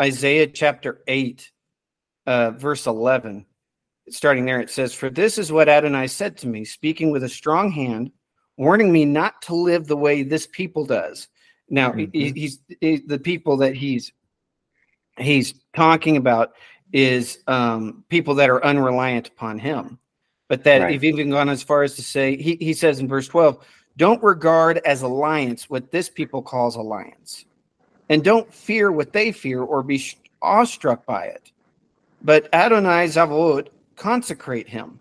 Isaiah 0.00 0.46
chapter 0.46 1.02
8, 1.06 1.50
uh, 2.26 2.52
verse 2.52 2.86
11, 2.86 3.44
starting 4.08 4.46
there, 4.46 4.60
it 4.60 4.70
says, 4.70 4.94
For 4.94 5.10
this 5.10 5.36
is 5.36 5.52
what 5.52 5.68
Adonai 5.68 6.06
said 6.06 6.38
to 6.38 6.48
me, 6.48 6.64
speaking 6.64 7.10
with 7.10 7.22
a 7.22 7.28
strong 7.28 7.70
hand, 7.70 8.12
warning 8.56 8.90
me 8.90 9.04
not 9.04 9.42
to 9.42 9.54
live 9.54 9.86
the 9.86 9.96
way 9.96 10.22
this 10.22 10.46
people 10.46 10.86
does. 10.86 11.28
Now, 11.68 11.90
mm-hmm. 11.90 12.10
he, 12.14 12.32
he's 12.32 12.60
he, 12.80 12.96
the 13.06 13.18
people 13.18 13.58
that 13.58 13.74
he's 13.74 14.10
he's 15.18 15.52
talking 15.74 16.16
about 16.16 16.52
is 16.94 17.40
um, 17.46 18.04
people 18.08 18.34
that 18.36 18.48
are 18.48 18.64
unreliant 18.64 19.28
upon 19.28 19.58
him. 19.58 19.98
But 20.48 20.64
that 20.64 20.80
right. 20.80 21.04
even 21.04 21.28
gone 21.30 21.50
as 21.50 21.62
far 21.62 21.82
as 21.82 21.94
to 21.96 22.02
say, 22.02 22.36
he, 22.36 22.56
he 22.56 22.72
says 22.72 23.00
in 23.00 23.08
verse 23.08 23.26
12, 23.28 23.58
don't 23.96 24.22
regard 24.22 24.78
as 24.78 25.02
alliance 25.02 25.70
what 25.70 25.90
this 25.90 26.08
people 26.08 26.42
calls 26.42 26.76
alliance, 26.76 27.46
and 28.08 28.22
don't 28.22 28.52
fear 28.52 28.92
what 28.92 29.12
they 29.12 29.32
fear 29.32 29.62
or 29.62 29.82
be 29.82 30.02
awestruck 30.42 31.06
by 31.06 31.24
it. 31.26 31.52
But 32.22 32.48
Adonai 32.52 33.06
Tzva'ot, 33.06 33.68
consecrate 33.96 34.68
him. 34.68 35.00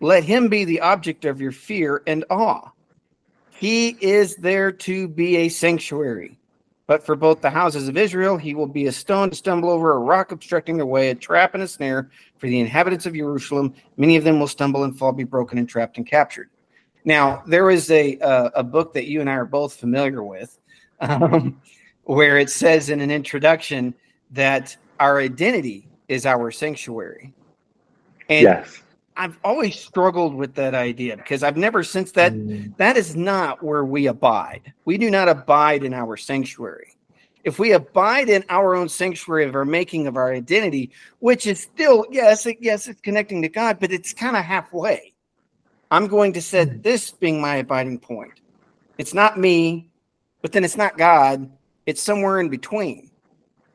Let 0.00 0.24
him 0.24 0.48
be 0.48 0.64
the 0.64 0.80
object 0.80 1.24
of 1.24 1.40
your 1.40 1.52
fear 1.52 2.02
and 2.06 2.24
awe. 2.28 2.70
He 3.50 3.96
is 4.00 4.36
there 4.36 4.72
to 4.72 5.08
be 5.08 5.36
a 5.36 5.48
sanctuary. 5.48 6.38
But 6.86 7.06
for 7.06 7.16
both 7.16 7.40
the 7.40 7.48
houses 7.48 7.88
of 7.88 7.96
Israel, 7.96 8.36
he 8.36 8.54
will 8.54 8.66
be 8.66 8.86
a 8.86 8.92
stone 8.92 9.30
to 9.30 9.36
stumble 9.36 9.70
over, 9.70 9.92
a 9.92 9.98
rock 9.98 10.32
obstructing 10.32 10.76
their 10.76 10.84
way, 10.84 11.08
a 11.08 11.14
trap 11.14 11.54
and 11.54 11.62
a 11.62 11.68
snare 11.68 12.10
for 12.36 12.46
the 12.46 12.60
inhabitants 12.60 13.06
of 13.06 13.14
Jerusalem. 13.14 13.72
Many 13.96 14.16
of 14.16 14.24
them 14.24 14.38
will 14.38 14.48
stumble 14.48 14.84
and 14.84 14.98
fall, 14.98 15.12
be 15.12 15.24
broken 15.24 15.56
and 15.56 15.66
trapped 15.66 15.96
and 15.96 16.06
captured. 16.06 16.50
Now, 17.04 17.42
there 17.46 17.70
is 17.70 17.90
a 17.90 18.18
uh, 18.18 18.50
a 18.54 18.64
book 18.64 18.94
that 18.94 19.06
you 19.06 19.20
and 19.20 19.28
I 19.28 19.34
are 19.34 19.44
both 19.44 19.74
familiar 19.74 20.22
with, 20.22 20.58
um, 21.00 21.60
where 22.04 22.38
it 22.38 22.50
says 22.50 22.88
in 22.88 23.00
an 23.00 23.10
introduction 23.10 23.94
that 24.30 24.76
our 25.00 25.18
identity 25.18 25.88
is 26.08 26.26
our 26.26 26.50
sanctuary. 26.50 27.32
And 28.28 28.42
yes. 28.42 28.82
I've 29.16 29.38
always 29.44 29.78
struggled 29.78 30.34
with 30.34 30.54
that 30.54 30.74
idea 30.74 31.16
because 31.16 31.42
I've 31.42 31.56
never 31.56 31.84
since 31.84 32.12
that 32.12 32.32
mm. 32.32 32.76
that 32.78 32.96
is 32.96 33.14
not 33.14 33.62
where 33.62 33.84
we 33.84 34.06
abide. 34.06 34.72
We 34.84 34.98
do 34.98 35.10
not 35.10 35.28
abide 35.28 35.84
in 35.84 35.94
our 35.94 36.16
sanctuary. 36.16 36.96
If 37.44 37.58
we 37.58 37.72
abide 37.72 38.30
in 38.30 38.42
our 38.48 38.74
own 38.74 38.88
sanctuary 38.88 39.44
of 39.44 39.54
our 39.54 39.66
making 39.66 40.06
of 40.06 40.16
our 40.16 40.32
identity, 40.32 40.90
which 41.18 41.46
is 41.46 41.60
still 41.60 42.06
yes, 42.10 42.46
it, 42.46 42.56
yes, 42.60 42.88
it's 42.88 43.00
connecting 43.02 43.42
to 43.42 43.48
God, 43.48 43.78
but 43.78 43.92
it's 43.92 44.12
kind 44.12 44.36
of 44.36 44.44
halfway. 44.44 45.13
I'm 45.94 46.08
going 46.08 46.32
to 46.32 46.42
set 46.42 46.68
mm. 46.68 46.82
this 46.82 47.12
being 47.12 47.40
my 47.40 47.56
abiding 47.56 48.00
point. 48.00 48.40
It's 48.98 49.14
not 49.14 49.38
me, 49.38 49.88
but 50.42 50.50
then 50.50 50.64
it's 50.64 50.76
not 50.76 50.98
God. 50.98 51.48
It's 51.86 52.02
somewhere 52.02 52.40
in 52.40 52.48
between. 52.48 53.12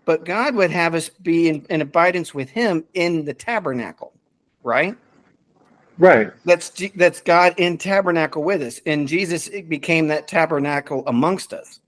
But 0.04 0.26
God 0.26 0.54
would 0.56 0.70
have 0.70 0.96
us 0.96 1.08
be 1.08 1.48
in, 1.48 1.66
in 1.70 1.80
abidance 1.82 2.34
with 2.34 2.50
Him 2.50 2.84
in 2.94 3.24
the 3.24 3.34
tabernacle, 3.34 4.12
right? 4.64 4.98
Right. 5.98 6.32
That's 6.44 6.72
that's 6.96 7.22
God 7.22 7.54
in 7.58 7.78
tabernacle 7.78 8.44
with 8.44 8.64
us, 8.64 8.82
and 8.86 9.08
Jesus 9.08 9.48
became 9.70 10.08
that 10.10 10.28
tabernacle 10.28 11.04
amongst 11.08 11.54
us, 11.54 11.80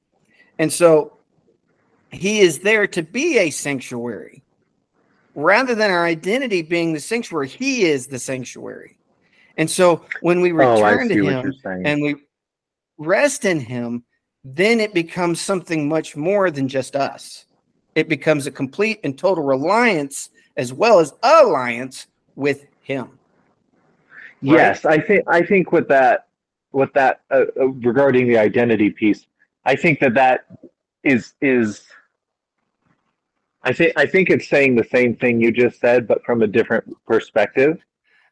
and 0.60 0.72
so 0.72 1.18
He 2.12 2.40
is 2.40 2.60
there 2.60 2.88
to 2.88 3.04
be 3.04 3.38
a 3.38 3.50
sanctuary, 3.50 4.44
rather 5.36 5.76
than 5.76 5.92
our 5.92 6.06
identity 6.06 6.62
being 6.62 6.94
the 6.94 7.00
sanctuary. 7.00 7.50
He 7.50 7.84
is 7.84 8.08
the 8.08 8.20
sanctuary, 8.20 8.98
and 9.62 9.70
so 9.70 10.04
when 10.22 10.42
we 10.42 10.52
oh, 10.54 10.56
return 10.56 11.06
oh, 11.06 11.16
to 11.16 11.26
Him 11.28 11.54
and 11.86 12.02
we 12.02 12.16
rest 12.98 13.46
in 13.46 13.60
Him, 13.60 14.04
then 14.44 14.80
it 14.80 14.92
becomes 14.92 15.40
something 15.40 15.88
much 15.88 16.16
more 16.16 16.50
than 16.50 16.68
just 16.68 16.96
us. 16.96 17.46
It 17.94 18.10
becomes 18.10 18.48
a 18.48 18.52
complete 18.52 19.00
and 19.04 19.16
total 19.16 19.44
reliance 19.44 20.32
as 20.58 20.74
well 20.74 21.00
as 21.00 21.14
alliance 21.22 22.08
with 22.36 22.66
Him. 22.82 23.20
Right? 24.42 24.58
Yes, 24.58 24.84
I 24.84 24.98
think 24.98 25.26
I 25.28 25.44
think 25.44 25.72
with 25.72 25.88
that 25.90 26.26
with 26.72 26.92
that 26.94 27.22
uh, 27.30 27.44
uh, 27.60 27.68
regarding 27.68 28.28
the 28.28 28.40
identity 28.40 28.90
piece, 28.90 29.28
I 29.66 29.76
think 29.76 30.00
that 30.00 30.16
that 30.16 30.48
is 31.04 31.36
is 31.40 31.84
I 33.62 33.74
think 33.74 33.94
I 33.96 34.08
think 34.08 34.32
it's 34.32 34.50
saying 34.50 34.74
the 34.74 34.88
same 34.92 35.16
thing 35.18 35.40
you 35.40 35.52
just 35.52 35.80
said, 35.80 36.08
but 36.08 36.26
from 36.26 36.42
a 36.42 36.48
different 36.48 36.98
perspective. 37.06 37.80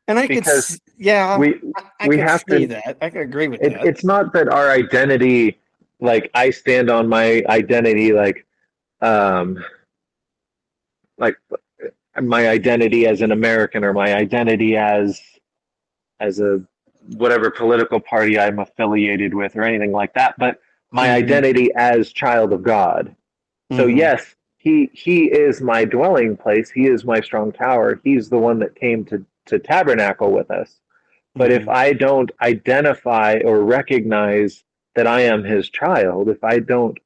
And 0.10 0.18
I 0.18 0.26
because 0.26 0.72
could, 0.72 0.80
yeah, 0.97 1.38
we 1.38 1.62
I, 1.78 1.84
I 1.99 2.07
we 2.07 2.18
have 2.18 2.43
to 2.45 2.66
that. 2.66 2.97
I 2.99 3.12
can 3.12 3.22
agree 3.22 3.47
with 3.47 3.62
it, 3.62 3.74
that. 3.74 3.86
It's 3.86 4.03
not 4.03 4.34
that 4.34 4.49
our 4.49 4.72
identity, 4.72 5.60
like 5.99 6.32
I 6.34 6.49
stand 6.49 6.89
on 6.89 7.07
my 7.07 7.43
identity, 7.47 8.12
like, 8.12 8.47
um, 9.01 9.64
like 11.20 11.38
my 12.20 12.49
identity 12.49 13.05
as 13.05 13.22
an 13.22 13.32
American 13.32 13.84
or 13.84 13.93
my 13.93 14.16
identity 14.16 14.76
as 14.76 15.22
as 16.20 16.39
a 16.39 16.60
whatever 17.14 17.51
political 17.51 17.99
party 17.99 18.39
I'm 18.39 18.57
affiliated 18.57 19.36
with 19.36 19.55
or 19.55 19.62
anything 19.62 19.91
like 19.91 20.16
that, 20.16 20.34
but 20.39 20.60
my 20.89 21.05
mm-hmm. 21.05 21.18
identity 21.18 21.70
as 21.76 22.12
child 22.12 22.51
of 22.51 22.64
God. 22.64 23.16
Mm-hmm. 23.72 23.78
So 23.78 23.86
yes, 23.86 24.36
he 24.57 24.89
he 24.91 25.26
is 25.26 25.62
my 25.62 25.86
dwelling 25.86 26.36
place. 26.36 26.72
He 26.72 26.88
is 26.88 27.05
my 27.05 27.22
strong 27.22 27.51
tower. 27.51 28.01
He's 28.03 28.28
the 28.28 28.39
one 28.39 28.57
that 28.57 28.74
came 28.74 29.05
to 29.05 29.24
to 29.50 29.60
tabernacle 29.60 30.32
with 30.32 30.50
us. 30.52 30.80
But 31.36 31.52
mm-hmm. 31.52 31.62
if 31.62 31.70
I 31.70 31.93
don't 31.93 32.32
identify 32.41 33.39
or 33.45 33.64
recognize 33.64 34.64
that 34.95 35.08
I 35.08 35.22
am 35.22 35.43
his 35.43 35.70
child, 35.70 36.30
if 36.30 36.43
I 36.43 36.60
don't 36.60 36.97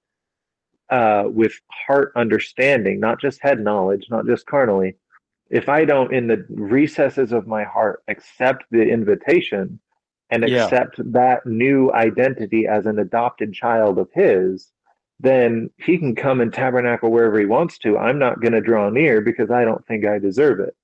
uh, 0.90 1.24
with 1.28 1.60
heart 1.70 2.12
understanding, 2.16 3.00
not 3.00 3.20
just 3.20 3.42
head 3.42 3.60
knowledge, 3.60 4.08
not 4.10 4.26
just 4.26 4.46
carnally, 4.46 4.96
if 5.50 5.70
I 5.70 5.86
don't, 5.86 6.14
in 6.14 6.28
the 6.28 6.46
recesses 6.50 7.32
of 7.32 7.48
my 7.48 7.64
heart, 7.64 8.04
accept 8.08 8.66
the 8.72 8.82
invitation 8.82 9.80
and 10.30 10.44
accept 10.44 10.98
yeah. 10.98 11.04
that 11.08 11.46
new 11.46 11.92
identity 11.94 12.66
as 12.66 12.86
an 12.86 12.98
adopted 12.98 13.54
child 13.54 14.00
of 14.00 14.10
His, 14.14 14.72
then 15.20 15.70
He 15.78 15.98
can 15.98 16.16
come 16.16 16.42
and 16.42 16.52
tabernacle 16.52 17.12
wherever 17.12 17.40
He 17.40 17.46
wants 17.46 17.78
to. 17.80 17.98
I'm 17.98 18.18
not 18.18 18.42
going 18.42 18.54
to 18.54 18.62
draw 18.62 18.90
near 18.90 19.22
because 19.22 19.52
I 19.52 19.64
don't 19.64 19.86
think 19.86 20.06
I 20.06 20.18
deserve 20.18 20.60
it, 20.60 20.76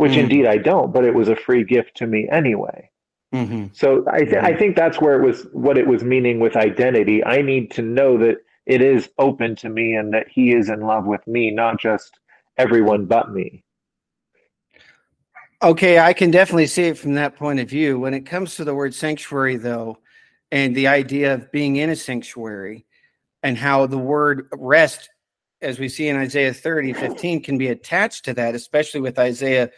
which 0.00 0.12
mm 0.12 0.20
indeed 0.20 0.46
I 0.46 0.56
don't, 0.56 0.94
but 0.94 1.04
it 1.04 1.12
was 1.12 1.28
a 1.28 1.36
free 1.36 1.62
gift 1.62 1.94
to 1.98 2.06
me 2.06 2.26
anyway. 2.32 2.88
Mm-hmm. 3.34 3.66
So 3.74 4.02
I, 4.10 4.20
th- 4.20 4.42
I 4.42 4.56
think 4.56 4.74
that's 4.74 4.98
where 4.98 5.20
it 5.20 5.26
was 5.26 5.46
what 5.52 5.76
it 5.76 5.86
was 5.86 6.02
meaning 6.02 6.40
with 6.40 6.56
identity. 6.56 7.22
I 7.22 7.42
need 7.42 7.70
to 7.72 7.82
know 7.82 8.16
that 8.16 8.38
it 8.64 8.80
is 8.80 9.10
open 9.18 9.56
to 9.56 9.68
me 9.68 9.92
and 9.92 10.14
that 10.14 10.26
He 10.28 10.54
is 10.54 10.70
in 10.70 10.80
love 10.80 11.04
with 11.04 11.24
me, 11.26 11.50
not 11.50 11.78
just 11.78 12.18
everyone 12.56 13.04
but 13.04 13.30
me. 13.30 13.62
Okay, 15.62 15.98
I 15.98 16.14
can 16.14 16.30
definitely 16.30 16.66
see 16.66 16.84
it 16.84 16.96
from 16.96 17.12
that 17.16 17.36
point 17.36 17.60
of 17.60 17.68
view. 17.68 18.00
When 18.00 18.14
it 18.14 18.24
comes 18.24 18.56
to 18.56 18.64
the 18.64 18.74
word 18.74 18.94
sanctuary, 18.94 19.58
though, 19.58 19.98
and 20.50 20.74
the 20.74 20.88
idea 20.88 21.34
of 21.34 21.52
being 21.52 21.76
in 21.76 21.90
a 21.90 21.96
sanctuary 21.96 22.86
and 23.42 23.58
how 23.58 23.84
the 23.84 23.98
word 23.98 24.48
rest, 24.54 25.10
as 25.60 25.78
we 25.78 25.90
see 25.90 26.08
in 26.08 26.16
Isaiah 26.16 26.54
30, 26.54 26.94
15, 26.94 27.42
can 27.42 27.58
be 27.58 27.68
attached 27.68 28.24
to 28.24 28.32
that, 28.32 28.54
especially 28.54 29.02
with 29.02 29.18
Isaiah 29.18 29.70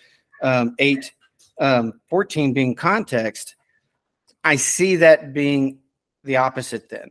um, 0.42 0.74
8, 0.78 1.12
um, 1.60 2.00
14 2.08 2.52
being 2.52 2.74
context, 2.74 3.56
I 4.44 4.56
see 4.56 4.96
that 4.96 5.32
being 5.32 5.78
the 6.24 6.36
opposite 6.36 6.88
then. 6.88 7.10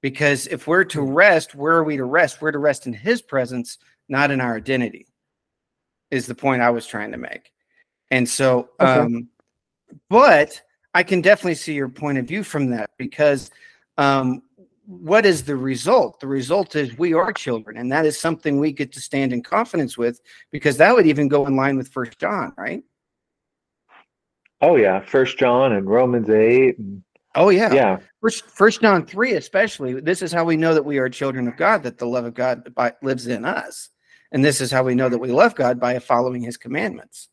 Because 0.00 0.48
if 0.48 0.66
we're 0.66 0.84
to 0.84 1.02
rest, 1.02 1.54
where 1.54 1.74
are 1.74 1.84
we 1.84 1.96
to 1.96 2.04
rest? 2.04 2.42
We're 2.42 2.50
to 2.50 2.58
rest 2.58 2.86
in 2.86 2.92
his 2.92 3.22
presence, 3.22 3.78
not 4.08 4.30
in 4.30 4.40
our 4.40 4.56
identity, 4.56 5.06
is 6.10 6.26
the 6.26 6.34
point 6.34 6.60
I 6.60 6.70
was 6.70 6.86
trying 6.86 7.12
to 7.12 7.18
make. 7.18 7.52
And 8.10 8.28
so, 8.28 8.70
okay. 8.80 8.90
um, 8.90 9.28
but 10.10 10.60
I 10.94 11.02
can 11.02 11.20
definitely 11.20 11.54
see 11.54 11.74
your 11.74 11.88
point 11.88 12.18
of 12.18 12.26
view 12.26 12.42
from 12.42 12.70
that 12.70 12.90
because 12.98 13.50
um, 13.96 14.42
what 14.86 15.24
is 15.24 15.44
the 15.44 15.56
result? 15.56 16.20
The 16.20 16.26
result 16.26 16.74
is 16.74 16.98
we 16.98 17.14
are 17.14 17.32
children, 17.32 17.76
and 17.76 17.90
that 17.92 18.04
is 18.04 18.18
something 18.18 18.58
we 18.58 18.72
get 18.72 18.92
to 18.92 19.00
stand 19.00 19.32
in 19.32 19.42
confidence 19.42 19.96
with 19.96 20.20
because 20.50 20.76
that 20.78 20.94
would 20.94 21.06
even 21.06 21.28
go 21.28 21.46
in 21.46 21.56
line 21.56 21.76
with 21.76 21.88
First 21.88 22.18
John, 22.18 22.52
right? 22.56 22.82
Oh 24.60 24.76
yeah, 24.76 25.00
First 25.00 25.38
John 25.38 25.72
and 25.72 25.88
Romans 25.88 26.30
eight. 26.30 26.78
And, 26.78 27.02
oh 27.34 27.50
yeah, 27.50 27.72
yeah. 27.72 27.98
First 28.20 28.44
First 28.46 28.80
John 28.80 29.06
three, 29.06 29.34
especially. 29.34 30.00
This 30.00 30.20
is 30.20 30.32
how 30.32 30.44
we 30.44 30.56
know 30.56 30.74
that 30.74 30.84
we 30.84 30.98
are 30.98 31.08
children 31.08 31.46
of 31.46 31.56
God, 31.56 31.84
that 31.84 31.98
the 31.98 32.06
love 32.06 32.24
of 32.24 32.34
God 32.34 32.74
by, 32.74 32.92
lives 33.02 33.28
in 33.28 33.44
us, 33.44 33.90
and 34.32 34.44
this 34.44 34.60
is 34.60 34.72
how 34.72 34.82
we 34.82 34.96
know 34.96 35.08
that 35.08 35.18
we 35.18 35.30
love 35.30 35.54
God 35.54 35.78
by 35.78 35.98
following 36.00 36.42
His 36.42 36.56
commandments. 36.56 37.28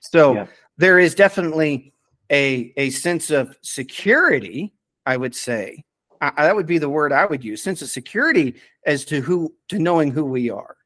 So 0.00 0.34
yeah. 0.34 0.46
there 0.76 1.00
is 1.00 1.16
definitely 1.16 1.92
a 2.30 2.72
a 2.76 2.90
sense 2.90 3.30
of 3.30 3.56
security, 3.62 4.72
I 5.04 5.16
would 5.16 5.34
say. 5.34 5.84
I, 6.20 6.44
that 6.44 6.56
would 6.56 6.66
be 6.66 6.78
the 6.78 6.88
word 6.88 7.12
I 7.12 7.26
would 7.26 7.44
use, 7.44 7.62
sense 7.62 7.82
of 7.82 7.88
security 7.88 8.54
as 8.84 9.04
to 9.06 9.20
who 9.20 9.54
to 9.68 9.78
knowing 9.78 10.10
who 10.10 10.24
we 10.24 10.50
are. 10.50 10.76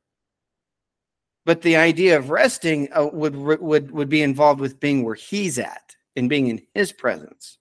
But 1.45 1.63
the 1.63 1.77
idea 1.77 2.17
of 2.19 2.31
resting 2.31 2.89
uh, 2.93 3.09
would 3.13 3.37
would 3.37 3.91
would 3.91 4.09
be 4.09 4.23
involved 4.23 4.61
with 4.61 4.81
being 4.81 5.03
where 5.03 5.15
he's 5.15 5.59
at 5.59 5.97
and 6.17 6.29
being 6.29 6.49
in 6.49 6.63
his 6.75 6.93
presence, 6.93 7.59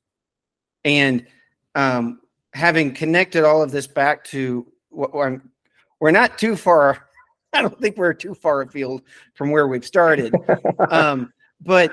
and 0.84 1.26
um, 1.76 2.20
having 2.54 2.94
connected 2.94 3.44
all 3.44 3.62
of 3.62 3.72
this 3.72 3.88
back 3.88 4.24
to 4.26 4.66
what 4.90 5.12
I'm, 5.16 5.50
we're 6.00 6.12
not 6.12 6.38
too 6.38 6.56
far. 6.56 7.06
I 7.54 7.62
don't 7.62 7.80
think 7.80 7.98
we're 7.98 8.14
too 8.14 8.36
far 8.36 8.62
afield 8.62 9.02
from 9.34 9.50
where 9.50 9.68
we've 9.68 9.86
started. 9.86 10.36
um, 10.90 11.34
but 11.62 11.92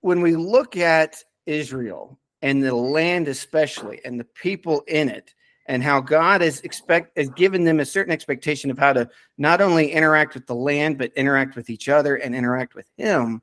when 0.00 0.20
we 0.20 0.36
look 0.36 0.76
at 0.76 1.16
Israel 1.46 2.18
and 2.42 2.62
the 2.62 2.74
land, 2.74 3.28
especially, 3.28 4.00
and 4.04 4.18
the 4.18 4.24
people 4.24 4.82
in 4.86 5.08
it, 5.08 5.34
and 5.66 5.82
how 5.82 6.00
God 6.00 6.40
has 6.40 6.60
expect 6.60 7.16
has 7.16 7.28
given 7.30 7.64
them 7.64 7.80
a 7.80 7.84
certain 7.84 8.12
expectation 8.12 8.70
of 8.70 8.78
how 8.78 8.92
to 8.92 9.08
not 9.38 9.60
only 9.60 9.92
interact 9.92 10.34
with 10.34 10.46
the 10.46 10.54
land, 10.54 10.98
but 10.98 11.12
interact 11.14 11.56
with 11.56 11.70
each 11.70 11.88
other 11.88 12.16
and 12.16 12.34
interact 12.34 12.74
with 12.74 12.86
Him, 12.96 13.42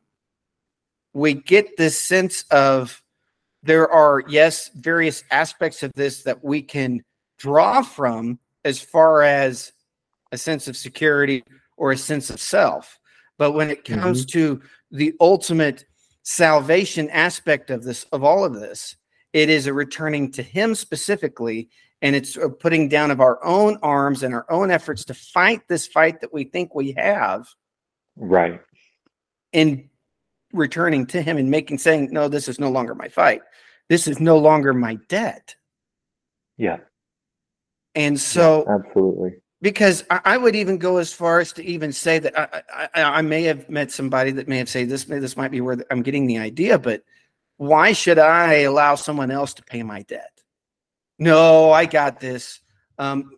we 1.14 1.34
get 1.34 1.78
this 1.78 2.00
sense 2.00 2.44
of 2.52 3.02
there 3.64 3.90
are, 3.90 4.24
yes, 4.28 4.70
various 4.76 5.24
aspects 5.32 5.84
of 5.84 5.92
this 5.94 6.24
that 6.24 6.44
we 6.44 6.62
can 6.62 7.04
draw 7.38 7.82
from 7.82 8.40
as 8.66 8.80
far 8.80 9.24
as 9.24 9.72
a 10.32 10.38
sense 10.38 10.68
of 10.68 10.76
security 10.76 11.44
or 11.78 11.92
a 11.92 11.98
sense 11.98 12.30
of 12.30 12.40
self. 12.40 13.00
But 13.38 13.52
when 13.52 13.70
it 13.70 13.86
comes 13.86 14.26
mm-hmm. 14.26 14.40
to 14.40 14.62
the 14.92 15.14
ultimate 15.20 15.86
salvation 16.30 17.10
aspect 17.12 17.70
of 17.70 17.84
this, 17.84 18.04
of 18.12 18.22
all 18.22 18.44
of 18.44 18.54
this, 18.54 18.98
it 19.32 19.50
is 19.50 19.66
a 19.66 19.74
returning 19.74 20.30
to 20.34 20.44
Him 20.44 20.76
specifically 20.76 21.70
and 22.02 22.16
it's 22.16 22.36
a 22.36 22.50
putting 22.50 22.90
down 22.90 23.12
of 23.12 23.22
our 23.22 23.44
own 23.44 23.78
arms 23.82 24.24
and 24.24 24.34
our 24.34 24.46
own 24.52 24.70
efforts 24.70 25.06
to 25.06 25.14
fight 25.14 25.62
this 25.70 25.88
fight 25.88 26.20
that 26.22 26.34
we 26.34 26.44
think 26.44 26.76
we 26.76 26.92
have. 26.98 27.48
Right. 28.18 28.62
And 29.54 29.90
returning 30.54 31.08
to 31.08 31.22
him 31.22 31.38
and 31.38 31.50
making 31.50 31.78
saying 31.78 32.10
no 32.12 32.28
this 32.28 32.48
is 32.48 32.60
no 32.60 32.70
longer 32.70 32.94
my 32.94 33.08
fight. 33.08 33.42
This 33.90 34.08
is 34.08 34.20
no 34.20 34.38
longer 34.38 34.74
my 34.74 35.00
debt. 35.08 35.56
Yeah. 36.58 36.78
And 37.96 38.20
so 38.20 38.66
yeah, 38.68 38.76
absolutely 38.76 39.32
because 39.62 40.04
I, 40.10 40.22
I, 40.26 40.38
would 40.38 40.56
even 40.56 40.78
go 40.78 40.98
as 40.98 41.12
far 41.12 41.40
as 41.40 41.52
to 41.54 41.64
even 41.64 41.92
say 41.92 42.20
that 42.20 42.38
I, 42.38 42.90
I, 42.94 43.04
I, 43.04 43.22
may 43.22 43.44
have 43.44 43.70
met 43.70 43.92
somebody 43.92 44.32
that 44.32 44.48
may 44.48 44.58
have 44.58 44.70
said 44.70 44.90
this 44.90 45.06
this 45.06 45.38
might 45.38 45.52
be 45.52 45.62
where 45.62 45.78
I'm 45.90 46.04
getting 46.04 46.28
the 46.28 46.38
idea, 46.38 46.78
but 46.78 47.04
why 47.58 47.92
should 47.94 48.20
I 48.20 48.60
allow 48.62 48.96
someone 48.96 49.32
else 49.32 49.54
to 49.56 49.64
pay 49.64 49.82
my 49.84 50.04
debt? 50.04 50.42
No, 51.20 51.72
I 51.72 51.86
got 51.86 52.20
this. 52.20 52.60
Um, 53.00 53.32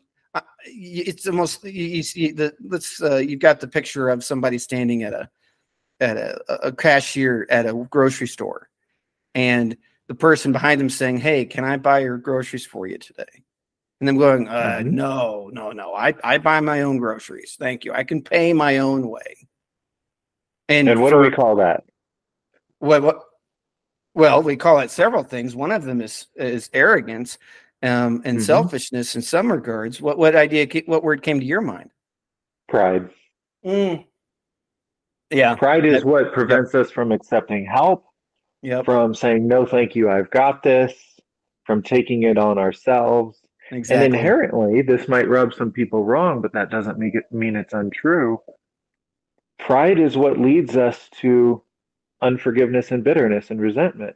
it's 0.65 1.25
almost 1.25 1.63
you, 1.63 1.85
you 1.85 2.03
see 2.03 2.31
the 2.31 2.53
let's 2.61 3.01
uh, 3.01 3.17
you've 3.17 3.39
got 3.39 3.59
the 3.59 3.67
picture 3.67 4.09
of 4.09 4.23
somebody 4.23 4.57
standing 4.57 5.03
at 5.03 5.13
a 5.13 5.29
at 6.01 6.17
a, 6.17 6.67
a 6.67 6.71
cashier 6.71 7.47
at 7.49 7.65
a 7.65 7.73
grocery 7.89 8.27
store, 8.27 8.69
and 9.35 9.77
the 10.07 10.15
person 10.15 10.51
behind 10.51 10.81
them 10.81 10.89
saying, 10.89 11.17
"Hey, 11.17 11.45
can 11.45 11.63
I 11.63 11.77
buy 11.77 11.99
your 11.99 12.17
groceries 12.17 12.65
for 12.65 12.87
you 12.87 12.97
today?" 12.97 13.43
And 13.99 14.07
them 14.07 14.17
going, 14.17 14.47
uh, 14.47 14.79
mm-hmm. 14.79 14.95
"No, 14.95 15.49
no, 15.51 15.71
no. 15.71 15.93
I 15.93 16.13
I 16.23 16.37
buy 16.37 16.61
my 16.61 16.81
own 16.83 16.97
groceries. 16.97 17.57
Thank 17.59 17.83
you. 17.83 17.91
I 17.93 18.03
can 18.03 18.21
pay 18.21 18.53
my 18.53 18.77
own 18.77 19.09
way." 19.09 19.47
And, 20.69 20.87
and 20.87 21.01
what 21.01 21.11
for, 21.11 21.21
do 21.23 21.29
we 21.29 21.35
call 21.35 21.57
that? 21.57 21.83
What 22.79 23.01
what? 23.03 23.19
Well, 24.13 24.41
we 24.41 24.55
call 24.55 24.79
it 24.79 24.91
several 24.91 25.23
things. 25.23 25.55
One 25.55 25.71
of 25.71 25.83
them 25.83 26.01
is 26.01 26.27
is 26.35 26.69
arrogance 26.73 27.37
um, 27.83 28.21
and 28.25 28.37
mm-hmm. 28.37 28.39
selfishness 28.39 29.15
in 29.15 29.21
some 29.21 29.51
regards. 29.51 30.01
What 30.01 30.17
what 30.17 30.35
idea? 30.35 30.67
What 30.85 31.03
word 31.03 31.21
came 31.21 31.39
to 31.39 31.45
your 31.45 31.61
mind? 31.61 31.91
Pride. 32.67 33.09
Mm. 33.65 34.05
Yeah, 35.31 35.55
pride 35.55 35.85
is 35.85 36.05
what 36.05 36.33
prevents 36.33 36.73
yep. 36.73 36.85
us 36.85 36.91
from 36.91 37.11
accepting 37.11 37.65
help. 37.65 38.05
Yep. 38.61 38.85
From 38.85 39.13
saying 39.13 39.47
no, 39.47 39.65
thank 39.65 39.95
you, 39.95 40.09
I've 40.09 40.29
got 40.31 40.63
this. 40.63 40.93
From 41.65 41.83
taking 41.83 42.23
it 42.23 42.37
on 42.37 42.57
ourselves. 42.57 43.39
Exactly. 43.71 44.05
And 44.05 44.15
inherently, 44.15 44.81
this 44.81 45.07
might 45.07 45.29
rub 45.29 45.53
some 45.53 45.71
people 45.71 46.03
wrong, 46.03 46.41
but 46.41 46.53
that 46.53 46.71
doesn't 46.71 46.97
make 46.97 47.15
it 47.15 47.31
mean 47.31 47.55
it's 47.55 47.73
untrue. 47.73 48.39
Pride 49.59 49.99
is 49.99 50.17
what 50.17 50.39
leads 50.39 50.75
us 50.75 51.09
to 51.21 51.61
unforgiveness 52.21 52.91
and 52.91 53.03
bitterness 53.03 53.51
and 53.51 53.61
resentment. 53.61 54.15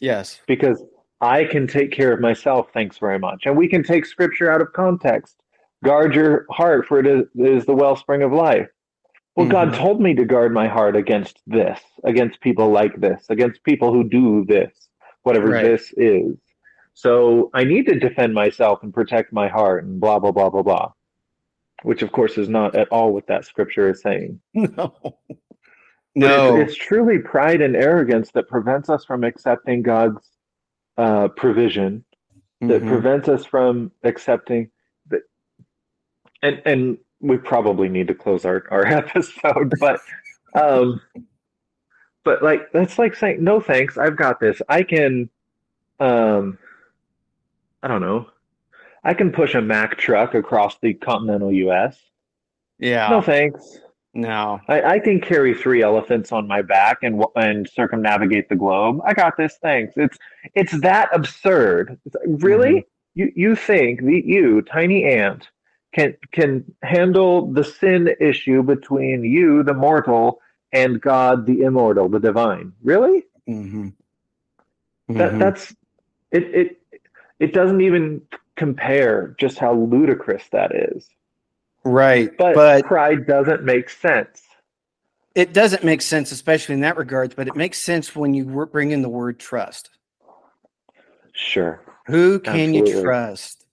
Yes. 0.00 0.40
Because 0.46 0.82
I 1.20 1.44
can 1.44 1.66
take 1.66 1.92
care 1.92 2.12
of 2.12 2.20
myself, 2.20 2.68
thanks 2.74 2.98
very 2.98 3.18
much. 3.18 3.42
And 3.46 3.56
we 3.56 3.68
can 3.68 3.84
take 3.84 4.04
scripture 4.04 4.50
out 4.50 4.60
of 4.60 4.72
context. 4.72 5.36
Guard 5.84 6.14
your 6.14 6.46
heart, 6.50 6.86
for 6.86 6.98
it 6.98 7.06
is, 7.06 7.24
is 7.36 7.66
the 7.66 7.74
wellspring 7.74 8.22
of 8.22 8.32
life. 8.32 8.68
Well, 9.36 9.46
mm-hmm. 9.46 9.52
God 9.52 9.74
told 9.74 10.00
me 10.00 10.14
to 10.14 10.24
guard 10.24 10.52
my 10.52 10.68
heart 10.68 10.96
against 10.96 11.38
this, 11.46 11.80
against 12.04 12.40
people 12.40 12.70
like 12.70 13.00
this, 13.00 13.24
against 13.30 13.62
people 13.64 13.92
who 13.92 14.08
do 14.08 14.44
this, 14.46 14.72
whatever 15.22 15.48
right. 15.48 15.64
this 15.64 15.92
is. 15.96 16.36
So 16.94 17.50
I 17.54 17.64
need 17.64 17.86
to 17.86 17.98
defend 17.98 18.34
myself 18.34 18.82
and 18.82 18.92
protect 18.92 19.32
my 19.32 19.48
heart 19.48 19.84
and 19.84 20.00
blah, 20.00 20.18
blah, 20.18 20.32
blah, 20.32 20.50
blah, 20.50 20.62
blah. 20.62 20.92
Which, 21.82 22.02
of 22.02 22.12
course, 22.12 22.38
is 22.38 22.48
not 22.48 22.76
at 22.76 22.88
all 22.88 23.12
what 23.12 23.26
that 23.26 23.44
scripture 23.44 23.90
is 23.90 24.02
saying. 24.02 24.40
No. 24.54 24.94
No. 26.14 26.56
It's, 26.56 26.72
it's, 26.72 26.78
truly 26.78 27.18
pride 27.18 27.62
and 27.62 27.74
arrogance 27.74 28.30
that 28.32 28.46
prevents 28.46 28.90
us 28.90 29.02
from 29.02 29.24
accepting 29.24 29.82
God's 29.82 30.20
uh, 30.98 31.28
provision, 31.28 32.04
that 32.60 32.82
mm-hmm. 32.82 32.88
prevents 32.88 33.28
us 33.28 33.46
from 33.46 33.90
accepting 34.04 34.70
that. 35.08 35.22
And, 36.42 36.60
and 36.66 36.98
we 37.20 37.38
probably 37.38 37.88
need 37.88 38.08
to 38.08 38.14
close 38.14 38.44
our, 38.44 38.64
our 38.70 38.86
episode, 38.86 39.72
but 39.80 40.00
um, 40.54 41.00
but 42.24 42.42
like 42.42 42.70
that's 42.72 42.98
like 42.98 43.14
saying 43.14 43.42
no 43.42 43.60
thanks, 43.60 43.96
I've 43.96 44.16
got 44.16 44.40
this. 44.40 44.60
I 44.68 44.82
can 44.82 45.30
um 46.00 46.58
I 47.82 47.88
don't 47.88 48.00
know. 48.00 48.28
I 49.04 49.14
can 49.14 49.32
push 49.32 49.54
a 49.54 49.60
Mack 49.60 49.98
truck 49.98 50.34
across 50.34 50.78
the 50.80 50.94
continental 50.94 51.52
US. 51.52 51.98
Yeah. 52.78 53.08
No 53.08 53.20
thanks. 53.20 53.78
No. 54.14 54.60
I, 54.68 54.82
I 54.82 54.98
can 54.98 55.20
carry 55.20 55.54
three 55.54 55.82
elephants 55.82 56.32
on 56.32 56.46
my 56.46 56.62
back 56.62 56.98
and 57.02 57.24
and 57.34 57.68
circumnavigate 57.68 58.48
the 58.48 58.56
globe. 58.56 59.00
I 59.04 59.14
got 59.14 59.36
this. 59.36 59.58
Thanks. 59.62 59.94
It's 59.96 60.18
it's 60.54 60.80
that 60.80 61.08
absurd. 61.12 61.98
It's, 62.04 62.16
really? 62.24 62.70
Mm-hmm. 62.70 62.88
You 63.14 63.32
you 63.34 63.56
think 63.56 64.02
that 64.02 64.22
you, 64.24 64.62
tiny 64.62 65.04
ant, 65.04 65.48
can 65.92 66.16
can 66.32 66.64
handle 66.82 67.52
the 67.52 67.64
sin 67.64 68.14
issue 68.20 68.62
between 68.62 69.24
you, 69.24 69.62
the 69.62 69.74
mortal, 69.74 70.40
and 70.72 71.00
God, 71.00 71.46
the 71.46 71.62
immortal, 71.62 72.08
the 72.08 72.20
divine. 72.20 72.72
Really? 72.82 73.24
Mm-hmm. 73.48 73.88
Mm-hmm. 73.88 75.18
That 75.18 75.38
that's 75.38 75.74
it. 76.30 76.44
It 76.54 76.81
it 77.42 77.52
doesn't 77.52 77.80
even 77.80 78.22
compare 78.56 79.34
just 79.36 79.58
how 79.58 79.74
ludicrous 79.74 80.44
that 80.52 80.72
is. 80.74 81.08
Right, 81.84 82.30
but, 82.38 82.54
but 82.54 82.84
pride 82.84 83.26
doesn't 83.26 83.64
make 83.64 83.90
sense. 83.90 84.42
It 85.34 85.52
doesn't 85.52 85.82
make 85.82 86.02
sense, 86.02 86.30
especially 86.30 86.74
in 86.74 86.82
that 86.82 86.96
regard, 86.96 87.34
But 87.34 87.48
it 87.48 87.56
makes 87.56 87.78
sense 87.84 88.14
when 88.14 88.32
you 88.32 88.44
bring 88.70 88.92
in 88.92 89.02
the 89.02 89.08
word 89.08 89.40
trust. 89.40 89.90
Sure. 91.32 91.82
Who 92.06 92.38
can 92.38 92.70
Absolutely. 92.70 92.92
you 92.92 93.02
trust? 93.02 93.64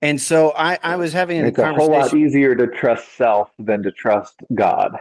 And 0.00 0.20
so 0.20 0.52
I, 0.56 0.78
I 0.82 0.96
was 0.96 1.12
having 1.12 1.42
a 1.42 1.48
it's 1.48 1.58
a 1.58 1.74
whole 1.74 1.90
lot 1.90 2.14
easier 2.14 2.54
to 2.54 2.68
trust 2.68 3.16
self 3.16 3.50
than 3.58 3.82
to 3.82 3.92
trust 3.92 4.34
God 4.54 4.96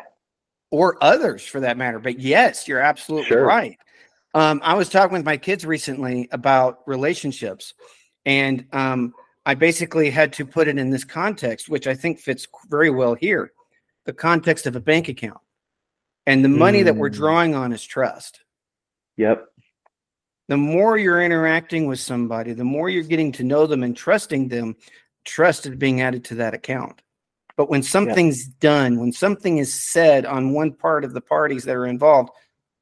or 0.72 0.98
others 1.02 1.46
for 1.46 1.62
that 1.62 1.78
matter. 1.78 2.00
But 2.00 2.20
yes, 2.20 2.68
you're 2.68 2.80
absolutely 2.80 3.28
sure. 3.28 3.46
right. 3.46 3.78
Um, 4.34 4.62
I 4.64 4.74
was 4.74 4.90
talking 4.90 5.14
with 5.14 5.26
my 5.26 5.38
kids 5.38 5.66
recently 5.66 6.28
about 6.32 6.80
relationships, 6.88 7.74
and 8.26 8.66
um, 8.72 9.14
I 9.46 9.56
basically 9.56 10.10
had 10.10 10.34
to 10.34 10.46
put 10.46 10.68
it 10.68 10.78
in 10.78 10.90
this 10.90 11.04
context, 11.04 11.70
which 11.70 11.88
I 11.88 11.94
think 11.94 12.20
fits 12.20 12.48
very 12.70 12.90
well 12.90 13.14
here 13.14 13.52
the 14.06 14.14
context 14.14 14.66
of 14.68 14.76
a 14.76 14.82
bank 14.82 15.08
account. 15.08 15.40
And 16.26 16.44
the 16.44 16.50
money 16.50 16.82
mm. 16.82 16.86
that 16.86 16.96
we're 16.98 17.10
hmm. 17.10 17.16
drawing 17.16 17.56
on 17.56 17.72
is 17.72 17.84
trust. 17.84 18.42
Yep 19.16 19.48
the 20.48 20.58
more 20.58 20.98
you're 20.98 21.24
interacting 21.24 21.88
with 21.88 22.00
somebody, 22.00 22.54
the 22.54 22.64
more 22.64 22.90
you're 22.90 23.04
getting 23.04 23.32
to 23.34 23.44
know 23.44 23.66
them 23.66 23.84
and 23.84 23.96
trusting 23.96 24.50
them, 24.50 24.76
trust 25.24 25.66
is 25.66 25.76
being 25.76 26.02
added 26.02 26.26
to 26.26 26.36
that 26.36 26.54
account. 26.54 27.02
But 27.56 27.70
when 27.70 27.84
something's 27.84 28.46
done, 28.48 29.00
when 29.00 29.12
something 29.12 29.60
is 29.60 29.74
said 29.74 30.26
on 30.26 30.54
one 30.54 30.74
part 30.74 31.06
of 31.06 31.14
the 31.14 31.22
parties 31.22 31.64
that 31.66 31.76
are 31.76 31.86
involved, 31.86 32.32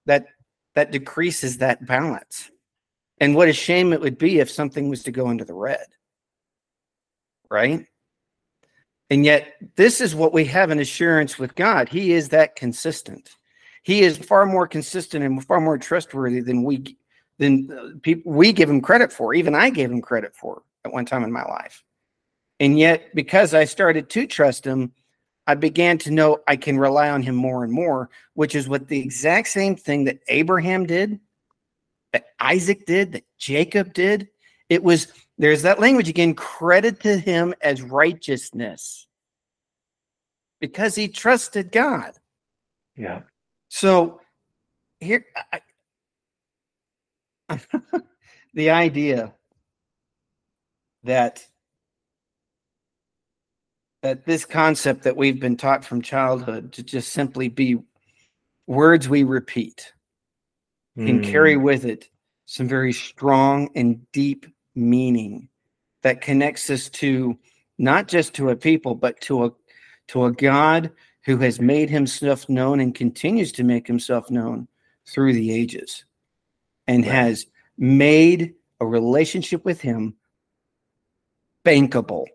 that 0.06 0.28
that 0.76 0.92
decreases 0.92 1.58
that 1.58 1.86
balance. 1.86 2.50
And 3.20 3.36
what 3.36 3.50
a 3.50 3.54
shame 3.54 3.94
it 3.94 4.02
would 4.02 4.18
be 4.18 4.40
if 4.40 4.50
something 4.50 4.90
was 4.90 5.04
to 5.04 5.12
go 5.12 5.30
into 5.30 5.46
the 5.46 5.54
red. 5.54 5.86
Right? 7.50 7.86
And 9.10 9.26
yet, 9.26 9.56
this 9.76 10.00
is 10.00 10.16
what 10.16 10.34
we 10.34 10.46
have 10.46 10.70
an 10.70 10.80
assurance 10.80 11.38
with 11.38 11.54
God. 11.56 11.90
He 11.90 12.14
is 12.14 12.30
that 12.30 12.56
consistent. 12.56 13.36
He 13.84 14.02
is 14.02 14.18
far 14.18 14.46
more 14.46 14.68
consistent 14.68 15.26
and 15.26 15.46
far 15.46 15.60
more 15.60 15.78
trustworthy 15.78 16.40
than 16.40 16.64
we 16.64 16.98
than 17.38 17.70
uh, 17.72 18.00
people 18.02 18.32
we 18.32 18.54
give 18.54 18.70
him 18.70 18.82
credit 18.82 19.12
for. 19.12 19.34
Even 19.34 19.54
I 19.54 19.70
gave 19.70 19.92
him 19.92 20.02
credit 20.02 20.36
for 20.36 20.62
at 20.86 20.94
one 20.94 21.06
time 21.06 21.24
in 21.24 21.32
my 21.32 21.44
life. 21.44 21.84
And 22.60 22.78
yet, 22.80 23.14
because 23.14 23.54
I 23.54 23.66
started 23.66 24.10
to 24.12 24.28
trust 24.28 24.64
him, 24.66 24.94
I 25.48 25.56
began 25.56 25.98
to 26.00 26.12
know 26.12 26.40
I 26.48 26.56
can 26.56 26.78
rely 26.78 27.10
on 27.10 27.24
him 27.24 27.36
more 27.36 27.64
and 27.64 27.74
more, 27.74 28.10
which 28.34 28.56
is 28.56 28.70
what 28.70 28.88
the 28.88 29.00
exact 29.00 29.48
same 29.48 29.76
thing 29.76 30.06
that 30.06 30.20
Abraham 30.28 30.86
did, 30.86 31.20
that 32.14 32.26
Isaac 32.40 32.86
did, 32.86 33.14
that 33.14 33.24
Jacob 33.38 33.94
did. 33.94 34.28
It 34.70 34.84
was 34.84 35.08
there's 35.38 35.64
that 35.64 35.80
language 35.80 36.08
again, 36.08 36.36
credit 36.36 37.00
to 37.02 37.18
him 37.18 37.54
as 37.62 37.82
righteousness 37.82 39.08
because 40.60 40.94
he 40.94 41.08
trusted 41.08 41.72
God. 41.72 42.14
Yeah. 42.96 43.22
So 43.70 44.22
here, 45.00 45.26
I, 45.52 45.62
the 48.54 48.70
idea 48.70 49.34
that 51.04 51.46
that 54.02 54.26
this 54.26 54.46
concept 54.46 55.04
that 55.04 55.16
we've 55.16 55.40
been 55.40 55.58
taught 55.58 55.86
from 55.86 56.02
childhood 56.02 56.74
to 56.74 56.84
just 56.84 57.14
simply 57.14 57.50
be 57.50 57.78
words 58.68 59.08
we 59.08 59.24
repeat 59.24 59.94
mm. 60.98 61.06
can 61.06 61.24
carry 61.24 61.56
hmm. 61.56 61.64
with 61.64 61.86
it 61.86 62.10
some 62.46 62.68
very 62.68 62.94
strong 62.94 63.70
and 63.76 64.10
deep 64.12 64.46
meaning 64.76 65.48
that 66.02 66.22
connects 66.22 66.70
us 66.70 66.90
to 66.90 67.38
not 67.78 68.08
just 68.08 68.34
to 68.34 68.50
a 68.50 68.56
people 68.56 68.96
but 68.96 69.20
to 69.22 69.46
a 69.46 69.52
to 70.08 70.26
a 70.26 70.32
God 70.32 70.92
who 71.26 71.38
has 71.38 71.62
made 71.62 71.90
himself 71.90 72.50
known 72.50 72.80
and 72.80 72.96
continues 72.96 73.52
to 73.54 73.64
make 73.64 73.88
himself 73.88 74.30
known 74.32 74.68
through 75.08 75.34
the 75.34 75.54
ages 75.54 76.06
and 76.88 77.06
right. 77.06 77.12
has 77.14 77.46
made 77.78 78.54
a 78.80 78.86
relationship 78.86 79.64
with 79.64 79.82
him 79.82 80.16
bankable. 81.64 82.26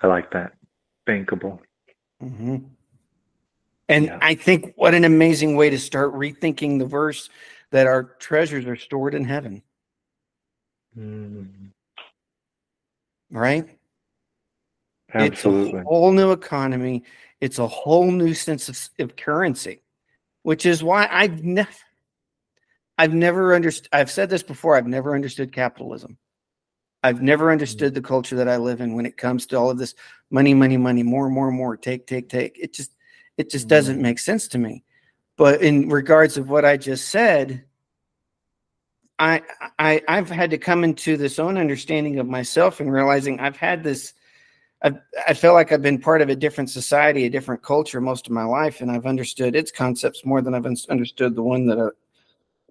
I 0.00 0.06
like 0.06 0.30
that. 0.32 0.52
Bankable. 1.06 1.60
Mm-hmm. 2.22 2.56
And 3.88 4.04
Yeah. 4.06 4.18
I 4.20 4.34
think 4.34 4.72
what 4.76 4.94
an 4.94 5.04
amazing 5.04 5.56
way 5.56 5.70
to 5.70 5.78
start 5.78 6.12
rethinking 6.14 6.78
the 6.78 6.86
verse 6.86 7.28
that 7.70 7.86
our 7.86 8.02
treasures 8.18 8.66
are 8.66 8.76
stored 8.76 9.14
in 9.14 9.24
heaven, 9.24 9.62
Mm, 10.98 11.72
right? 13.30 13.68
absolutely. 15.12 15.80
It's 15.80 15.86
a 15.86 15.88
whole 15.88 16.10
new 16.12 16.32
economy. 16.32 17.04
It's 17.40 17.58
a 17.58 17.66
whole 17.66 18.10
new 18.10 18.32
sense 18.34 18.68
of, 18.68 18.88
of 18.98 19.14
currency, 19.16 19.82
which 20.42 20.64
is 20.64 20.82
why 20.82 21.06
I've 21.10 21.44
never, 21.44 21.68
I've 22.96 23.12
never 23.14 23.54
understood. 23.54 23.88
I've 23.92 24.10
said 24.10 24.30
this 24.30 24.42
before. 24.42 24.76
I've 24.76 24.86
never 24.86 25.14
understood 25.14 25.52
capitalism. 25.52 26.16
I've 27.02 27.22
never 27.22 27.44
mm-hmm. 27.44 27.52
understood 27.52 27.94
the 27.94 28.02
culture 28.02 28.36
that 28.36 28.48
I 28.48 28.56
live 28.56 28.80
in 28.80 28.94
when 28.94 29.06
it 29.06 29.16
comes 29.16 29.46
to 29.46 29.56
all 29.56 29.70
of 29.70 29.78
this 29.78 29.94
money, 30.30 30.54
money, 30.54 30.76
money, 30.76 31.02
more, 31.02 31.28
more, 31.28 31.50
more, 31.50 31.76
take, 31.76 32.06
take, 32.06 32.28
take. 32.28 32.58
It 32.58 32.72
just, 32.72 32.92
it 33.36 33.50
just 33.50 33.64
mm-hmm. 33.64 33.70
doesn't 33.70 34.02
make 34.02 34.18
sense 34.18 34.48
to 34.48 34.58
me. 34.58 34.82
But 35.36 35.62
in 35.62 35.88
regards 35.88 36.36
of 36.36 36.48
what 36.48 36.64
I 36.64 36.76
just 36.76 37.08
said, 37.08 37.64
I, 39.18 39.42
I, 39.78 40.02
I've 40.08 40.30
had 40.30 40.50
to 40.50 40.58
come 40.58 40.84
into 40.84 41.16
this 41.16 41.38
own 41.38 41.56
understanding 41.56 42.18
of 42.18 42.26
myself 42.26 42.80
and 42.80 42.92
realizing 42.92 43.40
I've 43.40 43.56
had 43.56 43.82
this. 43.82 44.12
I've, 44.82 44.98
I 45.26 45.32
feel 45.32 45.54
like 45.54 45.72
I've 45.72 45.82
been 45.82 45.98
part 45.98 46.20
of 46.20 46.28
a 46.28 46.36
different 46.36 46.68
society, 46.68 47.24
a 47.24 47.30
different 47.30 47.62
culture 47.62 48.00
most 48.00 48.26
of 48.26 48.32
my 48.32 48.44
life, 48.44 48.82
and 48.82 48.90
I've 48.90 49.06
understood 49.06 49.56
its 49.56 49.70
concepts 49.70 50.24
more 50.24 50.42
than 50.42 50.54
I've 50.54 50.66
understood 50.66 51.34
the 51.34 51.42
one 51.42 51.66
that 51.66 51.78
I, 51.78 51.88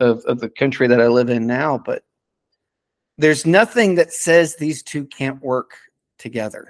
of 0.04 0.24
of 0.26 0.40
the 0.40 0.50
country 0.50 0.88
that 0.88 1.02
I 1.02 1.08
live 1.08 1.30
in 1.30 1.48
now. 1.48 1.80
But 1.80 2.04
there's 3.18 3.46
nothing 3.46 3.96
that 3.96 4.14
says 4.14 4.56
these 4.56 4.84
two 4.84 5.06
can't 5.06 5.42
work 5.42 5.78
together. 6.18 6.70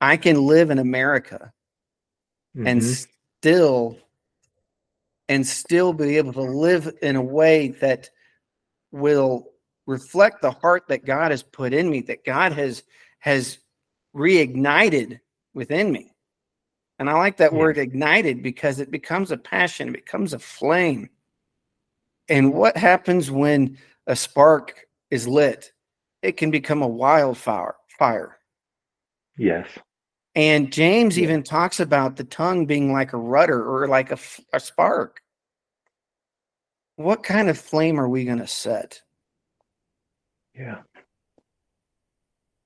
I 0.00 0.16
can 0.16 0.46
live 0.46 0.70
in 0.70 0.78
America 0.78 1.52
and 2.56 2.80
Mhm. 2.80 3.06
still 3.38 3.98
and 5.28 5.46
still 5.46 5.94
be 5.94 6.18
able 6.18 6.34
to 6.34 6.42
live 6.42 6.94
in 7.00 7.16
a 7.16 7.22
way 7.22 7.68
that 7.68 8.10
will 8.92 9.50
reflect 9.86 10.42
the 10.42 10.50
heart 10.50 10.84
that 10.88 11.06
God 11.06 11.30
has 11.30 11.42
put 11.42 11.72
in 11.72 11.88
me, 11.88 12.00
that 12.02 12.24
God 12.24 12.52
has 12.52 12.82
has 13.20 13.58
reignited 14.14 15.20
within 15.54 15.90
me. 15.90 16.14
And 16.98 17.08
I 17.10 17.14
like 17.14 17.38
that 17.38 17.52
Yeah. 17.52 17.58
word 17.58 17.78
ignited 17.78 18.42
because 18.42 18.78
it 18.78 18.90
becomes 18.90 19.30
a 19.30 19.36
passion, 19.36 19.88
it 19.88 20.04
becomes 20.04 20.32
a 20.32 20.38
flame. 20.38 21.10
And 22.28 22.52
what 22.54 22.76
happens 22.76 23.30
when 23.30 23.78
a 24.06 24.14
spark 24.14 24.83
is 25.14 25.28
lit? 25.28 25.72
It 26.22 26.36
can 26.36 26.50
become 26.50 26.82
a 26.82 26.88
wildfire 26.88 27.76
fire. 27.98 28.38
yes. 29.38 29.66
And 30.36 30.72
James 30.72 31.16
Yeah. 31.16 31.24
even 31.24 31.44
talks 31.44 31.78
about 31.78 32.16
the 32.16 32.24
tongue 32.24 32.66
being 32.66 32.92
like 32.92 33.12
a 33.12 33.16
rudder 33.16 33.64
or 33.64 33.86
like 33.86 34.10
a, 34.10 34.18
a 34.52 34.58
spark. 34.58 35.20
What 36.96 37.22
kind 37.22 37.48
of 37.48 37.56
flame 37.56 38.00
are 38.00 38.08
we 38.08 38.24
going 38.24 38.38
to 38.38 38.46
set? 38.48 39.00
Yeah. 40.54 40.80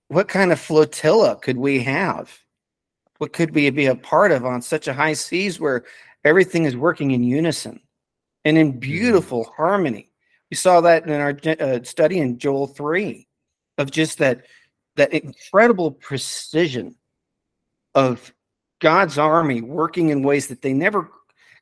What 0.08 0.28
kind 0.28 0.50
of 0.50 0.58
flotilla 0.58 1.36
could 1.36 1.58
we 1.58 1.82
have? 1.82 2.38
What 3.18 3.34
could 3.34 3.54
we 3.54 3.68
be 3.68 3.86
a 3.86 3.94
part 3.94 4.32
of 4.32 4.46
on 4.46 4.62
such 4.62 4.88
a 4.88 4.94
high 4.94 5.12
seas 5.12 5.60
where 5.60 5.84
everything 6.24 6.64
is 6.64 6.74
working 6.76 7.10
in 7.10 7.22
unison 7.22 7.80
and 8.46 8.56
in 8.56 8.70
mm-hmm. 8.70 8.78
beautiful 8.78 9.44
harmony? 9.56 10.07
We 10.50 10.56
saw 10.56 10.80
that 10.82 11.06
in 11.06 11.12
our 11.12 11.36
uh, 11.60 11.82
study 11.82 12.18
in 12.18 12.38
Joel 12.38 12.66
3 12.66 13.26
of 13.78 13.90
just 13.90 14.18
that 14.18 14.44
that 14.96 15.12
incredible 15.12 15.92
precision 15.92 16.96
of 17.94 18.32
God's 18.80 19.18
army 19.18 19.60
working 19.60 20.08
in 20.08 20.22
ways 20.22 20.48
that 20.48 20.62
they 20.62 20.72
never 20.72 21.10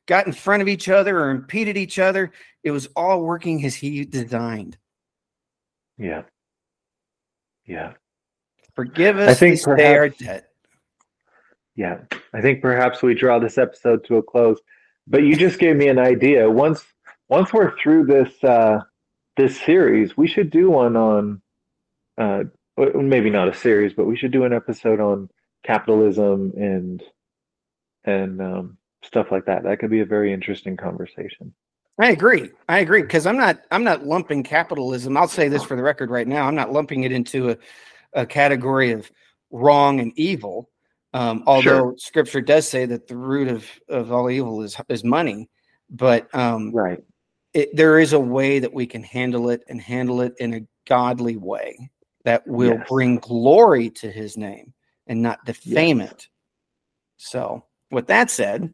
got 0.07 0.25
in 0.25 0.33
front 0.33 0.61
of 0.61 0.67
each 0.67 0.89
other 0.89 1.19
or 1.19 1.29
impeded 1.29 1.77
each 1.77 1.99
other. 1.99 2.31
It 2.63 2.71
was 2.71 2.87
all 2.95 3.21
working 3.21 3.63
as 3.65 3.75
he 3.75 4.05
designed. 4.05 4.77
Yeah. 5.97 6.23
Yeah. 7.65 7.93
Forgive 8.75 9.17
us 9.17 9.29
I 9.29 9.33
think 9.33 9.55
this 9.55 9.65
day 9.65 9.95
our 9.95 10.09
perhaps- 10.09 10.17
debt. 10.17 10.49
Yeah. 11.75 11.99
I 12.33 12.41
think 12.41 12.61
perhaps 12.61 13.03
we 13.03 13.13
draw 13.13 13.37
this 13.39 13.57
episode 13.57 14.03
to 14.05 14.17
a 14.17 14.23
close, 14.23 14.59
but 15.05 15.23
you 15.23 15.35
just 15.35 15.59
gave 15.59 15.75
me 15.75 15.87
an 15.89 15.99
idea. 15.99 16.49
Once 16.49 16.83
once 17.29 17.51
we're 17.53 17.77
through 17.77 18.05
this 18.05 18.43
uh 18.43 18.79
this 19.35 19.59
series, 19.61 20.17
we 20.17 20.27
should 20.27 20.49
do 20.49 20.69
one 20.69 20.95
on 20.95 21.41
uh 22.17 22.43
maybe 22.77 23.29
not 23.29 23.47
a 23.49 23.53
series, 23.53 23.93
but 23.93 24.05
we 24.05 24.17
should 24.17 24.31
do 24.31 24.43
an 24.45 24.53
episode 24.53 24.99
on 24.99 25.29
capitalism 25.63 26.53
and 26.55 27.03
and 28.05 28.41
um 28.41 28.77
stuff 29.03 29.31
like 29.31 29.45
that. 29.45 29.63
That 29.63 29.79
could 29.79 29.89
be 29.91 29.99
a 30.01 30.05
very 30.05 30.33
interesting 30.33 30.77
conversation. 30.77 31.53
I 31.99 32.11
agree. 32.11 32.51
I 32.69 32.79
agree 32.79 33.01
because 33.01 33.25
I'm 33.25 33.37
not 33.37 33.61
I'm 33.71 33.83
not 33.83 34.05
lumping 34.05 34.43
capitalism. 34.43 35.17
I'll 35.17 35.27
say 35.27 35.47
this 35.49 35.63
for 35.63 35.75
the 35.75 35.83
record 35.83 36.09
right 36.11 36.27
now. 36.27 36.47
I'm 36.47 36.55
not 36.55 36.71
lumping 36.71 37.03
it 37.03 37.11
into 37.11 37.51
a, 37.51 37.57
a 38.13 38.25
category 38.25 38.91
of 38.91 39.11
wrong 39.51 39.99
and 39.99 40.11
evil. 40.15 40.69
Um, 41.13 41.43
although 41.47 41.61
Sure. 41.63 41.95
scripture 41.97 42.41
does 42.41 42.67
say 42.67 42.85
that 42.85 43.07
the 43.07 43.17
root 43.17 43.47
of, 43.47 43.65
of 43.89 44.11
all 44.11 44.29
evil 44.29 44.61
is 44.61 44.77
is 44.89 45.03
money. 45.03 45.49
But 45.89 46.33
um, 46.35 46.71
Right. 46.71 47.03
It, 47.57 47.75
there 47.75 47.97
is 47.97 48.13
a 48.13 48.19
way 48.19 48.59
that 48.59 48.71
we 48.71 48.85
can 48.85 49.01
handle 49.01 49.49
it 49.49 49.63
and 49.67 49.81
handle 49.81 50.21
it 50.21 50.35
in 50.37 50.53
a 50.53 50.67
godly 50.87 51.37
way 51.37 51.89
that 52.23 52.45
will 52.45 52.77
Yes. 52.77 52.87
bring 52.87 53.17
glory 53.17 53.89
to 53.89 54.11
his 54.11 54.37
name 54.37 54.75
and 55.07 55.23
not 55.23 55.43
defame 55.43 55.99
it. 55.99 56.27
So, 57.17 57.65
with 57.89 58.05
that 58.07 58.29
said, 58.29 58.71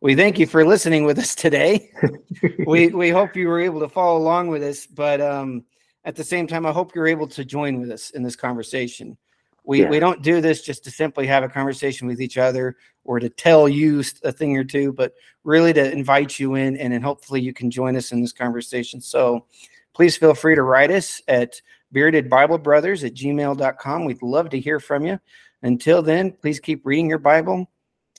we 0.00 0.16
thank 0.16 0.40
you 0.40 0.46
for 0.46 0.66
listening 0.66 1.04
with 1.04 1.16
us 1.20 1.36
today. 1.36 1.92
we 2.66 2.88
we 2.88 3.10
hope 3.10 3.36
you 3.36 3.46
were 3.46 3.60
able 3.60 3.78
to 3.78 3.88
follow 3.88 4.18
along 4.18 4.48
with 4.48 4.64
us, 4.64 4.84
but 4.84 5.20
um, 5.20 5.64
at 6.04 6.16
the 6.16 6.24
same 6.24 6.48
time, 6.48 6.66
I 6.66 6.72
hope 6.72 6.92
you're 6.92 7.06
able 7.06 7.28
to 7.28 7.44
join 7.44 7.78
with 7.80 7.92
us 7.92 8.10
in 8.10 8.24
this 8.24 8.34
conversation. 8.34 9.16
We 9.64 9.82
Yeah. 9.82 9.88
we 9.88 9.98
don't 9.98 10.22
do 10.22 10.40
this 10.40 10.62
just 10.62 10.84
to 10.84 10.90
simply 10.90 11.26
have 11.26 11.42
a 11.42 11.48
conversation 11.48 12.06
with 12.06 12.20
each 12.20 12.36
other 12.38 12.76
or 13.04 13.18
to 13.18 13.28
tell 13.28 13.68
you 13.68 14.02
a 14.22 14.32
thing 14.32 14.56
or 14.56 14.64
two, 14.64 14.92
but 14.92 15.14
really 15.42 15.72
to 15.72 15.92
invite 15.92 16.38
you 16.38 16.54
in, 16.54 16.76
and 16.76 16.92
then 16.92 17.02
hopefully 17.02 17.40
you 17.40 17.52
can 17.52 17.70
join 17.70 17.96
us 17.96 18.12
in 18.12 18.20
this 18.20 18.32
conversation. 18.32 19.00
So 19.00 19.46
please 19.94 20.16
feel 20.16 20.34
free 20.34 20.54
to 20.54 20.62
write 20.62 20.90
us 20.90 21.22
at 21.28 21.60
beardedbiblebrothers 21.94 23.04
at 23.06 23.14
gmail.com. 23.14 24.04
We'd 24.04 24.22
love 24.22 24.50
to 24.50 24.60
hear 24.60 24.80
from 24.80 25.06
you. 25.06 25.18
Until 25.62 26.02
then, 26.02 26.32
please 26.32 26.60
keep 26.60 26.84
reading 26.84 27.08
your 27.08 27.18
Bible 27.18 27.70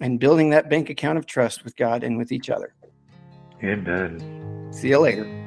and 0.02 0.20
building 0.20 0.50
that 0.50 0.70
bank 0.70 0.90
account 0.90 1.18
of 1.18 1.26
trust 1.26 1.64
with 1.64 1.76
God 1.76 2.04
and 2.04 2.18
with 2.18 2.32
each 2.32 2.50
other. 2.50 2.74
Amen. 3.64 4.68
See 4.72 4.90
you 4.90 5.00
later. 5.00 5.45